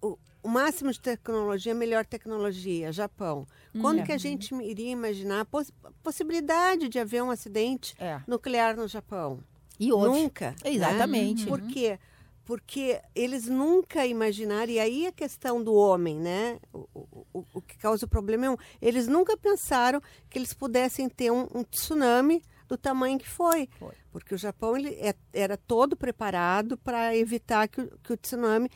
o- 0.01 0.17
o- 0.44 0.50
máximo 0.50 0.91
de 0.91 1.00
tecnologia, 1.00 1.74
melhor 1.74 2.06
tecnologia? 2.06 2.91
Japão. 2.91 3.48
Quando 3.82 4.00
Uhum. 4.00 4.06
que 4.06 4.12
a 4.12 4.18
gente 4.18 4.54
iria 4.56 4.91
imaginar 4.91 5.41
a 5.41 5.46
poss- 5.46 5.72
possibilidade 6.04 6.88
de 6.89 7.00
haver 7.00 7.24
um 7.24 7.32
acidente 7.32 7.96
É. 7.98 8.20
nuclear 8.28 8.76
no 8.76 8.88
Japão? 8.88 9.39
E 9.80 9.91
houve. 9.91 10.08
Nunca. 10.22 10.52
né? 10.64 10.72
Exatamente. 10.72 11.46
Por 11.48 11.62
quê? 11.62 11.98
Porque 12.46 13.02
eles 13.16 13.48
nunca 13.48 14.06
imaginaram, 14.06 14.70
e 14.72 14.78
aí 14.80 15.08
a 15.08 15.12
questão 15.14 15.64
do 15.64 15.74
homem, 15.74 16.20
né? 16.20 16.60
O, 16.74 16.88
o- 17.34 17.46
o- 17.54 17.62
que 17.62 17.78
causa 17.78 18.06
o 18.06 18.10
problema 18.10 18.46
é 18.46 18.50
um, 18.52 18.58
eles 18.82 19.08
nunca 19.08 19.38
pensaram 19.38 20.02
que 20.30 20.38
eles 20.38 20.54
pudessem 20.54 21.08
ter 21.08 21.32
um, 21.32 21.48
um 21.56 21.64
tsunami 21.64 22.44
do 22.68 22.78
tamanho 22.78 23.18
que 23.18 23.28
foi. 23.30 23.70
Foi. 23.80 23.94
Porque 24.12 24.36
o 24.36 24.38
Japão 24.38 24.76
ele 24.78 24.89
é- 25.00 25.16
era 25.32 25.56
todo 25.58 25.96
preparado 25.96 26.78
para 26.78 27.16
evitar 27.16 27.68
que, 27.70 27.88
que 28.04 28.14
o 28.14 28.18
tsunami 28.18 28.70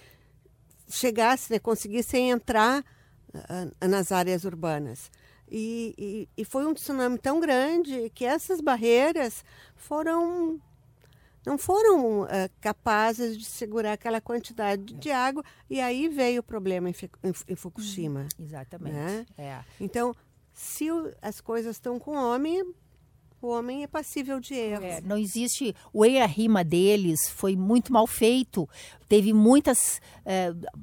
chegasse, 0.89 1.51
né, 1.51 1.59
conseguisse 1.59 2.17
entrar 2.17 2.83
ah, 3.33 3.88
nas 3.88 4.11
áreas 4.11 4.43
urbanas. 4.45 5.11
E, 5.49 5.93
e- 5.97 6.29
e 6.41 6.45
foi 6.45 6.65
um 6.65 6.73
tsunami 6.73 7.17
tão 7.17 7.39
grande 7.39 8.09
que 8.13 8.25
essas 8.25 8.59
barreiras 8.59 9.45
foram 9.75 10.59
não 11.45 11.57
foram 11.57 12.23
ah, 12.23 12.49
capazes 12.59 13.38
de 13.38 13.45
segurar 13.45 13.93
aquela 13.93 14.19
quantidade 14.19 14.93
de 14.93 15.09
água 15.11 15.41
e 15.69 15.79
aí 15.79 16.09
veio 16.09 16.41
o 16.41 16.43
problema 16.43 16.89
em, 16.89 16.95
em- 17.23 17.33
em 17.53 17.55
Fukushima. 17.55 18.27
Exatamente. 18.38 18.93
Né? 18.95 19.25
É. 19.38 19.59
Então, 19.79 20.13
se 20.53 20.88
as 21.21 21.39
coisas 21.39 21.77
estão 21.77 21.97
com 21.97 22.11
o 22.17 22.33
homem, 22.33 22.61
o 23.41 23.47
homem 23.47 23.83
é 23.83 23.88
passível 23.88 24.41
de 24.41 24.55
erros. 24.55 24.83
É, 24.83 24.99
não 25.01 25.17
existe. 25.17 25.73
O 25.93 26.03
EIA-RIMA 26.03 26.65
deles 26.65 27.29
foi 27.29 27.55
muito 27.55 27.93
mal 27.93 28.07
feito. 28.07 28.67
Teve 29.07 29.33
muitos 29.33 29.99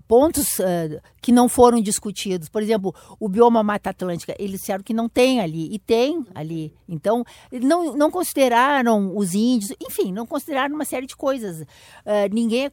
pontos 0.09 0.59
eh, 0.61 1.01
que 1.21 1.31
não 1.31 1.49
foram 1.49 1.81
discutidos. 1.81 2.49
Por 2.49 2.63
exemplo, 2.63 2.95
o 3.21 3.29
bioma 3.29 3.63
Mata 3.63 3.91
Atlântica, 3.91 4.35
eles 4.39 4.61
disseram 4.61 4.83
que 4.83 4.95
não 4.95 5.09
tem 5.09 5.41
ali, 5.41 5.69
e 5.75 5.79
tem 5.79 6.25
ali. 6.35 6.75
Então, 6.89 7.25
não, 7.53 7.95
não 7.97 8.11
consideraram 8.11 9.15
os 9.17 9.35
índios, 9.35 9.73
enfim, 9.87 10.13
não 10.13 10.27
consideraram 10.27 10.75
uma 10.75 10.85
série 10.85 11.07
de 11.07 11.15
coisas. 11.17 11.67
Eh, 12.07 12.29
ninguém 12.31 12.67
é. 12.67 12.73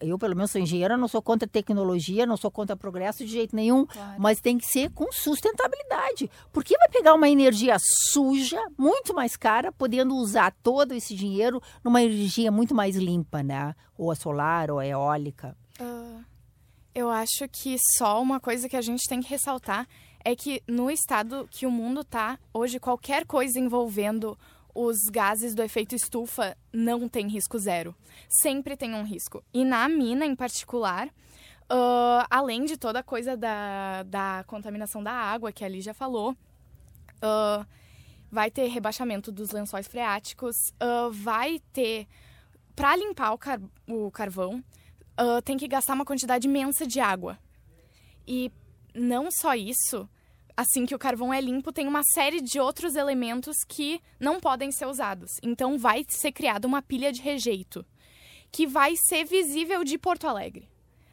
Eu, 0.00 0.18
pelo 0.18 0.36
menos, 0.36 0.50
sou 0.50 0.60
engenheira, 0.60 0.96
não 0.96 1.08
sou 1.08 1.20
contra 1.20 1.48
tecnologia, 1.48 2.24
não 2.26 2.36
sou 2.36 2.50
contra 2.50 2.76
progresso 2.76 3.24
de 3.24 3.30
jeito 3.32 3.54
nenhum, 3.56 3.84
Claro. 3.86 4.14
mas 4.18 4.40
tem 4.40 4.56
que 4.58 4.66
ser 4.66 4.90
com 4.90 5.10
sustentabilidade. 5.12 6.30
Porque 6.52 6.76
vai 6.78 6.88
pegar 6.88 7.14
uma 7.14 7.28
energia 7.28 7.76
suja, 7.78 8.60
muito 8.78 9.12
mais 9.14 9.36
cara, 9.36 9.72
podendo 9.72 10.14
usar 10.14 10.54
todo 10.62 10.92
esse 10.92 11.14
dinheiro 11.14 11.60
numa 11.82 12.02
energia 12.02 12.50
muito 12.52 12.74
mais 12.74 12.96
limpa, 12.96 13.42
né? 13.42 13.74
Ou 13.96 14.10
a 14.10 14.14
solar, 14.14 14.70
ou 14.70 14.78
a 14.78 14.86
eólica. 14.86 15.56
Ah, 15.80 16.22
eu 16.94 17.10
acho 17.10 17.48
que 17.48 17.76
só 17.96 18.20
uma 18.20 18.40
coisa 18.40 18.68
que 18.68 18.76
a 18.76 18.80
gente 18.80 19.08
tem 19.08 19.20
que 19.20 19.28
ressaltar 19.28 19.86
é 20.24 20.34
que 20.34 20.62
no 20.66 20.90
estado 20.90 21.48
que 21.50 21.66
o 21.66 21.70
mundo 21.70 22.02
tá, 22.02 22.38
hoje 22.52 22.80
qualquer 22.80 23.26
coisa 23.26 23.58
envolvendo 23.58 24.38
os 24.74 24.96
gases 25.10 25.54
do 25.54 25.62
efeito 25.62 25.94
estufa 25.94 26.56
não 26.72 27.08
tem 27.08 27.28
risco 27.28 27.58
zero. 27.58 27.94
Sempre 28.28 28.76
tem 28.76 28.94
um 28.94 29.04
risco. 29.04 29.44
E 29.52 29.64
na 29.64 29.88
mina, 29.88 30.26
em 30.26 30.34
particular, 30.34 31.08
ah, 31.68 32.26
além 32.28 32.64
de 32.64 32.76
toda 32.76 32.98
a 32.98 33.02
coisa 33.02 33.36
da, 33.36 34.02
da 34.02 34.44
contaminação 34.46 35.02
da 35.02 35.12
água, 35.12 35.52
que 35.52 35.64
ali 35.64 35.80
já 35.80 35.94
falou, 35.94 36.36
ah, 37.22 37.66
vai 38.30 38.50
ter 38.50 38.66
rebaixamento 38.68 39.30
dos 39.30 39.50
lençóis 39.50 39.86
freáticos, 39.86 40.56
ah, 40.80 41.08
vai 41.12 41.60
ter. 41.72 42.06
Para 42.74 42.96
limpar 42.96 43.32
o, 43.32 43.38
car- 43.38 43.60
o 43.88 44.10
carvão, 44.10 44.62
ah, 45.16 45.40
tem 45.42 45.56
que 45.56 45.68
gastar 45.68 45.94
uma 45.94 46.04
quantidade 46.04 46.46
imensa 46.48 46.86
de 46.86 47.00
água. 47.00 47.38
E 48.26 48.50
não 48.94 49.30
só 49.30 49.54
isso, 49.54 50.08
assim 50.56 50.86
que 50.86 50.94
o 50.94 50.98
carvão 50.98 51.32
é 51.32 51.40
limpo, 51.40 51.72
tem 51.72 51.86
uma 51.86 52.02
série 52.14 52.40
de 52.40 52.58
outros 52.58 52.96
elementos 52.96 53.56
que 53.68 54.00
não 54.18 54.40
podem 54.40 54.72
ser 54.72 54.86
usados. 54.86 55.30
Então 55.42 55.78
vai 55.78 56.04
ser 56.08 56.32
criada 56.32 56.66
uma 56.66 56.82
pilha 56.82 57.12
de 57.12 57.20
rejeito, 57.20 57.84
que 58.50 58.66
vai 58.66 58.94
ser 59.08 59.24
visível 59.24 59.84
de 59.84 59.98
Porto 59.98 60.26
Alegre. 60.26 60.68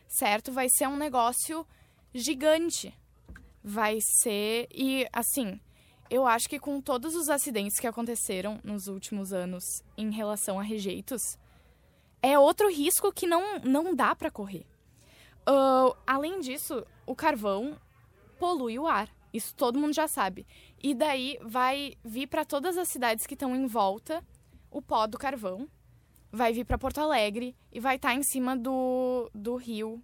Certo? 0.07 0.51
Vai 0.51 0.68
ser 0.70 0.88
um 0.88 0.97
negócio 0.97 1.66
gigante. 2.14 2.93
Vai 3.64 3.99
ser. 4.01 4.68
E, 4.74 5.07
assim, 5.14 5.59
eu 6.09 6.28
acho 6.28 6.49
que 6.49 6.59
com 6.59 6.82
todos 6.82 7.16
os 7.16 7.30
acidentes 7.30 7.80
que 7.80 7.88
aconteceram 7.88 8.59
nos 8.64 8.88
últimos 8.88 9.32
anos 9.32 9.64
em 9.97 10.12
relação 10.12 10.59
a 10.59 10.64
rejeitos, 10.64 11.38
é 12.22 12.38
outro 12.38 12.69
risco 12.69 13.11
que 13.11 13.26
não, 13.26 13.59
não 13.59 13.95
dá 13.95 14.15
para 14.15 14.32
correr. 14.32 14.65
Ah, 15.45 15.95
além 16.05 16.39
disso, 16.39 16.86
o 17.05 17.15
carvão 17.15 17.78
polui 18.39 18.78
o 18.78 18.88
ar. 18.88 19.09
Isso 19.34 19.55
todo 19.55 19.80
mundo 19.80 19.93
já 19.93 20.07
sabe. 20.07 20.45
E 20.82 20.93
daí 20.93 21.38
vai 21.41 21.93
vir 22.03 22.28
para 22.28 22.43
todas 22.45 22.78
as 22.78 22.89
cidades 22.89 23.26
que 23.26 23.34
estão 23.34 23.55
em 23.55 23.65
volta 23.65 24.24
o 24.69 24.82
pó 24.82 25.07
do 25.07 25.17
carvão. 25.17 25.69
Vai 26.32 26.53
vir 26.53 26.65
para 26.65 26.78
Porto 26.78 26.99
Alegre 26.99 27.55
e 27.72 27.80
vai 27.80 27.97
estar 27.97 28.13
em 28.13 28.24
cima 28.24 28.55
do, 28.55 29.30
do 29.34 29.55
rio. 29.55 30.01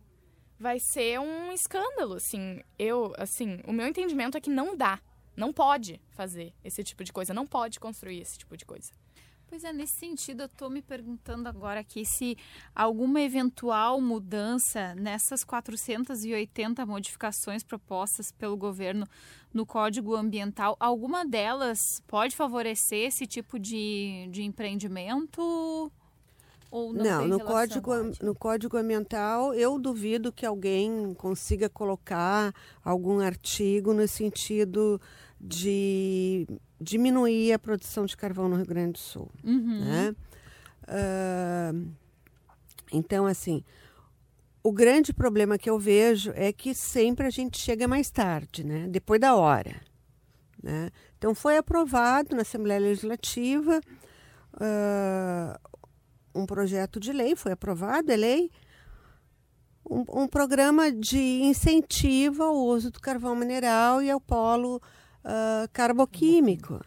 Vai 0.59 0.78
ser 0.80 1.20
um 1.20 1.51
escândalo, 1.51 2.15
assim. 2.15 2.61
Eu, 2.78 3.13
assim, 3.18 3.61
o 3.65 3.72
meu 3.72 3.88
entendimento 3.88 4.38
é 4.38 4.41
que 4.41 4.49
não 4.49 4.76
dá. 4.76 4.99
Não 5.36 5.53
pode 5.53 6.01
fazer 6.09 6.53
esse 6.63 6.84
tipo 6.84 7.03
de 7.03 7.13
coisa. 7.13 7.34
Não 7.34 7.45
pode 7.45 7.80
construir 7.80 8.20
esse 8.20 8.38
tipo 8.38 8.57
de 8.57 8.65
coisa. 8.65 8.91
Pois 9.50 9.64
é, 9.64 9.72
nesse 9.72 9.93
sentido, 9.93 10.41
eu 10.43 10.45
estou 10.48 10.70
me 10.70 10.82
perguntando 10.82 11.48
agora 11.48 11.80
aqui 11.80 12.04
se 12.04 12.38
alguma 12.76 13.22
eventual 13.22 14.02
mudança 14.02 14.93
nessas 14.95 15.41
480 15.45 16.86
modificações 16.86 17.64
propostas 17.64 18.30
pelo 18.30 18.58
governo 18.58 19.08
no 19.54 19.66
Código 19.66 20.16
Ambiental, 20.16 20.76
alguma 20.78 21.26
delas 21.26 21.80
pode 22.06 22.36
favorecer 22.36 23.08
esse 23.08 23.26
tipo 23.26 23.58
de, 23.58 24.28
de 24.32 24.43
empreendimento? 24.43 25.91
Ou 26.70 26.91
não, 26.91 27.04
Não, 27.04 27.28
no 27.28 27.39
código, 27.39 27.91
no 28.22 28.36
código 28.36 28.76
ambiental, 28.76 29.54
eu 29.54 29.80
duvido 29.80 30.34
que 30.34 30.45
alguém 30.45 31.14
consiga 31.14 31.70
colocar 31.70 32.54
algum 32.84 33.22
artigo 33.22 33.93
no 33.93 34.06
sentido 34.06 35.00
de 35.39 36.47
diminuir 36.79 37.53
a 37.53 37.59
produção 37.59 38.05
de 38.05 38.17
carvão 38.17 38.49
no 38.49 38.55
Rio 38.55 38.65
Grande 38.65 38.93
do 38.93 38.99
Sul. 38.99 39.29
Uhum. 39.43 39.79
né? 39.79 40.15
Ah, 40.88 41.73
Então, 42.91 43.25
assim, 43.25 43.63
o 44.63 44.71
grande 44.71 45.13
problema 45.13 45.57
que 45.57 45.69
eu 45.69 45.77
vejo 45.79 46.31
é 46.35 46.51
que 46.51 46.73
sempre 46.73 47.27
a 47.27 47.29
gente 47.29 47.57
chega 47.57 47.88
mais 47.88 48.09
tarde, 48.09 48.63
né? 48.63 48.88
Depois 48.89 49.19
da 49.19 49.35
hora. 49.35 49.81
Né? 50.61 50.89
Então, 51.17 51.35
foi 51.35 51.57
aprovado 51.57 52.35
na 52.35 52.41
Assembleia 52.41 52.79
Legislativa 52.79 53.79
uh, 54.55 55.77
um 56.33 56.45
projeto 56.45 56.99
de 56.99 57.11
lei, 57.11 57.35
foi 57.35 57.51
aprovado, 57.51 58.11
é 58.11 58.15
lei, 58.15 58.51
um, 59.89 60.23
um, 60.23 60.27
programa 60.27 60.91
de 60.91 61.41
incentivo 61.43 62.43
ao 62.43 62.55
uso 62.55 62.91
do 62.91 62.99
carvão 62.99 63.35
mineral 63.35 64.01
e 64.01 64.11
ao 64.11 64.19
polo 64.19 64.81
uh, 65.28 65.69
carboquímico. 65.73 66.80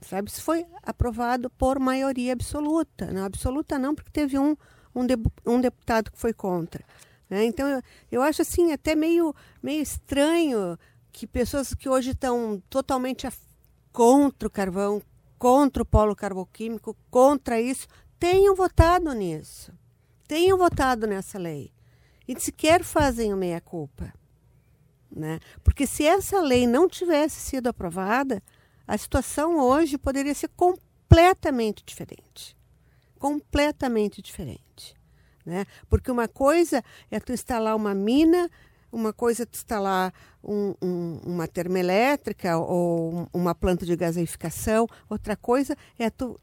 Sabe, 0.00 0.30
isso 0.30 0.42
foi 0.42 0.66
aprovado 0.82 1.50
por 1.50 1.78
maioria 1.78 2.32
absoluta. 2.32 3.12
Não 3.12 3.24
absoluta 3.24 3.78
não, 3.78 3.94
porque 3.94 4.10
teve 4.10 4.38
um, 4.38 4.56
um, 4.94 5.06
de, 5.06 5.14
um 5.44 5.60
deputado 5.60 6.10
que 6.10 6.18
foi 6.18 6.32
contra. 6.32 6.84
Né? 7.28 7.44
Então, 7.44 7.68
eu, 7.68 7.82
eu 8.10 8.22
acho 8.22 8.42
assim 8.42 8.72
até 8.72 8.94
meio, 8.94 9.34
meio 9.62 9.82
estranho 9.82 10.78
que 11.12 11.26
pessoas 11.26 11.74
que 11.74 11.88
hoje 11.88 12.10
estão 12.10 12.62
totalmente 12.68 13.26
contra 13.92 14.46
o 14.46 14.50
carvão, 14.50 15.02
contra 15.38 15.82
o 15.82 15.86
polo 15.86 16.14
carboquímico, 16.14 16.96
contra 17.10 17.60
isso, 17.60 17.88
tenham 18.18 18.54
votado 18.54 19.12
nisso. 19.12 19.72
Tenham 20.28 20.58
votado 20.58 21.06
nessa 21.06 21.38
lei. 21.38 21.72
E 22.28 22.38
sequer 22.38 22.84
fazem 22.84 23.32
o 23.32 23.36
meia-culpa. 23.36 24.12
Né? 25.16 25.40
Porque 25.64 25.86
se 25.86 26.06
essa 26.06 26.40
lei 26.42 26.66
não 26.66 26.86
tivesse 26.86 27.40
sido 27.40 27.68
aprovada, 27.68 28.42
a 28.86 28.98
situação 28.98 29.58
hoje 29.58 29.96
poderia 29.96 30.34
ser 30.34 30.48
completamente 30.48 31.82
diferente. 31.84 32.54
Completamente 33.18 34.20
diferente. 34.20 34.94
Né? 35.44 35.64
Porque 35.88 36.10
uma 36.10 36.28
coisa 36.28 36.84
é 37.10 37.18
tu 37.18 37.32
instalar 37.32 37.74
uma 37.74 37.94
mina 37.94 38.50
uma 38.92 39.12
coisa 39.12 39.42
é 39.42 39.46
instalar 39.52 40.14
um, 40.42 40.74
um, 40.80 41.20
uma 41.24 41.46
termoelétrica 41.46 42.56
ou 42.56 43.28
uma 43.32 43.54
planta 43.54 43.84
de 43.84 43.94
gaseificação, 43.94 44.86
outra 45.10 45.36
coisa 45.36 45.76
é 45.98 46.08
tu 46.08 46.40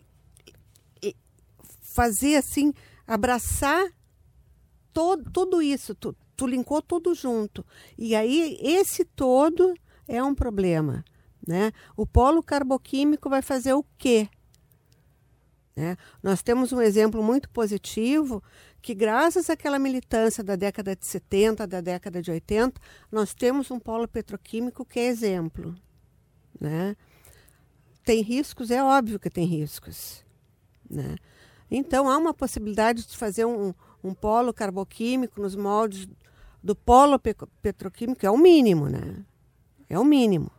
fazer 1.93 2.35
assim, 2.35 2.73
abraçar 3.05 3.87
todo, 4.91 5.29
tudo 5.31 5.61
isso, 5.61 5.93
tu, 5.93 6.15
tu 6.43 6.47
linkou 6.47 6.81
tudo 6.81 7.15
junto. 7.15 7.65
E 7.97 8.13
aí 8.13 8.57
esse 8.61 9.05
todo 9.05 9.73
é 10.05 10.21
um 10.21 10.35
problema. 10.35 11.05
Né? 11.45 11.71
O 11.95 12.05
polo 12.05 12.43
carboquímico 12.43 13.29
vai 13.29 13.41
fazer 13.41 13.73
o 13.73 13.85
quê? 13.97 14.27
Né? 15.73 15.95
Nós 16.21 16.41
temos 16.41 16.73
um 16.73 16.81
exemplo 16.81 17.23
muito 17.23 17.49
positivo 17.49 18.43
que 18.81 18.93
graças 18.93 19.49
àquela 19.49 19.79
militância 19.79 20.43
da 20.43 20.57
década 20.57 20.95
de 20.97 21.05
70, 21.05 21.65
da 21.65 21.79
década 21.79 22.21
de 22.21 22.29
80, 22.29 22.79
nós 23.09 23.33
temos 23.33 23.71
um 23.71 23.79
polo 23.79 24.07
petroquímico 24.07 24.85
que 24.85 24.99
é 24.99 25.07
exemplo. 25.07 25.73
Né? 26.59 26.97
Tem 28.03 28.21
riscos? 28.21 28.69
É 28.69 28.83
óbvio 28.83 29.17
que 29.17 29.29
tem 29.29 29.45
riscos. 29.45 30.25
Né? 30.89 31.15
Então, 31.71 32.09
há 32.09 32.17
uma 32.17 32.33
possibilidade 32.33 33.07
de 33.07 33.15
fazer 33.15 33.45
um, 33.45 33.73
um 34.03 34.13
polo 34.13 34.53
carboquímico 34.53 35.41
nos 35.41 35.55
moldes 35.55 36.07
do 36.63 36.75
polo 36.75 37.19
pe 37.19 37.35
petroquímico, 37.61 38.25
é 38.25 38.31
o 38.31 38.37
mínimo, 38.37 38.87
né? 38.87 39.17
É 39.89 39.99
o 39.99 40.05
mínimo. 40.05 40.49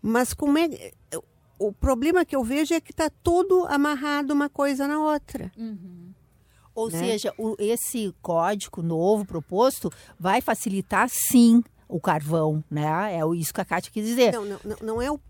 Mas 0.00 0.32
como 0.32 0.58
é. 0.58 0.92
O 1.56 1.72
problema 1.72 2.24
que 2.24 2.34
eu 2.34 2.42
vejo 2.42 2.74
é 2.74 2.80
que 2.80 2.90
está 2.90 3.08
tudo 3.22 3.64
amarrado 3.66 4.32
uma 4.32 4.48
coisa 4.48 4.88
na 4.88 4.98
outra. 4.98 5.52
Uhum. 5.56 6.12
Ou 6.74 6.90
né? 6.90 6.98
seja, 6.98 7.32
o, 7.38 7.54
esse 7.58 8.12
código 8.20 8.82
novo 8.82 9.24
proposto 9.24 9.92
vai 10.18 10.40
facilitar 10.40 11.08
sim 11.08 11.62
o 11.88 12.00
carvão, 12.00 12.64
né? 12.68 13.14
É 13.14 13.20
isso 13.36 13.54
que 13.54 13.60
a 13.60 13.64
Kátia 13.64 13.92
quis 13.92 14.04
dizer. 14.04 14.32
Não, 14.32 14.44
não, 14.44 14.58
não, 14.82 15.02
é 15.02 15.10
o, 15.10 15.20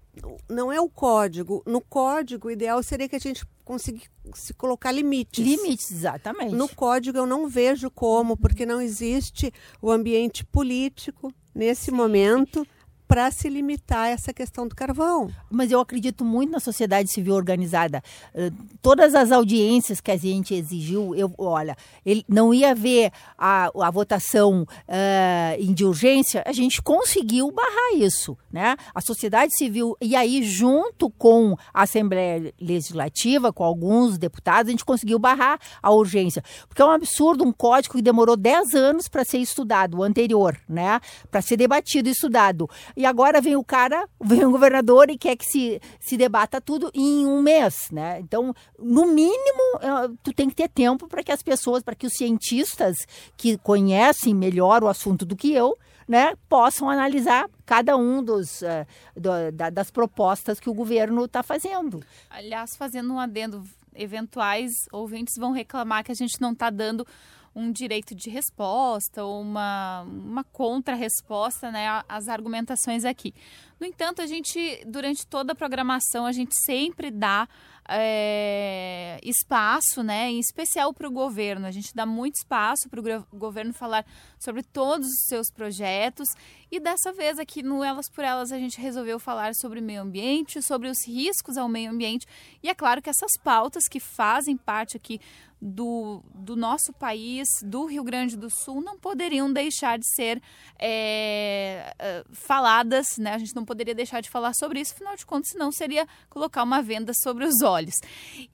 não 0.48 0.72
é 0.72 0.80
o 0.80 0.88
código. 0.88 1.62
No 1.66 1.80
código, 1.80 2.48
o 2.48 2.50
ideal 2.50 2.82
seria 2.82 3.08
que 3.08 3.16
a 3.16 3.20
gente 3.20 3.46
conseguisse 3.64 4.54
colocar 4.56 4.92
limites. 4.92 5.44
Limites, 5.44 5.90
exatamente. 5.90 6.54
No 6.54 6.68
código 6.68 7.18
eu 7.18 7.26
não 7.26 7.48
vejo 7.48 7.90
como, 7.90 8.36
porque 8.36 8.66
não 8.66 8.80
existe 8.80 9.52
o 9.80 9.90
ambiente 9.90 10.44
político 10.44 11.32
nesse 11.54 11.86
sim. 11.86 11.92
momento 11.92 12.66
para 13.14 13.30
se 13.30 13.48
limitar 13.48 14.06
a 14.06 14.08
essa 14.08 14.34
questão 14.34 14.66
do 14.66 14.74
carvão. 14.74 15.30
Mas 15.48 15.70
eu 15.70 15.78
acredito 15.78 16.24
muito 16.24 16.50
na 16.50 16.58
sociedade 16.58 17.12
civil 17.12 17.36
organizada. 17.36 18.02
Uh, 18.34 18.52
todas 18.82 19.14
as 19.14 19.30
audiências 19.30 20.00
que 20.00 20.10
a 20.10 20.16
gente 20.16 20.52
exigiu, 20.52 21.14
eu, 21.14 21.32
olha, 21.38 21.76
ele 22.04 22.24
não 22.28 22.52
ia 22.52 22.72
haver 22.72 23.12
a, 23.38 23.70
a 23.86 23.88
votação 23.88 24.62
uh, 24.62 25.74
de 25.74 25.84
urgência, 25.84 26.42
a 26.44 26.50
gente 26.50 26.82
conseguiu 26.82 27.52
barrar 27.52 27.94
isso, 27.94 28.36
né? 28.52 28.74
A 28.92 29.00
sociedade 29.00 29.56
civil, 29.56 29.96
e 30.00 30.16
aí 30.16 30.42
junto 30.42 31.08
com 31.08 31.56
a 31.72 31.82
Assembleia 31.82 32.52
Legislativa, 32.60 33.52
com 33.52 33.62
alguns 33.62 34.18
deputados, 34.18 34.66
a 34.66 34.72
gente 34.72 34.84
conseguiu 34.84 35.20
barrar 35.20 35.60
a 35.80 35.92
urgência. 35.92 36.42
Porque 36.66 36.82
é 36.82 36.84
um 36.84 36.90
absurdo 36.90 37.44
um 37.44 37.52
código 37.52 37.94
que 37.94 38.02
demorou 38.02 38.36
10 38.36 38.74
anos 38.74 39.06
para 39.06 39.24
ser 39.24 39.38
estudado, 39.38 39.98
o 39.98 40.02
anterior, 40.02 40.58
né? 40.68 41.00
Para 41.30 41.40
ser 41.40 41.56
debatido 41.56 42.08
e 42.08 42.12
estudado. 42.12 42.68
E 42.96 43.03
agora 43.04 43.40
vem 43.40 43.56
o 43.56 43.64
cara, 43.64 44.08
vem 44.22 44.44
o 44.44 44.50
governador 44.50 45.10
e 45.10 45.18
quer 45.18 45.36
que 45.36 45.44
se, 45.44 45.80
se 46.00 46.16
debata 46.16 46.60
tudo 46.60 46.90
em 46.94 47.26
um 47.26 47.42
mês, 47.42 47.88
né? 47.90 48.20
Então, 48.20 48.54
no 48.78 49.06
mínimo, 49.06 49.78
é, 49.80 50.08
tu 50.22 50.32
tem 50.32 50.48
que 50.48 50.54
ter 50.54 50.68
tempo 50.68 51.08
para 51.08 51.22
que 51.22 51.32
as 51.32 51.42
pessoas, 51.42 51.82
para 51.82 51.94
que 51.94 52.06
os 52.06 52.12
cientistas 52.12 52.96
que 53.36 53.56
conhecem 53.58 54.34
melhor 54.34 54.82
o 54.82 54.88
assunto 54.88 55.24
do 55.24 55.36
que 55.36 55.52
eu, 55.52 55.76
né, 56.06 56.34
possam 56.48 56.88
analisar 56.90 57.48
cada 57.64 57.96
um 57.96 58.22
dos, 58.22 58.60
uh, 58.62 58.86
do, 59.16 59.30
da, 59.52 59.70
das 59.70 59.90
propostas 59.90 60.60
que 60.60 60.68
o 60.68 60.74
governo 60.74 61.24
está 61.24 61.42
fazendo. 61.42 62.04
Aliás, 62.28 62.76
fazendo 62.76 63.14
um 63.14 63.18
adendo, 63.18 63.64
eventuais 63.94 64.72
ouvintes 64.92 65.34
vão 65.38 65.52
reclamar 65.52 66.04
que 66.04 66.12
a 66.12 66.14
gente 66.14 66.40
não 66.40 66.52
está 66.52 66.68
dando 66.68 67.06
um 67.54 67.70
direito 67.70 68.14
de 68.14 68.28
resposta 68.30 69.24
ou 69.24 69.40
uma, 69.40 70.02
uma 70.02 70.44
contra-resposta 70.44 71.70
né, 71.70 72.02
às 72.08 72.28
argumentações 72.28 73.04
aqui. 73.04 73.32
No 73.78 73.86
entanto, 73.86 74.22
a 74.22 74.26
gente, 74.26 74.82
durante 74.86 75.26
toda 75.26 75.52
a 75.52 75.56
programação, 75.56 76.26
a 76.26 76.32
gente 76.32 76.54
sempre 76.64 77.10
dá 77.10 77.48
é, 77.88 79.20
espaço, 79.22 80.02
né, 80.02 80.30
em 80.30 80.38
especial 80.38 80.92
para 80.94 81.06
o 81.06 81.10
governo. 81.10 81.66
A 81.66 81.70
gente 81.70 81.94
dá 81.94 82.06
muito 82.06 82.36
espaço 82.36 82.88
para 82.88 83.00
o 83.00 83.36
governo 83.36 83.72
falar 83.72 84.04
sobre 84.38 84.62
todos 84.62 85.06
os 85.06 85.26
seus 85.26 85.50
projetos. 85.50 86.28
E 86.70 86.80
dessa 86.80 87.12
vez 87.12 87.38
aqui 87.38 87.62
no 87.62 87.84
Elas 87.84 88.08
por 88.08 88.24
Elas 88.24 88.52
a 88.52 88.58
gente 88.58 88.80
resolveu 88.80 89.18
falar 89.18 89.54
sobre 89.54 89.80
meio 89.80 90.02
ambiente, 90.02 90.62
sobre 90.62 90.88
os 90.88 91.06
riscos 91.06 91.56
ao 91.56 91.68
meio 91.68 91.90
ambiente. 91.90 92.26
E 92.62 92.68
é 92.68 92.74
claro 92.74 93.02
que 93.02 93.10
essas 93.10 93.32
pautas 93.42 93.86
que 93.86 94.00
fazem 94.00 94.56
parte 94.56 94.96
aqui 94.96 95.20
do, 95.60 96.22
do 96.34 96.56
nosso 96.56 96.92
país, 96.92 97.48
do 97.62 97.86
Rio 97.86 98.04
Grande 98.04 98.36
do 98.36 98.50
Sul, 98.50 98.82
não 98.82 98.98
poderiam 98.98 99.52
deixar 99.52 99.98
de 99.98 100.06
ser 100.14 100.42
é, 100.78 102.24
faladas, 102.32 103.16
né? 103.18 103.34
A 103.34 103.38
gente 103.38 103.54
não 103.54 103.64
poderia 103.64 103.94
deixar 103.94 104.20
de 104.20 104.28
falar 104.28 104.52
sobre 104.54 104.80
isso, 104.80 104.92
afinal 104.94 105.16
de 105.16 105.24
contas, 105.24 105.50
senão 105.50 105.72
seria 105.72 106.06
colocar 106.28 106.62
uma 106.62 106.82
venda 106.82 107.12
sobre 107.14 107.44
os 107.44 107.62
olhos. 107.62 107.94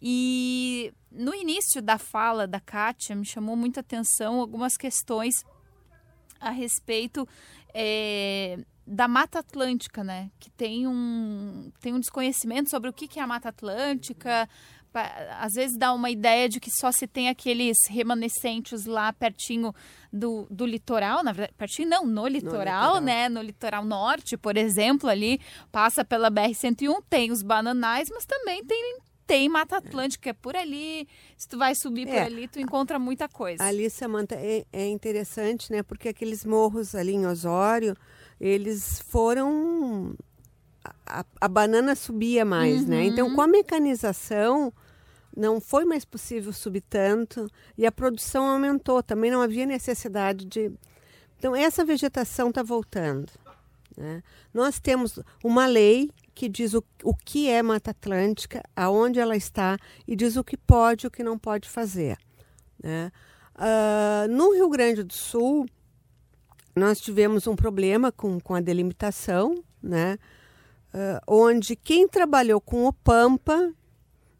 E 0.01 0.93
no 1.11 1.35
início 1.35 1.83
da 1.83 1.99
fala 1.99 2.47
da 2.47 2.61
Kátia, 2.61 3.17
me 3.17 3.27
chamou 3.27 3.57
muita 3.57 3.81
atenção 3.81 4.41
algumas 4.41 4.77
questões 4.77 5.35
a 6.41 6.51
respeito 6.51 7.29
é, 7.75 8.59
da 8.87 9.07
Mata 9.07 9.39
Atlântica, 9.39 10.03
né? 10.03 10.31
Que 10.39 10.51
tem 10.51 10.87
um, 10.87 11.71
tem 11.81 11.93
um 11.93 12.01
desconhecimento 12.01 12.71
sobre 12.71 12.89
o 12.89 12.93
que 12.93 13.19
é 13.19 13.23
a 13.23 13.27
Mata 13.27 13.51
Atlântica, 13.51 14.49
às 15.39 15.55
vezes 15.55 15.77
dá 15.77 15.93
uma 15.93 16.11
ideia 16.11 16.49
de 16.49 16.61
que 16.61 16.71
só 16.71 16.91
se 16.91 17.07
tem 17.07 17.29
aqueles 17.29 17.77
remanescentes 17.89 18.87
lá 18.87 19.13
pertinho 19.13 19.75
do, 20.13 20.47
do 20.51 20.67
litoral, 20.67 21.23
na 21.23 21.33
verdade, 21.33 21.55
pertinho 21.57 21.89
não, 21.89 22.07
no 22.07 22.27
litoral, 22.27 22.57
no 22.57 22.59
litoral, 22.59 23.01
né? 23.01 23.29
No 23.29 23.43
litoral 23.43 23.85
norte, 23.85 24.37
por 24.37 24.57
exemplo, 24.57 25.09
ali 25.09 25.41
passa 25.71 26.05
pela 26.05 26.31
BR-101, 26.31 27.03
tem 27.09 27.31
os 27.31 27.43
bananais, 27.43 28.09
mas 28.11 28.25
também 28.25 28.65
tem 28.65 28.99
tem 29.31 29.49
Mata 29.49 29.77
Atlântica, 29.77 30.31
é 30.31 30.33
por 30.33 30.57
ali. 30.57 31.07
Se 31.37 31.47
tu 31.47 31.57
vai 31.57 31.73
subir 31.77 32.09
é. 32.09 32.13
por 32.13 32.23
ali, 32.27 32.49
tu 32.49 32.59
encontra 32.59 32.99
muita 32.99 33.29
coisa. 33.29 33.63
Ali, 33.63 33.89
Samanta, 33.89 34.35
é, 34.35 34.65
é 34.73 34.89
interessante, 34.89 35.71
né? 35.71 35.85
Porque 35.85 36.09
aqueles 36.09 36.45
morros 36.45 36.97
ali 36.97 37.13
em 37.13 37.25
Osório, 37.27 37.97
eles 38.41 39.01
foram 39.09 40.17
a, 41.07 41.25
a, 41.41 41.49
banana 41.49 41.95
subia 41.95 42.45
mais, 42.45 42.83
uhum. 42.83 42.89
né? 42.89 43.05
Então, 43.05 43.29
uhum. 43.29 43.35
com 43.35 43.43
a 43.43 43.47
mecanização, 43.47 44.73
não 45.37 45.61
foi 45.61 45.85
mais 45.85 46.05
possível 46.05 46.53
subir 46.53 46.83
tanto 46.83 47.49
e 47.77 47.87
a 47.87 47.93
produção 47.93 48.47
aumentou. 48.47 49.03
Também 49.03 49.31
não 49.31 49.43
havia 49.43 49.67
necessidade 49.67 50.45
de. 50.45 50.73
Então, 51.39 51.55
essa 51.55 51.85
vegetação 51.85 52.49
está 52.51 52.63
voltando. 52.63 53.31
Né? 53.97 54.23
Nós 54.53 54.79
temos 54.79 55.19
uma 55.43 55.67
lei 55.67 56.11
que 56.35 56.49
diz 56.49 56.75
o, 56.75 56.85
o 57.03 57.15
que 57.15 57.49
é 57.49 57.63
Mata 57.63 57.91
Atlântica, 57.91 58.63
aonde 58.75 59.19
ela 59.19 59.37
está 59.37 59.77
e 60.07 60.17
diz 60.17 60.37
o 60.37 60.45
que 60.45 60.57
pode 60.57 61.05
e 61.05 61.09
o 61.09 61.11
que 61.11 61.23
não 61.23 61.39
pode 61.39 61.69
fazer. 61.69 62.17
Né? 62.83 63.11
Uh, 63.57 64.31
no 64.31 64.55
Rio 64.55 64.71
Grande 64.71 65.03
do 65.03 65.13
Sul, 65.13 65.67
nós 66.75 67.01
tivemos 67.01 67.47
um 67.47 67.57
problema 67.57 68.11
com, 68.11 68.41
com 68.41 68.55
a 68.55 68.61
delimitação, 68.61 69.63
né? 69.83 70.19
Uh, 70.93 71.21
onde 71.27 71.77
quem 71.77 72.09
trabalhou 72.09 72.61
com 72.61 72.87
o 72.87 72.93
Pampa 72.93 73.73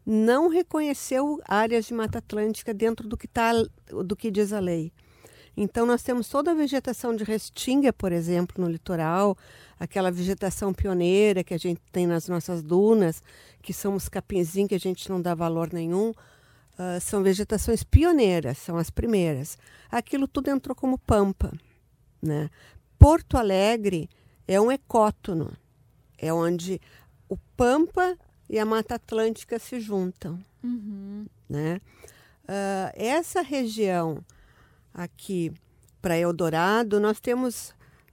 não 0.05 0.49
reconheceu 0.49 1.39
áreas 1.47 1.85
de 1.85 1.93
Mata 1.93 2.17
Atlântica 2.17 2.73
dentro 2.73 3.07
do 3.07 3.15
que, 3.15 3.27
tá, 3.27 3.51
do 4.05 4.15
que 4.15 4.29
diz 4.29 4.51
a 4.51 4.59
lei. 4.59 4.91
Então, 5.55 5.85
nós 5.85 6.01
temos 6.01 6.29
toda 6.29 6.51
a 6.51 6.55
vegetação 6.55 7.15
de 7.15 7.23
restinga, 7.23 7.91
por 7.91 8.11
exemplo, 8.11 8.63
no 8.63 8.69
litoral, 8.69 9.37
aquela 9.79 10.09
vegetação 10.09 10.73
pioneira 10.73 11.43
que 11.43 11.53
a 11.53 11.57
gente 11.57 11.81
tem 11.91 12.07
nas 12.07 12.27
nossas 12.27 12.63
dunas, 12.63 13.21
que 13.61 13.73
são 13.73 13.95
os 13.95 14.07
capinzinhos 14.07 14.69
que 14.69 14.75
a 14.75 14.79
gente 14.79 15.09
não 15.09 15.21
dá 15.21 15.35
valor 15.35 15.71
nenhum, 15.73 16.09
uh, 16.09 17.01
são 17.01 17.21
vegetações 17.21 17.83
pioneiras, 17.83 18.57
são 18.57 18.77
as 18.77 18.89
primeiras. 18.89 19.57
Aquilo 19.89 20.27
tudo 20.27 20.49
entrou 20.49 20.75
como 20.75 20.97
pampa. 20.97 21.51
Né? 22.21 22.49
Porto 22.97 23.37
Alegre 23.37 24.09
é 24.47 24.59
um 24.59 24.71
ecótono, 24.71 25.51
é 26.21 26.31
onde 26.31 26.79
o 27.27 27.35
pampa 27.57 28.15
e 28.47 28.59
a 28.59 28.65
Mata 28.65 28.95
Atlântica 28.95 29.57
se 29.57 29.79
juntam. 29.79 30.39
Uhum. 30.63 31.25
Né? 31.49 31.81
Uh, 32.43 32.93
essa 32.93 33.41
região 33.41 34.23
aqui 34.93 35.51
para 35.99 36.17
Eldorado, 36.17 36.99
nós 36.99 37.19
temos 37.19 37.69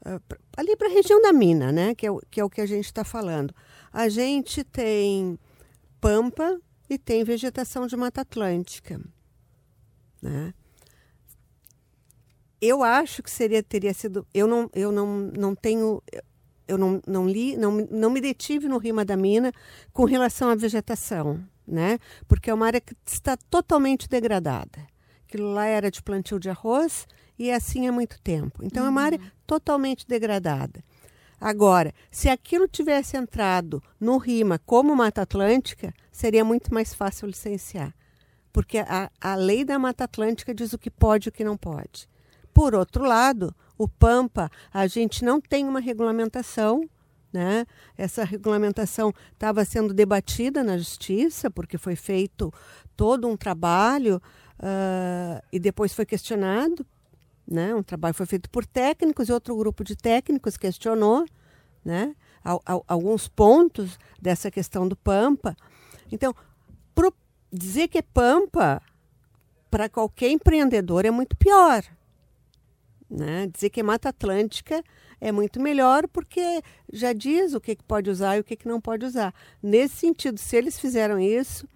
uh, 0.06 0.36
ali 0.56 0.74
para 0.76 0.88
a 0.88 0.92
região 0.92 1.20
da 1.20 1.32
mina, 1.32 1.70
né? 1.70 1.94
que, 1.94 2.06
é 2.06 2.10
o, 2.10 2.20
que 2.30 2.40
é 2.40 2.44
o 2.44 2.48
que 2.48 2.62
a 2.62 2.66
gente 2.66 2.86
está 2.86 3.04
falando. 3.04 3.54
A 3.92 4.08
gente 4.08 4.64
tem 4.64 5.38
pampa 6.00 6.58
e 6.88 6.96
tem 6.96 7.24
vegetação 7.24 7.86
de 7.86 7.96
Mata 7.96 8.22
Atlântica. 8.22 8.98
Né? 10.22 10.54
Eu 12.60 12.82
acho 12.82 13.22
que 13.22 13.30
seria 13.30 13.62
teria 13.62 13.92
sido. 13.92 14.26
Eu 14.32 14.46
não, 14.46 14.70
eu 14.74 14.90
não, 14.90 15.30
não 15.36 15.54
tenho 15.54 16.02
eu 16.68 16.78
não, 16.78 17.00
não 17.06 17.26
li, 17.26 17.56
não, 17.56 17.72
não 17.90 18.10
me 18.10 18.20
detive 18.20 18.68
no 18.68 18.78
Rima 18.78 19.04
da 19.04 19.16
Mina 19.16 19.52
com 19.92 20.04
relação 20.04 20.50
à 20.50 20.54
vegetação, 20.54 21.42
né? 21.66 21.98
Porque 22.28 22.50
é 22.50 22.54
uma 22.54 22.66
área 22.66 22.80
que 22.80 22.94
está 23.06 23.36
totalmente 23.36 24.08
degradada. 24.08 24.86
Aquilo 25.26 25.52
lá 25.52 25.66
era 25.66 25.90
de 25.90 26.02
plantio 26.02 26.38
de 26.38 26.48
arroz 26.48 27.06
e 27.38 27.50
é 27.50 27.54
assim 27.54 27.88
há 27.88 27.92
muito 27.92 28.20
tempo. 28.20 28.62
Então 28.62 28.82
uhum. 28.82 28.88
é 28.88 28.90
uma 28.90 29.02
área 29.02 29.18
uhum. 29.18 29.30
totalmente 29.46 30.06
degradada. 30.06 30.84
Agora, 31.40 31.94
se 32.10 32.28
aquilo 32.28 32.66
tivesse 32.66 33.16
entrado 33.16 33.82
no 33.98 34.16
RIMA 34.16 34.58
como 34.66 34.94
Mata 34.94 35.22
Atlântica, 35.22 35.94
seria 36.10 36.44
muito 36.44 36.74
mais 36.74 36.92
fácil 36.92 37.28
licenciar. 37.28 37.94
Porque 38.52 38.78
a, 38.78 39.10
a 39.20 39.34
lei 39.36 39.64
da 39.64 39.78
Mata 39.78 40.04
Atlântica 40.04 40.52
diz 40.52 40.72
o 40.72 40.78
que 40.78 40.90
pode 40.90 41.28
e 41.28 41.30
o 41.30 41.32
que 41.32 41.44
não 41.44 41.56
pode. 41.56 42.08
Por 42.52 42.74
outro 42.74 43.04
lado, 43.04 43.54
o 43.78 43.88
Pampa, 43.88 44.50
a 44.72 44.86
gente 44.86 45.24
não 45.24 45.40
tem 45.40 45.66
uma 45.66 45.80
regulamentação, 45.80 46.82
né? 47.32 47.64
Essa 47.96 48.24
regulamentação 48.24 49.12
estava 49.32 49.64
sendo 49.64 49.94
debatida 49.94 50.64
na 50.64 50.76
justiça, 50.76 51.50
porque 51.50 51.78
foi 51.78 51.94
feito 51.94 52.52
todo 52.96 53.28
um 53.28 53.36
trabalho 53.36 54.20
uh, 54.58 55.42
e 55.52 55.58
depois 55.58 55.92
foi 55.92 56.04
questionado. 56.04 56.84
Né? 57.46 57.74
Um 57.74 57.82
trabalho 57.82 58.14
foi 58.14 58.26
feito 58.26 58.50
por 58.50 58.66
técnicos 58.66 59.28
e 59.28 59.32
outro 59.32 59.56
grupo 59.56 59.82
de 59.82 59.96
técnicos 59.96 60.58
questionou 60.58 61.24
né? 61.82 62.14
alguns 62.86 63.26
pontos 63.26 63.98
dessa 64.20 64.50
questão 64.50 64.86
do 64.86 64.94
Pampa. 64.94 65.56
Então, 66.12 66.34
dizer 67.52 67.88
que 67.88 67.98
é 67.98 68.02
Pampa 68.02 68.82
para 69.70 69.88
qualquer 69.88 70.30
empreendedor 70.30 71.04
é 71.04 71.10
muito 71.10 71.36
pior. 71.36 71.82
Né? 73.10 73.46
Dizer 73.46 73.70
que 73.70 73.80
é 73.80 73.82
Mata 73.82 74.10
Atlântica 74.10 74.82
é 75.20 75.32
muito 75.32 75.60
melhor 75.60 76.06
porque 76.08 76.62
já 76.92 77.12
diz 77.12 77.54
o 77.54 77.60
que, 77.60 77.74
que 77.74 77.84
pode 77.84 78.10
usar 78.10 78.36
e 78.36 78.40
o 78.40 78.44
que, 78.44 78.56
que 78.56 78.68
não 78.68 78.80
pode 78.80 79.06
usar. 79.06 79.34
Nesse 79.62 79.96
sentido, 79.96 80.38
se 80.38 80.56
eles 80.56 80.78
fizeram 80.78 81.18
isso, 81.18 81.66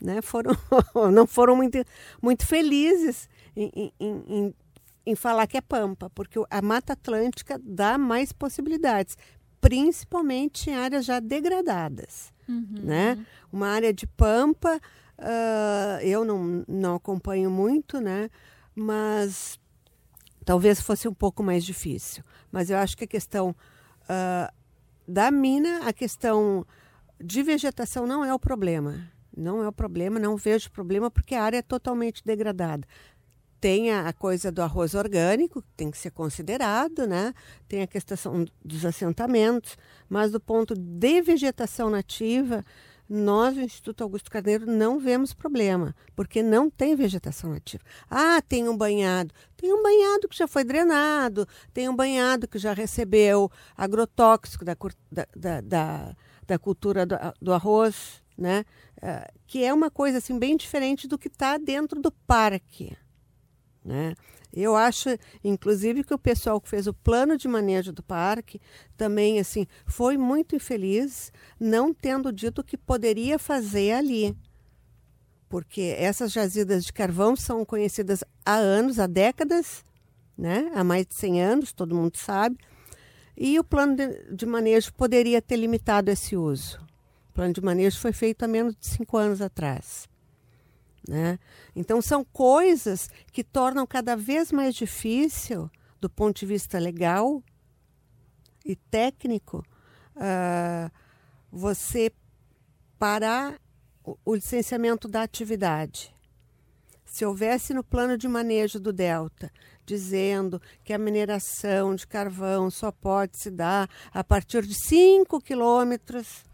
né, 0.00 0.20
foram, 0.20 0.52
não 1.12 1.26
foram 1.26 1.56
muito, 1.56 1.78
muito 2.20 2.46
felizes 2.46 3.28
em, 3.56 3.70
em, 3.74 3.92
em, 4.00 4.54
em 5.06 5.14
falar 5.14 5.46
que 5.46 5.56
é 5.56 5.60
pampa, 5.60 6.10
porque 6.10 6.38
a 6.50 6.62
Mata 6.62 6.92
Atlântica 6.92 7.60
dá 7.62 7.96
mais 7.96 8.32
possibilidades, 8.32 9.16
principalmente 9.60 10.70
em 10.70 10.74
áreas 10.74 11.04
já 11.04 11.20
degradadas. 11.20 12.32
Uhum. 12.48 12.80
Né? 12.82 13.26
Uma 13.52 13.68
área 13.68 13.92
de 13.92 14.06
pampa, 14.06 14.80
uh, 15.18 16.00
eu 16.02 16.24
não, 16.24 16.64
não 16.66 16.94
acompanho 16.96 17.50
muito, 17.50 18.00
né? 18.00 18.30
mas 18.74 19.58
talvez 20.48 20.80
fosse 20.80 21.06
um 21.06 21.12
pouco 21.12 21.42
mais 21.42 21.62
difícil. 21.62 22.24
Mas 22.50 22.70
eu 22.70 22.78
acho 22.78 22.96
que 22.96 23.04
a 23.04 23.06
questão 23.06 23.50
uh, 23.50 24.50
da 25.06 25.30
mina, 25.30 25.86
a 25.86 25.92
questão 25.92 26.64
de 27.22 27.42
vegetação 27.42 28.06
não 28.06 28.24
é 28.24 28.32
o 28.32 28.38
problema. 28.38 29.10
Não 29.36 29.62
é 29.62 29.68
o 29.68 29.72
problema, 29.72 30.18
não 30.18 30.38
vejo 30.38 30.70
problema, 30.70 31.10
porque 31.10 31.34
a 31.34 31.42
área 31.42 31.58
é 31.58 31.62
totalmente 31.62 32.24
degradada. 32.24 32.88
Tem 33.60 33.92
a, 33.92 34.10
coisa 34.14 34.50
do 34.50 34.62
arroz 34.62 34.94
orgânico, 34.94 35.60
que 35.60 35.68
tem 35.76 35.90
que 35.90 35.98
ser 35.98 36.12
considerado, 36.12 37.06
né? 37.06 37.34
tem 37.68 37.82
a 37.82 37.86
questão 37.86 38.46
dos 38.64 38.86
assentamentos, 38.86 39.76
mas 40.08 40.32
do 40.32 40.40
ponto 40.40 40.74
de 40.74 41.20
vegetação 41.20 41.90
nativa, 41.90 42.64
nós, 43.08 43.56
no 43.56 43.62
Instituto 43.62 44.02
Augusto 44.02 44.30
Carneiro, 44.30 44.66
não 44.66 44.98
vemos 44.98 45.32
problema, 45.32 45.94
porque 46.14 46.42
não 46.42 46.68
tem 46.68 46.94
vegetação 46.94 47.50
nativa. 47.50 47.82
Ah, 48.10 48.42
tem 48.42 48.68
um 48.68 48.76
banhado. 48.76 49.34
Tem 49.56 49.72
um 49.72 49.82
banhado 49.82 50.28
que 50.28 50.36
já 50.36 50.46
foi 50.46 50.62
drenado, 50.62 51.46
tem 51.72 51.88
um 51.88 51.96
banhado 51.96 52.46
que 52.46 52.58
já 52.58 52.72
recebeu 52.72 53.50
agrotóxico 53.76 54.64
da, 54.64 54.76
da, 55.34 55.60
da, 55.60 56.16
da 56.46 56.58
cultura 56.58 57.06
do, 57.06 57.16
do, 57.40 57.52
arroz, 57.52 58.22
né? 58.36 58.64
Uh, 58.98 59.32
que 59.46 59.64
é 59.64 59.72
uma 59.72 59.90
coisa 59.90 60.18
assim, 60.18 60.38
bem 60.38 60.56
diferente 60.56 61.08
do 61.08 61.18
que 61.18 61.28
está 61.28 61.56
dentro 61.56 62.00
do 62.00 62.12
parque. 62.12 62.96
Né? 63.88 64.14
Eu 64.52 64.76
acho, 64.76 65.08
inclusive, 65.42 66.04
que 66.04 66.12
o 66.12 66.18
pessoal 66.18 66.60
que 66.60 66.68
fez 66.68 66.86
o 66.86 66.92
plano 66.92 67.38
de 67.38 67.48
manejo 67.48 67.90
do 67.90 68.02
parque 68.02 68.60
também 68.98 69.40
assim 69.40 69.66
foi 69.86 70.18
muito 70.18 70.54
infeliz, 70.54 71.32
não 71.58 71.94
tendo 71.94 72.30
dito 72.30 72.60
o 72.60 72.64
que 72.64 72.76
poderia 72.76 73.38
fazer 73.38 73.92
ali. 73.92 74.36
Porque 75.48 75.94
essas 75.96 76.32
jazidas 76.32 76.84
de 76.84 76.92
carvão 76.92 77.34
são 77.34 77.64
conhecidas 77.64 78.22
há 78.44 78.56
anos, 78.56 78.98
há 78.98 79.06
décadas, 79.06 79.82
né? 80.36 80.70
há 80.74 80.84
mais 80.84 81.06
de 81.06 81.14
100 81.14 81.42
anos, 81.42 81.72
todo 81.72 81.94
mundo 81.96 82.18
sabe. 82.18 82.58
E 83.34 83.58
o 83.58 83.64
plano 83.64 83.96
de, 83.96 84.34
de 84.34 84.44
manejo 84.44 84.92
poderia 84.92 85.40
ter 85.40 85.56
limitado 85.56 86.10
esse 86.10 86.36
uso. 86.36 86.78
O 87.30 87.32
plano 87.32 87.54
de 87.54 87.62
manejo 87.62 87.98
foi 87.98 88.12
feito 88.12 88.42
há 88.42 88.48
menos 88.48 88.76
de 88.76 88.86
cinco 88.86 89.16
anos 89.16 89.40
atrás. 89.40 90.06
Né? 91.08 91.38
Então, 91.74 92.02
são 92.02 92.22
coisas 92.22 93.08
que 93.32 93.42
tornam 93.42 93.86
cada 93.86 94.14
vez 94.14 94.52
mais 94.52 94.74
difícil, 94.74 95.70
do 95.98 96.10
ponto 96.10 96.38
de 96.38 96.44
vista 96.44 96.78
legal 96.78 97.42
e 98.62 98.76
técnico, 98.76 99.64
uh, 100.14 100.92
você 101.50 102.12
parar 102.98 103.58
o, 104.04 104.34
licenciamento 104.34 105.08
da 105.08 105.22
atividade. 105.22 106.14
Se 107.06 107.24
houvesse 107.24 107.72
no 107.72 107.82
plano 107.82 108.18
de 108.18 108.28
manejo 108.28 108.78
do 108.78 108.92
Delta 108.92 109.50
dizendo 109.86 110.60
que 110.84 110.92
a 110.92 110.98
mineração 110.98 111.94
de 111.94 112.06
carvão 112.06 112.70
só 112.70 112.92
pode 112.92 113.40
se 113.40 113.50
dar 113.50 113.88
a 114.12 114.22
partir 114.22 114.66
de 114.66 114.74
5 114.74 115.40
quilômetros 115.40 116.44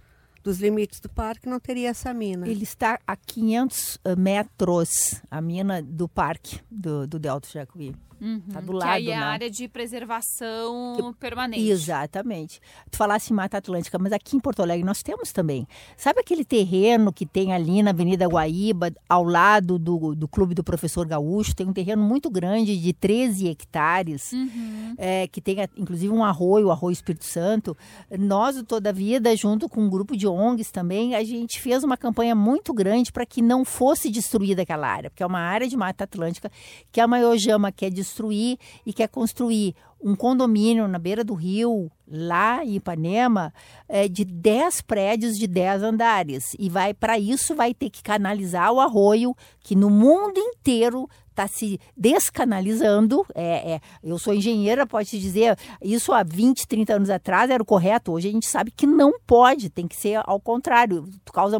dos 0.44 0.60
limites 0.60 1.00
do 1.00 1.08
parque, 1.08 1.48
não 1.48 1.58
teria 1.58 1.88
essa 1.88 2.12
mina. 2.12 2.46
Ele 2.46 2.62
está 2.62 3.00
a 3.06 3.16
500 3.16 3.98
eh, 4.04 4.14
metros, 4.14 5.22
a 5.30 5.40
mina 5.40 5.82
do 5.82 6.06
parque 6.06 6.60
do, 6.70 7.06
do 7.06 7.18
Delta 7.18 7.48
Jacuí. 7.48 7.94
Uhum, 8.20 8.40
tá 8.52 8.60
do 8.60 8.72
lado, 8.72 8.88
que 8.88 8.88
aí 8.88 9.10
é 9.10 9.16
a 9.16 9.20
né? 9.20 9.26
área 9.26 9.50
de 9.50 9.68
preservação 9.68 11.14
permanente. 11.18 11.68
Exatamente. 11.68 12.60
Tu 12.90 12.96
falasse 12.96 13.32
em 13.32 13.36
Mata 13.36 13.58
Atlântica, 13.58 13.98
mas 13.98 14.12
aqui 14.12 14.36
em 14.36 14.40
Porto 14.40 14.62
Alegre 14.62 14.84
nós 14.84 15.02
temos 15.02 15.32
também. 15.32 15.66
Sabe 15.96 16.20
aquele 16.20 16.44
terreno 16.44 17.12
que 17.12 17.26
tem 17.26 17.52
ali 17.52 17.82
na 17.82 17.90
Avenida 17.90 18.26
Guaíba, 18.26 18.92
ao 19.08 19.24
lado 19.24 19.78
do, 19.78 20.14
do 20.14 20.28
Clube 20.28 20.54
do 20.54 20.64
Professor 20.64 21.06
Gaúcho? 21.06 21.54
Tem 21.54 21.66
um 21.66 21.72
terreno 21.72 22.02
muito 22.02 22.30
grande 22.30 22.76
de 22.76 22.92
13 22.92 23.48
hectares, 23.48 24.32
uhum. 24.32 24.94
é, 24.96 25.26
que 25.28 25.40
tem 25.40 25.56
inclusive 25.76 26.12
um 26.12 26.24
arroio, 26.24 26.68
o 26.68 26.70
Arroio 26.70 26.92
Espírito 26.92 27.24
Santo. 27.24 27.76
Nós, 28.18 28.62
Toda 28.66 28.90
a 28.90 28.92
Vida, 28.92 29.34
junto 29.36 29.68
com 29.68 29.82
um 29.82 29.90
grupo 29.90 30.16
de 30.16 30.26
ONGs 30.26 30.70
também, 30.70 31.14
a 31.14 31.22
gente 31.22 31.60
fez 31.60 31.84
uma 31.84 31.96
campanha 31.96 32.34
muito 32.34 32.72
grande 32.72 33.12
para 33.12 33.26
que 33.26 33.42
não 33.42 33.64
fosse 33.64 34.10
destruída 34.10 34.62
aquela 34.62 34.88
área, 34.88 35.10
porque 35.10 35.22
é 35.22 35.26
uma 35.26 35.40
área 35.40 35.68
de 35.68 35.76
Mata 35.76 36.04
Atlântica 36.04 36.50
que 36.90 37.00
a 37.00 37.06
Maior 37.06 37.36
Jama 37.36 37.70
quer 37.70 37.90
destruir 37.90 38.13
construir 38.14 38.58
e 38.86 38.92
quer 38.92 39.08
construir 39.08 39.74
um 40.02 40.14
condomínio 40.14 40.86
na 40.86 40.98
beira 40.98 41.24
do 41.24 41.34
rio, 41.34 41.90
lá 42.06 42.64
em 42.64 42.76
Ipanema, 42.76 43.52
é, 43.88 44.06
de 44.06 44.24
10 44.24 44.82
prédios 44.82 45.36
de 45.36 45.46
10 45.46 45.82
andares. 45.82 46.54
E 46.58 46.68
vai 46.68 46.92
para 46.92 47.18
isso 47.18 47.54
vai 47.54 47.72
ter 47.72 47.90
que 47.90 48.02
canalizar 48.02 48.70
o 48.70 48.80
arroio, 48.80 49.34
que 49.60 49.74
no 49.74 49.88
mundo 49.88 50.38
inteiro 50.38 51.08
está 51.34 51.46
se 51.48 51.80
descanalizando. 51.96 53.26
É, 53.34 53.74
é, 53.74 53.80
eu 54.02 54.18
sou 54.18 54.32
engenheira, 54.32 54.86
pode 54.86 55.08
se 55.08 55.18
dizer, 55.18 55.58
isso 55.82 56.12
há 56.12 56.22
20, 56.22 56.66
30 56.66 56.94
anos 56.94 57.10
atrás 57.10 57.50
era 57.50 57.62
o 57.62 57.66
correto. 57.66 58.12
Hoje 58.12 58.28
a 58.28 58.32
gente 58.32 58.46
sabe 58.46 58.70
que 58.70 58.86
não 58.86 59.12
pode, 59.26 59.68
tem 59.68 59.86
que 59.86 59.96
ser 59.96 60.20
ao 60.24 60.40
contrário, 60.40 61.08
causa 61.32 61.58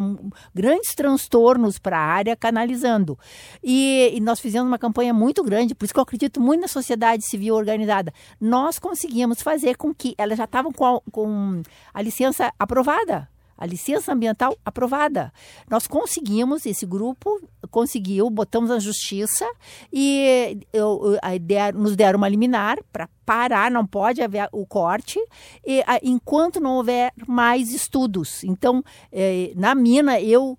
grandes 0.54 0.94
transtornos 0.94 1.78
para 1.78 1.98
a 1.98 2.02
área 2.02 2.36
canalizando. 2.36 3.18
E, 3.62 4.12
e 4.14 4.20
nós 4.20 4.40
fizemos 4.40 4.68
uma 4.68 4.78
campanha 4.78 5.12
muito 5.12 5.42
grande, 5.42 5.74
por 5.74 5.84
isso 5.84 5.92
que 5.92 5.98
eu 5.98 6.04
acredito 6.04 6.40
muito 6.40 6.60
na 6.60 6.68
sociedade 6.68 7.26
civil 7.26 7.54
organizada. 7.54 8.12
Nós 8.40 8.78
conseguimos 8.78 9.42
fazer 9.42 9.76
com 9.76 9.92
que 9.94 10.14
elas 10.16 10.38
já 10.38 10.44
estavam 10.44 10.72
com 10.72 11.02
com 11.10 11.62
a 11.92 12.02
licença 12.02 12.52
aprovada 12.58 13.28
a 13.56 13.66
licença 13.66 14.12
ambiental 14.12 14.56
aprovada. 14.64 15.32
Nós 15.68 15.86
conseguimos, 15.86 16.66
esse 16.66 16.84
grupo 16.84 17.40
conseguiu, 17.70 18.28
botamos 18.30 18.70
na 18.70 18.78
justiça 18.78 19.46
e 19.92 20.58
eu, 20.72 21.18
ideia, 21.34 21.72
nos 21.72 21.96
deram 21.96 22.18
uma 22.18 22.28
liminar 22.28 22.78
para 22.92 23.08
parar, 23.24 23.70
não 23.70 23.86
pode 23.86 24.22
haver 24.22 24.48
o 24.52 24.66
corte, 24.66 25.18
e, 25.64 25.82
a, 25.86 25.98
enquanto 26.02 26.60
não 26.60 26.76
houver 26.76 27.12
mais 27.26 27.72
estudos. 27.72 28.44
Então, 28.44 28.82
eh, 29.10 29.52
na 29.56 29.74
mina, 29.74 30.20
eu, 30.20 30.58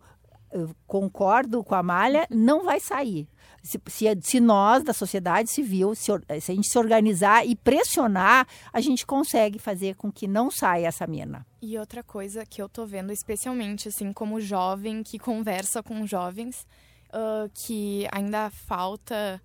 eu 0.52 0.72
concordo 0.88 1.64
com 1.64 1.76
a 1.76 1.84
Malha, 1.84 2.28
não 2.32 2.64
vai 2.64 2.80
sair 2.80 3.28
se, 3.66 3.82
se, 3.88 4.06
se, 4.22 4.40
nós, 4.40 4.84
da 4.84 4.94
sociedade 4.94 5.50
civil, 5.50 5.96
se, 5.96 6.12
se, 6.40 6.52
a 6.52 6.56
gente 6.56 6.70
se 6.70 6.78
organizar 6.78 7.46
e 7.46 7.56
pressionar, 7.56 8.48
a 8.72 8.80
gente 8.80 9.06
consegue 9.06 9.58
fazer 9.58 9.96
com 9.96 10.12
que 10.12 10.28
não 10.28 10.52
saia 10.52 10.88
essa 10.88 11.08
mina. 11.08 11.46
E 11.62 11.78
outra 11.78 12.04
coisa 12.04 12.46
que 12.46 12.62
eu 12.62 12.70
tô 12.70 12.86
vendo, 12.86 13.12
especialmente 13.12 13.88
assim, 13.88 14.14
como 14.14 14.40
jovem 14.40 15.02
que 15.02 15.18
conversa 15.18 15.82
com 15.82 16.06
jovens, 16.06 16.68
uh, 17.10 17.50
que 17.66 18.08
ainda 18.12 18.52
falta 18.68 19.42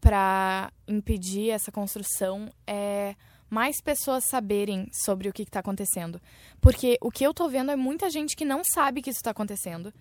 para 0.00 0.72
impedir 0.88 1.50
essa 1.50 1.70
construção 1.70 2.50
é 2.66 3.14
mais 3.48 3.80
pessoas 3.80 4.24
saberem 4.24 4.88
sobre 4.92 5.28
o 5.28 5.32
que 5.32 5.42
está 5.42 5.60
acontecendo. 5.60 6.20
Porque 6.60 6.96
o 7.00 7.10
que 7.10 7.24
eu 7.24 7.34
tô 7.34 7.48
vendo 7.48 7.70
é 7.70 7.76
muita 7.76 8.08
gente 8.08 8.36
que 8.36 8.44
não 8.44 8.62
sabe 8.64 9.02
que 9.02 9.10
isso 9.10 9.18
está 9.18 9.30
acontecendo 9.30 9.92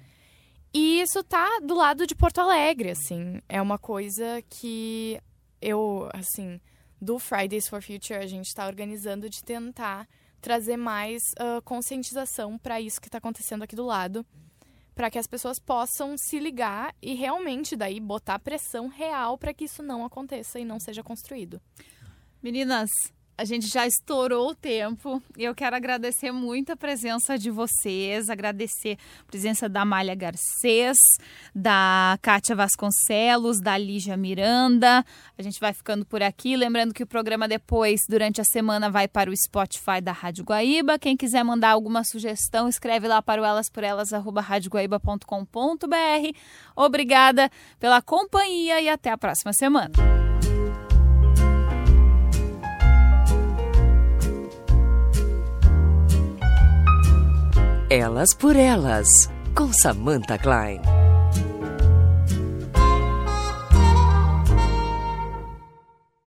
e 0.73 1.01
isso 1.01 1.23
tá 1.23 1.59
do 1.63 1.73
lado 1.75 2.05
de 2.05 2.15
Porto 2.15 2.39
Alegre, 2.39 2.91
assim. 2.91 3.41
É 3.49 3.61
uma 3.61 3.77
coisa 3.77 4.41
que 4.49 5.19
eu, 5.61 6.09
assim, 6.13 6.59
do 7.01 7.17
Fridays 7.17 7.67
for 7.67 7.81
Future, 7.81 8.19
a 8.19 8.27
gente 8.27 8.47
está 8.47 8.67
organizando 8.67 9.29
de 9.29 9.43
tentar 9.43 10.07
trazer 10.41 10.77
mais 10.77 11.21
uh, 11.39 11.61
conscientização 11.63 12.57
para 12.57 12.79
isso 12.79 13.01
que 13.01 13.07
está 13.07 13.17
acontecendo 13.17 13.63
aqui 13.63 13.75
do 13.75 13.85
lado, 13.85 14.25
para 14.95 15.09
que 15.09 15.17
as 15.17 15.27
pessoas 15.27 15.59
possam 15.59 16.17
se 16.17 16.39
ligar 16.39 16.93
e 17.01 17.13
realmente 17.13 17.75
daí 17.75 17.99
botar 17.99 18.39
pressão 18.39 18.87
real 18.87 19.37
para 19.37 19.53
que 19.53 19.65
isso 19.65 19.81
não 19.81 20.05
aconteça 20.05 20.59
e 20.59 20.65
não 20.65 20.79
seja 20.79 21.03
construído. 21.03 21.61
Meninas, 22.41 22.89
a 23.39 23.45
gente 23.45 23.67
já 23.67 23.87
estourou 23.87 24.49
o 24.49 24.55
tempo 24.55 25.23
e 25.37 25.45
eu 25.45 25.55
quero 25.55 25.73
agradecer 25.73 26.29
muito 26.29 26.73
a 26.73 26.75
presença 26.75 27.37
de 27.37 27.49
vocês, 27.49 28.29
agradecer 28.29 28.97
a 29.21 29.25
presença 29.25 29.69
da 29.69 29.85
Malha 29.85 30.13
Garcês, 30.13 30.97
da 31.55 32.19
Kátia 32.21 32.53
Vasconcelos, 32.53 33.61
da 33.61 33.77
Lígia 33.77 34.17
Miranda. 34.17 35.05
A 35.37 35.41
gente 35.41 35.57
vai 35.57 35.71
ficando 35.71 36.05
por 36.05 36.21
aqui. 36.21 36.57
Lembrando 36.57 36.93
que 36.93 37.01
o 37.01 37.07
programa 37.07 37.47
depois, 37.47 38.01
durante 38.09 38.41
a 38.41 38.43
semana, 38.43 38.91
vai 38.91 39.07
para 39.07 39.31
o 39.31 39.37
Spotify 39.37 40.01
da 40.03 40.11
Rádio 40.11 40.43
Guaíba. 40.43 40.99
Quem 40.99 41.15
quiser 41.15 41.45
mandar 41.45 41.69
alguma 41.69 42.03
sugestão, 42.03 42.67
escreve 42.67 43.07
lá 43.07 43.21
para 43.21 43.41
o 43.41 43.45
elasporelas.radioguaíba.com.br. 43.45 46.37
Obrigada 46.75 47.49
pela 47.79 48.01
companhia 48.01 48.81
e 48.81 48.89
até 48.89 49.11
a 49.11 49.17
próxima 49.17 49.53
semana. 49.53 50.18
Elas 57.89 58.35
por 58.35 58.55
Elas, 58.55 59.31
com 59.55 59.73
Samantha 59.73 60.37
Klein. 60.37 61.08